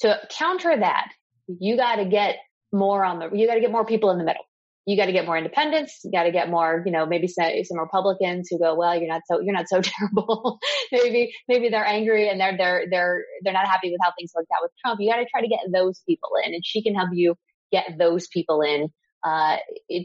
To 0.01 0.21
counter 0.31 0.77
that, 0.79 1.11
you 1.49 1.77
got 1.77 1.97
to 1.97 2.05
get 2.05 2.37
more 2.73 3.05
on 3.05 3.19
the, 3.19 3.31
you 3.33 3.47
got 3.47 3.55
to 3.55 3.61
get 3.61 3.73
more 3.73 3.87
people 3.87 4.11
in 4.11 4.19
the 4.19 4.25
middle. 4.25 4.45
You 4.87 4.97
got 4.97 5.07
to 5.07 5.13
get 5.13 5.27
more 5.27 5.37
independents. 5.37 6.01
You 6.05 6.13
got 6.13 6.25
to 6.25 6.31
get 6.31 6.49
more, 6.49 6.83
you 6.87 6.93
know, 6.93 7.07
maybe 7.07 7.29
some, 7.29 7.51
some 7.65 7.79
Republicans 7.79 8.49
who 8.51 8.59
go, 8.59 8.75
well, 8.75 8.97
you're 8.97 9.09
not 9.09 9.23
so, 9.27 9.41
you're 9.41 9.55
not 9.55 9.69
so 9.69 9.81
terrible. 9.83 10.59
maybe, 10.93 11.35
maybe 11.49 11.69
they're 11.69 11.87
angry 11.87 12.29
and 12.29 12.41
they're, 12.41 12.57
they're, 12.57 12.85
they're, 12.91 13.25
they're 13.43 13.53
not 13.53 13.67
happy 13.67 13.91
with 13.91 14.01
how 14.03 14.13
things 14.19 14.33
worked 14.35 14.51
out 14.55 14.63
with 14.63 14.73
Trump. 14.85 15.01
You 15.01 15.11
got 15.11 15.19
to 15.19 15.27
try 15.31 15.41
to 15.41 15.49
get 15.49 15.61
those 15.73 16.01
people 16.09 16.31
in 16.45 16.55
and 16.55 16.65
she 16.65 16.83
can 16.83 16.95
help 16.95 17.11
you 17.13 17.35
get 17.73 17.99
those 17.99 18.29
people 18.29 18.63
in 18.63 18.89
uh, 19.25 19.57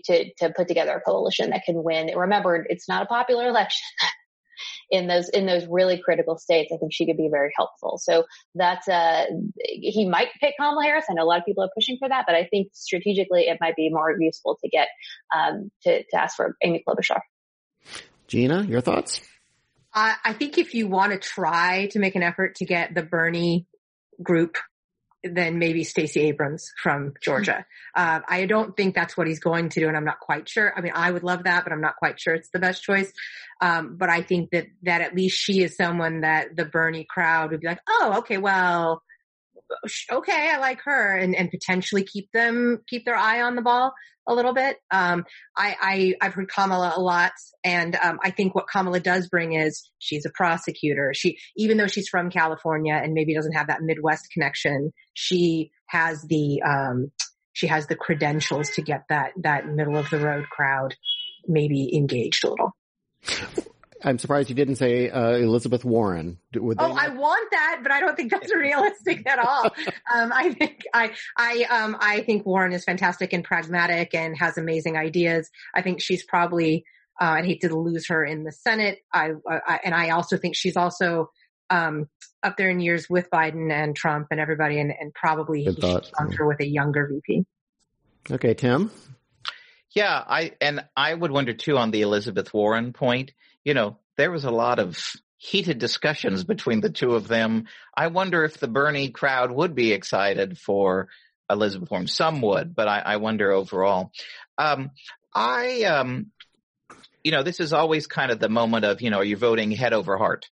to 0.06 0.34
to 0.40 0.50
put 0.56 0.68
together 0.68 0.94
a 0.94 1.02
coalition 1.02 1.52
that 1.52 1.64
can 1.64 1.84
win. 1.84 2.10
Remember, 2.16 2.66
it's 2.68 2.90
not 2.90 3.04
a 3.04 3.06
popular 3.06 3.48
election. 3.48 3.86
in 4.90 5.08
those 5.08 5.30
in 5.30 5.46
those 5.46 5.66
really 5.68 5.98
critical 5.98 6.38
states, 6.38 6.72
I 6.74 6.78
think 6.78 6.94
she 6.94 7.06
could 7.06 7.18
be 7.18 7.30
very 7.30 7.52
helpful. 7.56 7.98
So 7.98 8.26
that's 8.56 8.88
uh 8.88 9.26
he 9.66 10.08
might 10.08 10.30
pick 10.40 10.56
Kamala 10.58 10.84
Harris. 10.84 11.06
I 11.10 11.14
know 11.14 11.24
a 11.24 11.26
lot 11.26 11.40
of 11.40 11.46
people 11.46 11.64
are 11.64 11.72
pushing 11.76 11.98
for 11.98 12.10
that, 12.10 12.26
but 12.28 12.36
I 12.36 12.46
think 12.46 12.70
strategically 12.74 13.44
it 13.44 13.58
might 13.62 13.76
be 13.76 13.90
more 13.90 14.16
useful 14.20 14.58
to 14.64 14.70
get 14.70 14.88
um 15.36 15.72
to, 15.84 16.04
to 16.04 16.16
ask 16.16 16.36
for 16.36 16.56
Amy 16.64 16.84
Klobuchar. 16.88 17.22
Gina, 18.28 18.64
your 18.64 18.82
thoughts? 18.82 19.22
Uh, 19.94 20.14
I 20.24 20.34
think 20.34 20.58
if 20.58 20.74
you 20.74 20.88
want 20.88 21.12
to 21.12 21.20
try 21.20 21.88
to 21.92 22.00
make 22.00 22.16
an 22.16 22.24
effort 22.24 22.56
to 22.56 22.66
get 22.66 22.96
the 22.96 23.04
Bernie 23.04 23.68
group 24.24 24.56
than 25.24 25.60
maybe 25.60 25.84
Stacey 25.84 26.22
Abrams 26.22 26.72
from 26.82 27.14
Georgia. 27.22 27.66
Uh, 27.94 28.22
I 28.26 28.46
don't 28.46 28.78
think 28.78 28.96
that's 28.96 29.18
what 29.18 29.28
he's 29.28 29.42
going 29.42 29.68
to 29.68 29.82
do, 29.82 29.90
and 29.90 29.98
I'm 29.98 30.06
not 30.06 30.22
quite 30.22 30.48
sure. 30.48 30.72
I 30.74 30.80
mean, 30.80 30.94
I 30.96 31.12
would 31.12 31.24
love 31.24 31.44
that, 31.44 31.66
but 31.66 31.74
I'm 31.74 31.82
not 31.82 31.98
quite 31.98 32.22
sure 32.22 32.34
it's 32.34 32.48
the 32.54 32.60
best 32.60 32.82
choice. 32.82 33.12
Um, 33.60 33.98
but 33.98 34.10
I 34.10 34.22
think 34.22 34.52
that 34.52 34.68
that 34.84 35.02
at 35.02 35.14
least 35.14 35.38
she 35.38 35.62
is 35.62 35.76
someone 35.76 36.22
that 36.22 36.56
the 36.56 36.64
Bernie 36.64 37.04
crowd 37.04 37.52
would 37.52 37.60
be 37.60 37.68
like, 37.68 37.82
oh, 37.90 38.20
okay, 38.20 38.38
well, 38.38 39.04
okay, 40.12 40.52
I 40.54 40.58
like 40.58 40.82
her, 40.84 41.16
and 41.18 41.36
and 41.36 41.50
potentially 41.50 42.04
keep 42.04 42.30
them 42.34 42.80
keep 42.88 43.06
their 43.06 43.16
eye 43.16 43.42
on 43.42 43.56
the 43.56 43.62
ball 43.62 43.94
a 44.28 44.36
little 44.36 44.54
bit. 44.54 44.78
Um, 44.92 45.26
I, 45.58 46.16
I 46.20 46.26
have 46.26 46.34
heard 46.34 46.50
Kamala 46.50 46.94
a 46.96 47.02
lot, 47.02 47.32
and 47.64 47.96
um, 47.96 48.20
I 48.24 48.32
think 48.32 48.54
what 48.56 48.68
Kamala 48.68 49.00
does 49.00 49.28
bring 49.28 49.54
is 49.54 49.90
she's 50.00 50.26
a 50.26 50.30
prosecutor. 50.30 51.12
She 51.14 51.38
even 51.56 51.78
though 51.78 51.88
she's 51.88 52.08
from 52.08 52.30
California 52.30 52.94
and 52.94 53.14
maybe 53.14 53.36
doesn't 53.36 53.54
have 53.54 53.68
that 53.68 53.82
Midwest 53.82 54.30
connection, 54.34 54.92
she 55.14 55.72
has 55.88 56.22
the 56.24 56.62
um, 56.62 57.12
she 57.54 57.68
has 57.68 57.88
the 57.88 57.96
credentials 57.96 58.70
to 58.72 58.82
get 58.82 59.04
that 59.10 59.32
that 59.38 59.68
middle 59.68 59.98
of 59.98 60.10
the 60.10 60.20
road 60.20 60.46
crowd 60.50 60.96
maybe 61.48 61.96
engaged 61.96 62.44
a 62.46 62.50
little. 62.50 62.76
I'm 64.04 64.18
surprised 64.18 64.50
you 64.50 64.56
didn't 64.56 64.76
say 64.76 65.10
uh, 65.10 65.32
Elizabeth 65.32 65.86
Warren. 65.86 66.38
oh, 66.56 66.70
not- 66.72 66.98
I 66.98 67.10
want 67.10 67.52
that, 67.52 67.80
but 67.84 67.92
I 67.92 68.00
don't 68.00 68.16
think 68.16 68.32
that's 68.32 68.54
realistic 68.56 69.28
at 69.28 69.40
all. 69.40 69.66
Um, 70.14 70.32
I 70.34 70.54
think 70.54 70.84
I 70.94 71.12
I 71.38 71.66
um 71.70 71.98
I 72.00 72.22
think 72.22 72.46
Warren 72.46 72.74
is 72.74 72.84
fantastic 72.84 73.34
and 73.34 73.44
pragmatic 73.44 74.14
and 74.14 74.38
has 74.38 74.58
amazing 74.58 74.98
ideas. 74.98 75.50
I 75.74 75.82
think 75.82 76.02
she's 76.02 76.24
probably 76.24 76.86
uh, 77.20 77.26
I'd 77.26 77.46
hate 77.46 77.62
to 77.62 77.76
lose 77.76 78.08
her 78.08 78.26
in 78.26 78.44
the 78.44 78.52
Senate. 78.52 79.00
I, 79.14 79.32
I 79.48 79.80
and 79.84 79.94
I 79.94 80.10
also 80.10 80.38
think 80.38 80.56
she's 80.56 80.76
also 80.76 81.30
um, 81.70 82.10
up 82.44 82.58
there 82.58 82.70
in 82.70 82.80
years 82.80 83.10
with 83.10 83.30
Biden 83.30 83.72
and 83.72 83.96
Trump 83.96 84.28
and 84.32 84.40
everybody, 84.40 84.80
and, 84.80 84.92
and 84.92 85.14
probably 85.14 85.64
Good 85.66 85.76
he 85.76 85.82
should 85.82 86.36
her 86.36 86.48
with 86.48 86.60
a 86.60 86.68
younger 86.68 87.08
VP. 87.12 87.46
Okay, 88.30 88.54
Tim. 88.54 88.92
Yeah, 89.94 90.24
I 90.26 90.54
and 90.62 90.86
I 90.96 91.14
would 91.14 91.32
wonder 91.32 91.54
too 91.54 91.78
on 91.78 91.92
the 91.92 92.02
Elizabeth 92.02 92.54
Warren 92.54 92.94
point 92.94 93.34
you 93.64 93.74
know, 93.74 93.98
there 94.18 94.32
was 94.32 94.46
a 94.46 94.52
lot 94.52 94.80
of 94.80 95.00
heated 95.38 95.80
discussions 95.80 96.44
between 96.44 96.82
the 96.82 96.90
two 96.90 97.16
of 97.16 97.28
them. 97.28 97.66
I 97.96 98.08
wonder 98.08 98.44
if 98.44 98.60
the 98.60 98.68
Bernie 98.68 99.10
crowd 99.10 99.52
would 99.52 99.74
be 99.74 99.92
excited 99.92 100.58
for 100.58 101.08
Elizabeth 101.50 101.90
Warren. 101.90 102.08
Some 102.08 102.42
would, 102.42 102.76
but 102.76 102.88
I, 102.88 103.00
I 103.00 103.18
wonder 103.18 103.52
overall. 103.52 104.12
Um, 104.58 104.92
I, 105.34 105.84
um, 105.84 106.28
you 107.24 107.32
know, 107.32 107.44
this 107.44 107.60
is 107.60 107.74
always 107.74 108.08
kind 108.08 108.32
of 108.32 108.40
the 108.40 108.50
moment 108.50 108.86
of, 108.86 109.02
you 109.02 109.10
know, 109.10 109.18
are 109.18 109.26
you 109.26 109.38
voting 109.38 109.72
head 109.72 109.94
over 109.94 110.18
heart? 110.18 110.50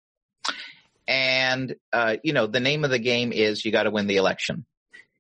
And, 1.08 1.76
uh, 1.92 2.18
you 2.24 2.34
know, 2.34 2.48
the 2.48 2.60
name 2.60 2.84
of 2.84 2.92
the 2.92 3.00
game 3.00 3.32
is 3.32 3.66
you 3.66 3.72
got 3.72 3.84
to 3.84 3.92
win 3.92 4.08
the 4.08 4.18
election. 4.18 4.66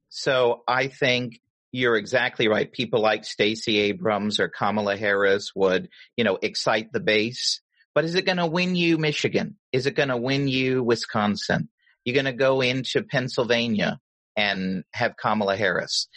So 0.10 0.64
I 0.68 0.88
think 0.88 1.40
you're 1.72 1.96
exactly 1.96 2.48
right. 2.48 2.72
People 2.72 3.02
like 3.02 3.26
Stacey 3.26 3.78
Abrams 3.80 4.40
or 4.40 4.50
Kamala 4.50 4.98
Harris 4.98 5.52
would, 5.56 5.90
you 6.16 6.24
know, 6.24 6.38
excite 6.42 6.92
the 6.92 7.00
base. 7.00 7.62
But 7.96 8.06
is 8.06 8.16
it 8.16 8.26
going 8.26 8.38
to 8.38 8.46
win 8.46 8.76
you 8.76 8.98
Michigan? 8.98 9.58
Is 9.72 9.86
it 9.86 9.96
going 9.96 10.10
to 10.10 10.18
win 10.18 10.48
you 10.48 10.84
Wisconsin? 10.84 11.70
You're 12.06 12.14
going 12.14 12.26
to 12.26 12.34
go 12.34 12.62
into 12.62 13.04
Pennsylvania 13.04 14.00
and 14.36 14.84
have 14.94 15.18
Kamala 15.18 15.56
Harris. 15.56 16.08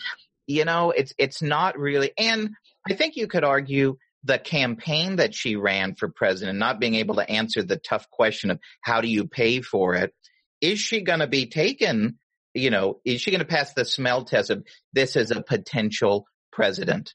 You 0.47 0.65
know, 0.65 0.91
it's, 0.91 1.13
it's 1.19 1.43
not 1.43 1.79
really, 1.79 2.13
and 2.19 2.51
I 2.89 2.95
think 2.95 3.17
you 3.17 3.27
could 3.27 3.45
argue 3.45 3.97
the 4.25 4.39
campaign 4.39 5.17
that 5.17 5.35
she 5.35 5.57
ran 5.57 5.95
for 5.95 6.09
president, 6.09 6.59
not 6.59 6.79
being 6.79 6.95
able 6.95 7.17
to 7.17 7.29
answer 7.29 7.63
the 7.63 7.77
tough 7.77 8.09
question 8.11 8.51
of 8.51 8.61
how 8.81 9.01
do 9.01 9.09
you 9.09 9.27
pay 9.27 9.61
for 9.61 9.95
it. 9.95 10.13
Is 10.61 10.79
she 10.79 11.03
going 11.03 11.21
to 11.21 11.27
be 11.27 11.47
taken? 11.47 12.19
You 12.55 12.71
know, 12.71 13.01
is 13.05 13.21
she 13.21 13.31
going 13.31 13.41
to 13.41 13.47
pass 13.47 13.73
the 13.73 13.85
smell 13.85 14.25
test 14.25 14.51
of 14.51 14.65
this 14.93 15.17
is 15.17 15.31
a 15.31 15.43
potential 15.43 16.27
president? 16.53 17.15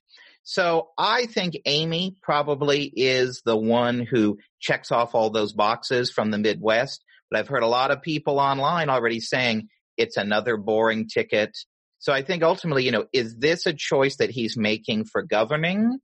So 0.50 0.91
I 0.98 1.26
think 1.26 1.60
Amy 1.66 2.16
probably 2.22 2.86
is 2.86 3.41
the 3.43 3.58
one 3.58 4.00
who 4.00 4.38
checks 4.62 4.93
off 4.93 5.14
all 5.14 5.30
those 5.30 5.52
boxes 5.52 6.10
from 6.10 6.32
the 6.32 6.38
Midwest. 6.38 7.04
But 7.30 7.41
I've 7.41 7.50
heard 7.50 7.64
a 7.64 7.68
lot 7.68 7.91
of 7.91 8.02
people 8.02 8.39
online 8.39 8.89
already 8.89 9.20
saying 9.20 9.68
it's 9.98 10.16
another 10.16 10.56
boring 10.56 11.10
ticket. 11.10 11.58
So 12.00 12.14
I 12.14 12.22
think 12.22 12.43
ultimately, 12.43 12.86
you 12.86 12.91
know, 12.91 13.08
is 13.12 13.36
this 13.36 13.66
a 13.66 13.74
choice 13.74 14.16
that 14.18 14.30
he's 14.30 14.56
making 14.56 15.04
for 15.12 15.22
governing? 15.22 16.00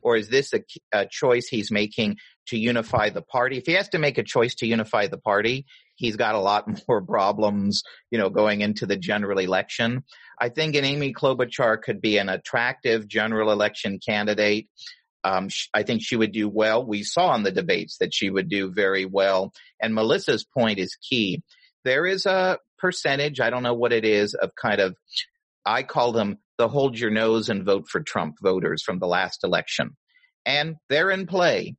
Or 0.00 0.16
is 0.16 0.30
this 0.30 0.54
a, 0.54 0.62
a 0.90 1.04
choice 1.04 1.46
he's 1.46 1.70
making 1.70 2.16
to 2.46 2.56
unify 2.56 3.10
the 3.10 3.20
party? 3.20 3.58
If 3.58 3.66
he 3.66 3.74
has 3.74 3.90
to 3.90 3.98
make 3.98 4.16
a 4.16 4.22
choice 4.22 4.54
to 4.54 4.66
unify 4.66 5.08
the 5.08 5.18
party, 5.18 5.66
he's 5.96 6.16
got 6.16 6.34
a 6.34 6.40
lot 6.40 6.66
more 6.88 7.02
problems, 7.02 7.82
you 8.10 8.16
know, 8.16 8.30
going 8.30 8.62
into 8.62 8.86
the 8.86 8.96
general 8.96 9.38
election. 9.38 10.02
I 10.38 10.48
think 10.50 10.74
an 10.74 10.84
Amy 10.84 11.12
Klobuchar 11.12 11.80
could 11.82 12.00
be 12.00 12.18
an 12.18 12.28
attractive 12.28 13.08
general 13.08 13.50
election 13.50 13.98
candidate. 14.04 14.68
Um, 15.24 15.48
I 15.74 15.82
think 15.82 16.02
she 16.02 16.16
would 16.16 16.32
do 16.32 16.48
well. 16.48 16.84
We 16.84 17.02
saw 17.02 17.34
in 17.34 17.42
the 17.42 17.50
debates 17.50 17.98
that 17.98 18.14
she 18.14 18.30
would 18.30 18.48
do 18.48 18.70
very 18.70 19.04
well. 19.04 19.52
And 19.80 19.94
Melissa's 19.94 20.44
point 20.44 20.78
is 20.78 20.96
key. 20.96 21.42
There 21.84 22.06
is 22.06 22.26
a 22.26 22.58
percentage, 22.78 23.40
I 23.40 23.50
don't 23.50 23.62
know 23.62 23.74
what 23.74 23.92
it 23.92 24.04
is, 24.04 24.34
of 24.34 24.54
kind 24.54 24.80
of, 24.80 24.96
I 25.64 25.82
call 25.82 26.12
them 26.12 26.38
the 26.58 26.68
hold 26.68 26.98
your 26.98 27.10
nose 27.10 27.48
and 27.48 27.64
vote 27.64 27.88
for 27.88 28.00
Trump 28.00 28.36
voters 28.40 28.82
from 28.82 28.98
the 28.98 29.06
last 29.06 29.42
election. 29.42 29.96
And 30.44 30.76
they're 30.88 31.10
in 31.10 31.26
play. 31.26 31.76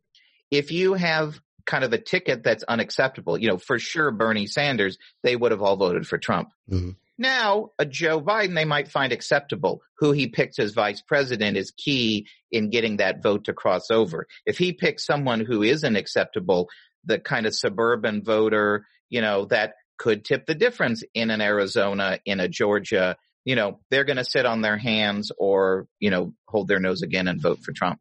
If 0.51 0.71
you 0.71 0.93
have 0.93 1.39
kind 1.67 1.83
of 1.83 1.93
a 1.93 1.99
ticket 1.99 2.41
that's 2.43 2.63
unacceptable. 2.63 3.37
You 3.37 3.49
know, 3.49 3.57
for 3.57 3.77
sure, 3.77 4.09
Bernie 4.09 4.47
Sanders, 4.47 4.97
they 5.21 5.35
would 5.35 5.51
have 5.51 5.61
all 5.61 5.75
voted 5.75 6.07
for 6.07 6.17
Trump. 6.17 6.49
Mm-hmm. 6.71 6.91
Now, 7.17 7.71
a 7.79 7.85
Joe 7.85 8.21
Biden, 8.21 8.55
they 8.55 8.65
might 8.65 8.89
find 8.89 9.11
acceptable. 9.11 9.81
Who 9.99 10.11
he 10.11 10.27
picks 10.27 10.59
as 10.59 10.73
vice 10.73 11.01
president 11.01 11.57
is 11.57 11.71
key 11.71 12.27
in 12.51 12.69
getting 12.69 12.97
that 12.97 13.23
vote 13.23 13.45
to 13.45 13.53
cross 13.53 13.89
over. 13.89 14.27
If 14.45 14.57
he 14.57 14.73
picks 14.73 15.05
someone 15.05 15.39
who 15.39 15.63
isn't 15.63 15.95
acceptable, 15.95 16.69
the 17.05 17.19
kind 17.19 17.47
of 17.47 17.55
suburban 17.55 18.23
voter, 18.23 18.85
you 19.09 19.21
know, 19.21 19.45
that 19.45 19.73
could 19.97 20.25
tip 20.25 20.45
the 20.45 20.55
difference 20.55 21.03
in 21.15 21.31
an 21.31 21.41
Arizona, 21.41 22.19
in 22.25 22.39
a 22.39 22.47
Georgia, 22.47 23.17
you 23.45 23.55
know, 23.55 23.79
they're 23.89 24.03
going 24.03 24.17
to 24.17 24.25
sit 24.25 24.45
on 24.45 24.61
their 24.61 24.77
hands 24.77 25.31
or, 25.37 25.87
you 25.99 26.11
know, 26.11 26.33
hold 26.47 26.67
their 26.67 26.79
nose 26.79 27.01
again 27.01 27.27
and 27.27 27.41
vote 27.41 27.59
for 27.63 27.71
Trump 27.71 27.99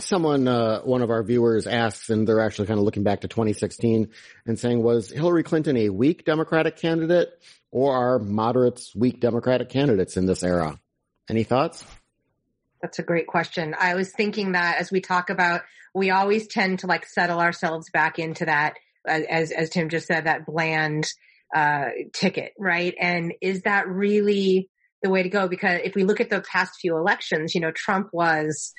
someone, 0.00 0.46
uh, 0.46 0.80
one 0.80 1.02
of 1.02 1.10
our 1.10 1.22
viewers 1.22 1.66
asks, 1.66 2.10
and 2.10 2.26
they're 2.26 2.40
actually 2.40 2.66
kind 2.66 2.78
of 2.78 2.84
looking 2.84 3.02
back 3.02 3.22
to 3.22 3.28
2016 3.28 4.08
and 4.46 4.58
saying, 4.58 4.82
was 4.82 5.10
Hillary 5.10 5.42
Clinton 5.42 5.76
a 5.76 5.88
weak 5.88 6.24
Democratic 6.24 6.76
candidate 6.76 7.30
or 7.70 7.94
are 7.94 8.18
moderates 8.18 8.94
weak 8.94 9.20
Democratic 9.20 9.68
candidates 9.68 10.16
in 10.16 10.26
this 10.26 10.42
era? 10.42 10.78
Any 11.28 11.44
thoughts? 11.44 11.84
That's 12.80 12.98
a 12.98 13.02
great 13.02 13.26
question. 13.26 13.74
I 13.78 13.94
was 13.94 14.12
thinking 14.12 14.52
that 14.52 14.78
as 14.78 14.90
we 14.90 15.00
talk 15.00 15.30
about, 15.30 15.62
we 15.94 16.10
always 16.10 16.46
tend 16.46 16.80
to 16.80 16.86
like 16.86 17.06
settle 17.06 17.40
ourselves 17.40 17.90
back 17.90 18.18
into 18.18 18.44
that 18.46 18.74
as 19.08 19.50
as 19.50 19.70
Tim 19.70 19.88
just 19.88 20.06
said, 20.06 20.24
that 20.24 20.46
bland 20.46 21.06
uh, 21.54 21.86
ticket, 22.12 22.52
right? 22.58 22.94
And 23.00 23.32
is 23.40 23.62
that 23.62 23.88
really 23.88 24.68
the 25.02 25.10
way 25.10 25.22
to 25.22 25.28
go? 25.28 25.48
Because 25.48 25.80
if 25.84 25.94
we 25.94 26.04
look 26.04 26.20
at 26.20 26.30
the 26.30 26.40
past 26.40 26.72
few 26.80 26.96
elections, 26.96 27.54
you 27.54 27.60
know, 27.60 27.72
Trump 27.72 28.08
was 28.12 28.72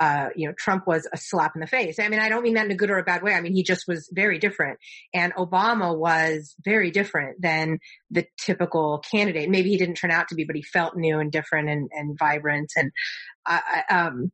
uh, 0.00 0.30
you 0.34 0.48
know, 0.48 0.54
Trump 0.58 0.86
was 0.86 1.06
a 1.12 1.18
slap 1.18 1.52
in 1.54 1.60
the 1.60 1.66
face. 1.66 1.98
I 1.98 2.08
mean, 2.08 2.20
I 2.20 2.30
don't 2.30 2.42
mean 2.42 2.54
that 2.54 2.64
in 2.64 2.72
a 2.72 2.76
good 2.76 2.90
or 2.90 2.96
a 2.96 3.04
bad 3.04 3.22
way. 3.22 3.34
I 3.34 3.42
mean, 3.42 3.52
he 3.52 3.62
just 3.62 3.84
was 3.86 4.08
very 4.12 4.38
different. 4.38 4.78
And 5.12 5.34
Obama 5.34 5.96
was 5.96 6.54
very 6.64 6.90
different 6.90 7.42
than 7.42 7.78
the 8.10 8.24
typical 8.40 9.04
candidate. 9.10 9.50
Maybe 9.50 9.68
he 9.68 9.76
didn't 9.76 9.96
turn 9.96 10.10
out 10.10 10.28
to 10.28 10.34
be, 10.34 10.44
but 10.44 10.56
he 10.56 10.62
felt 10.62 10.96
new 10.96 11.18
and 11.18 11.30
different 11.30 11.68
and, 11.68 11.90
and 11.92 12.18
vibrant. 12.18 12.72
And, 12.76 12.90
I, 13.46 13.82
um, 13.90 14.32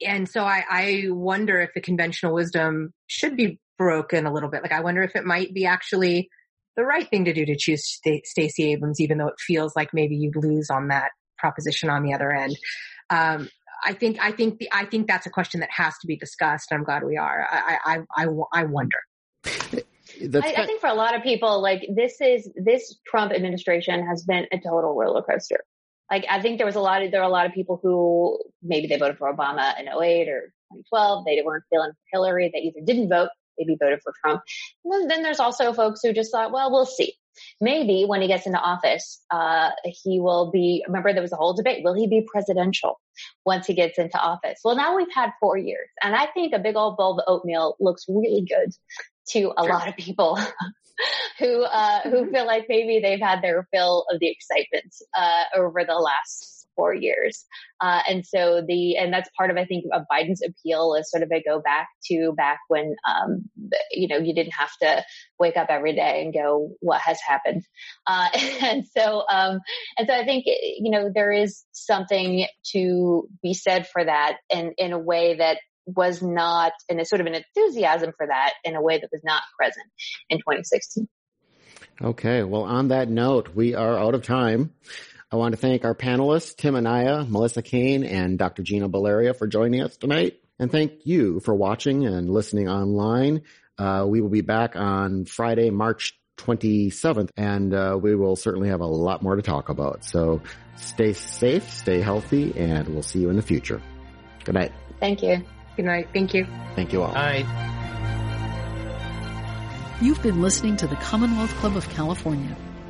and 0.00 0.28
so 0.28 0.44
I, 0.44 0.64
I 0.70 1.04
wonder 1.08 1.60
if 1.60 1.70
the 1.74 1.80
conventional 1.80 2.32
wisdom 2.32 2.92
should 3.08 3.36
be 3.36 3.58
broken 3.76 4.26
a 4.26 4.32
little 4.32 4.48
bit. 4.48 4.62
Like, 4.62 4.72
I 4.72 4.80
wonder 4.80 5.02
if 5.02 5.16
it 5.16 5.24
might 5.24 5.52
be 5.52 5.66
actually 5.66 6.28
the 6.76 6.84
right 6.84 7.08
thing 7.08 7.24
to 7.24 7.32
do 7.32 7.44
to 7.46 7.56
choose 7.56 7.84
St- 7.84 8.26
Stacey 8.26 8.70
Abrams, 8.72 9.00
even 9.00 9.18
though 9.18 9.28
it 9.28 9.40
feels 9.40 9.74
like 9.74 9.90
maybe 9.92 10.14
you'd 10.14 10.36
lose 10.36 10.70
on 10.70 10.88
that 10.88 11.10
proposition 11.36 11.90
on 11.90 12.04
the 12.04 12.14
other 12.14 12.32
end. 12.32 12.56
Um, 13.10 13.48
I 13.84 13.92
think 13.92 14.18
I 14.20 14.32
think 14.32 14.58
the, 14.58 14.68
I 14.72 14.84
think 14.84 15.06
that's 15.06 15.26
a 15.26 15.30
question 15.30 15.60
that 15.60 15.70
has 15.70 15.94
to 15.98 16.06
be 16.06 16.16
discussed. 16.16 16.72
I'm 16.72 16.84
glad 16.84 17.04
we 17.04 17.16
are. 17.16 17.46
I 17.50 17.78
I 17.84 17.98
I, 18.16 18.26
I 18.52 18.64
wonder. 18.64 18.98
I, 19.46 20.62
I 20.62 20.66
think 20.66 20.80
for 20.80 20.88
a 20.88 20.94
lot 20.94 21.14
of 21.14 21.22
people, 21.22 21.60
like 21.60 21.82
this 21.94 22.20
is 22.20 22.50
this 22.56 22.98
Trump 23.06 23.32
administration 23.32 24.06
has 24.06 24.24
been 24.24 24.46
a 24.52 24.58
total 24.58 24.94
roller 24.94 25.22
coaster. 25.22 25.64
Like 26.10 26.26
I 26.30 26.40
think 26.40 26.58
there 26.58 26.66
was 26.66 26.76
a 26.76 26.80
lot 26.80 27.02
of 27.02 27.10
there 27.10 27.20
are 27.20 27.28
a 27.28 27.32
lot 27.32 27.46
of 27.46 27.52
people 27.52 27.80
who 27.82 28.38
maybe 28.62 28.86
they 28.86 28.98
voted 28.98 29.18
for 29.18 29.32
Obama 29.32 29.78
in 29.78 29.86
08 29.88 30.28
or 30.28 30.52
2012. 30.72 31.24
They 31.24 31.42
weren't 31.44 31.64
feeling 31.70 31.92
Hillary. 32.12 32.50
They 32.52 32.60
either 32.60 32.80
didn't 32.84 33.08
vote, 33.08 33.30
maybe 33.58 33.76
voted 33.80 34.00
for 34.02 34.12
Trump. 34.20 34.42
And 34.84 34.92
then, 34.92 35.08
then 35.08 35.22
there's 35.22 35.40
also 35.40 35.72
folks 35.72 36.00
who 36.02 36.12
just 36.12 36.30
thought, 36.30 36.52
well, 36.52 36.70
we'll 36.70 36.86
see 36.86 37.14
maybe 37.60 38.04
when 38.06 38.22
he 38.22 38.28
gets 38.28 38.46
into 38.46 38.58
office, 38.58 39.22
uh, 39.30 39.70
he 39.84 40.20
will 40.20 40.50
be, 40.50 40.84
remember 40.86 41.12
there 41.12 41.22
was 41.22 41.32
a 41.32 41.36
whole 41.36 41.54
debate. 41.54 41.84
Will 41.84 41.94
he 41.94 42.06
be 42.06 42.26
presidential 42.30 43.00
once 43.44 43.66
he 43.66 43.74
gets 43.74 43.98
into 43.98 44.18
office? 44.18 44.60
Well, 44.64 44.76
now 44.76 44.96
we've 44.96 45.12
had 45.12 45.32
four 45.40 45.56
years 45.56 45.88
and 46.02 46.14
I 46.14 46.26
think 46.26 46.52
a 46.52 46.58
big 46.58 46.76
old 46.76 46.96
bowl 46.96 47.18
of 47.18 47.24
oatmeal 47.26 47.76
looks 47.80 48.04
really 48.08 48.42
good 48.42 48.72
to 49.28 49.52
a 49.56 49.64
lot 49.64 49.88
of 49.88 49.96
people 49.96 50.38
who, 51.38 51.62
uh, 51.62 52.00
who 52.02 52.10
mm-hmm. 52.10 52.34
feel 52.34 52.46
like 52.46 52.66
maybe 52.68 53.00
they've 53.00 53.20
had 53.20 53.42
their 53.42 53.66
fill 53.72 54.06
of 54.10 54.20
the 54.20 54.28
excitement, 54.28 54.94
uh, 55.16 55.44
over 55.56 55.84
the 55.84 55.94
last 55.94 56.63
four 56.74 56.94
years. 56.94 57.44
Uh, 57.80 58.00
and 58.08 58.26
so 58.26 58.62
the, 58.66 58.96
and 58.96 59.12
that's 59.12 59.28
part 59.36 59.50
of, 59.50 59.56
I 59.56 59.64
think, 59.64 59.84
of 59.92 60.02
Biden's 60.10 60.42
appeal 60.42 60.94
is 60.94 61.10
sort 61.10 61.22
of 61.22 61.30
a 61.32 61.42
go 61.42 61.60
back 61.60 61.88
to 62.06 62.32
back 62.36 62.60
when, 62.68 62.94
um, 63.08 63.48
you 63.90 64.08
know, 64.08 64.18
you 64.18 64.34
didn't 64.34 64.54
have 64.54 64.70
to 64.82 65.04
wake 65.38 65.56
up 65.56 65.68
every 65.70 65.94
day 65.94 66.22
and 66.24 66.32
go, 66.32 66.70
what 66.80 67.00
has 67.00 67.18
happened? 67.26 67.64
Uh, 68.06 68.28
and 68.62 68.84
so, 68.96 69.24
um, 69.30 69.60
and 69.98 70.08
so 70.08 70.14
I 70.14 70.24
think, 70.24 70.44
you 70.46 70.90
know, 70.90 71.10
there 71.14 71.32
is 71.32 71.64
something 71.72 72.46
to 72.72 73.28
be 73.42 73.54
said 73.54 73.86
for 73.86 74.04
that 74.04 74.36
and 74.50 74.72
in 74.78 74.92
a 74.92 74.98
way 74.98 75.36
that 75.36 75.58
was 75.86 76.22
not, 76.22 76.72
and 76.88 77.00
a 77.00 77.04
sort 77.04 77.20
of 77.20 77.26
an 77.26 77.34
enthusiasm 77.34 78.12
for 78.16 78.26
that 78.26 78.54
in 78.64 78.74
a 78.74 78.82
way 78.82 78.98
that 78.98 79.10
was 79.12 79.20
not 79.22 79.42
present 79.58 79.86
in 80.30 80.38
2016. 80.38 81.08
Okay. 82.02 82.42
Well, 82.42 82.62
on 82.62 82.88
that 82.88 83.08
note, 83.08 83.54
we 83.54 83.74
are 83.74 83.98
out 83.98 84.14
of 84.14 84.22
time. 84.22 84.72
I 85.34 85.36
want 85.36 85.52
to 85.52 85.60
thank 85.60 85.84
our 85.84 85.96
panelists, 85.96 86.54
Tim 86.54 86.76
Anaya, 86.76 87.26
Melissa 87.28 87.60
Caen, 87.60 88.04
and 88.04 88.38
Dr. 88.38 88.62
Gina 88.62 88.88
Baleria 88.88 89.36
for 89.36 89.48
joining 89.48 89.82
us 89.82 89.96
tonight. 89.96 90.38
And 90.60 90.70
thank 90.70 91.06
you 91.06 91.40
for 91.40 91.52
watching 91.52 92.06
and 92.06 92.30
listening 92.30 92.68
online. 92.68 93.42
Uh, 93.76 94.06
we 94.06 94.20
will 94.20 94.28
be 94.28 94.42
back 94.42 94.76
on 94.76 95.24
Friday, 95.24 95.70
March 95.70 96.16
27th, 96.36 97.30
and 97.36 97.74
uh, 97.74 97.98
we 98.00 98.14
will 98.14 98.36
certainly 98.36 98.68
have 98.68 98.80
a 98.80 98.86
lot 98.86 99.24
more 99.24 99.34
to 99.34 99.42
talk 99.42 99.70
about. 99.70 100.04
So 100.04 100.40
stay 100.76 101.14
safe, 101.14 101.68
stay 101.68 102.00
healthy, 102.00 102.56
and 102.56 102.86
we'll 102.90 103.02
see 103.02 103.18
you 103.18 103.28
in 103.28 103.34
the 103.34 103.42
future. 103.42 103.82
Good 104.44 104.54
night. 104.54 104.70
Thank 105.00 105.20
you. 105.24 105.44
Good 105.74 105.86
night. 105.86 106.10
Thank 106.12 106.32
you. 106.32 106.46
Thank 106.76 106.92
you 106.92 107.02
all. 107.02 107.12
Bye. 107.12 107.44
You've 110.00 110.22
been 110.22 110.40
listening 110.40 110.76
to 110.76 110.86
the 110.86 110.94
Commonwealth 110.94 111.50
Club 111.56 111.76
of 111.76 111.88
California. 111.88 112.56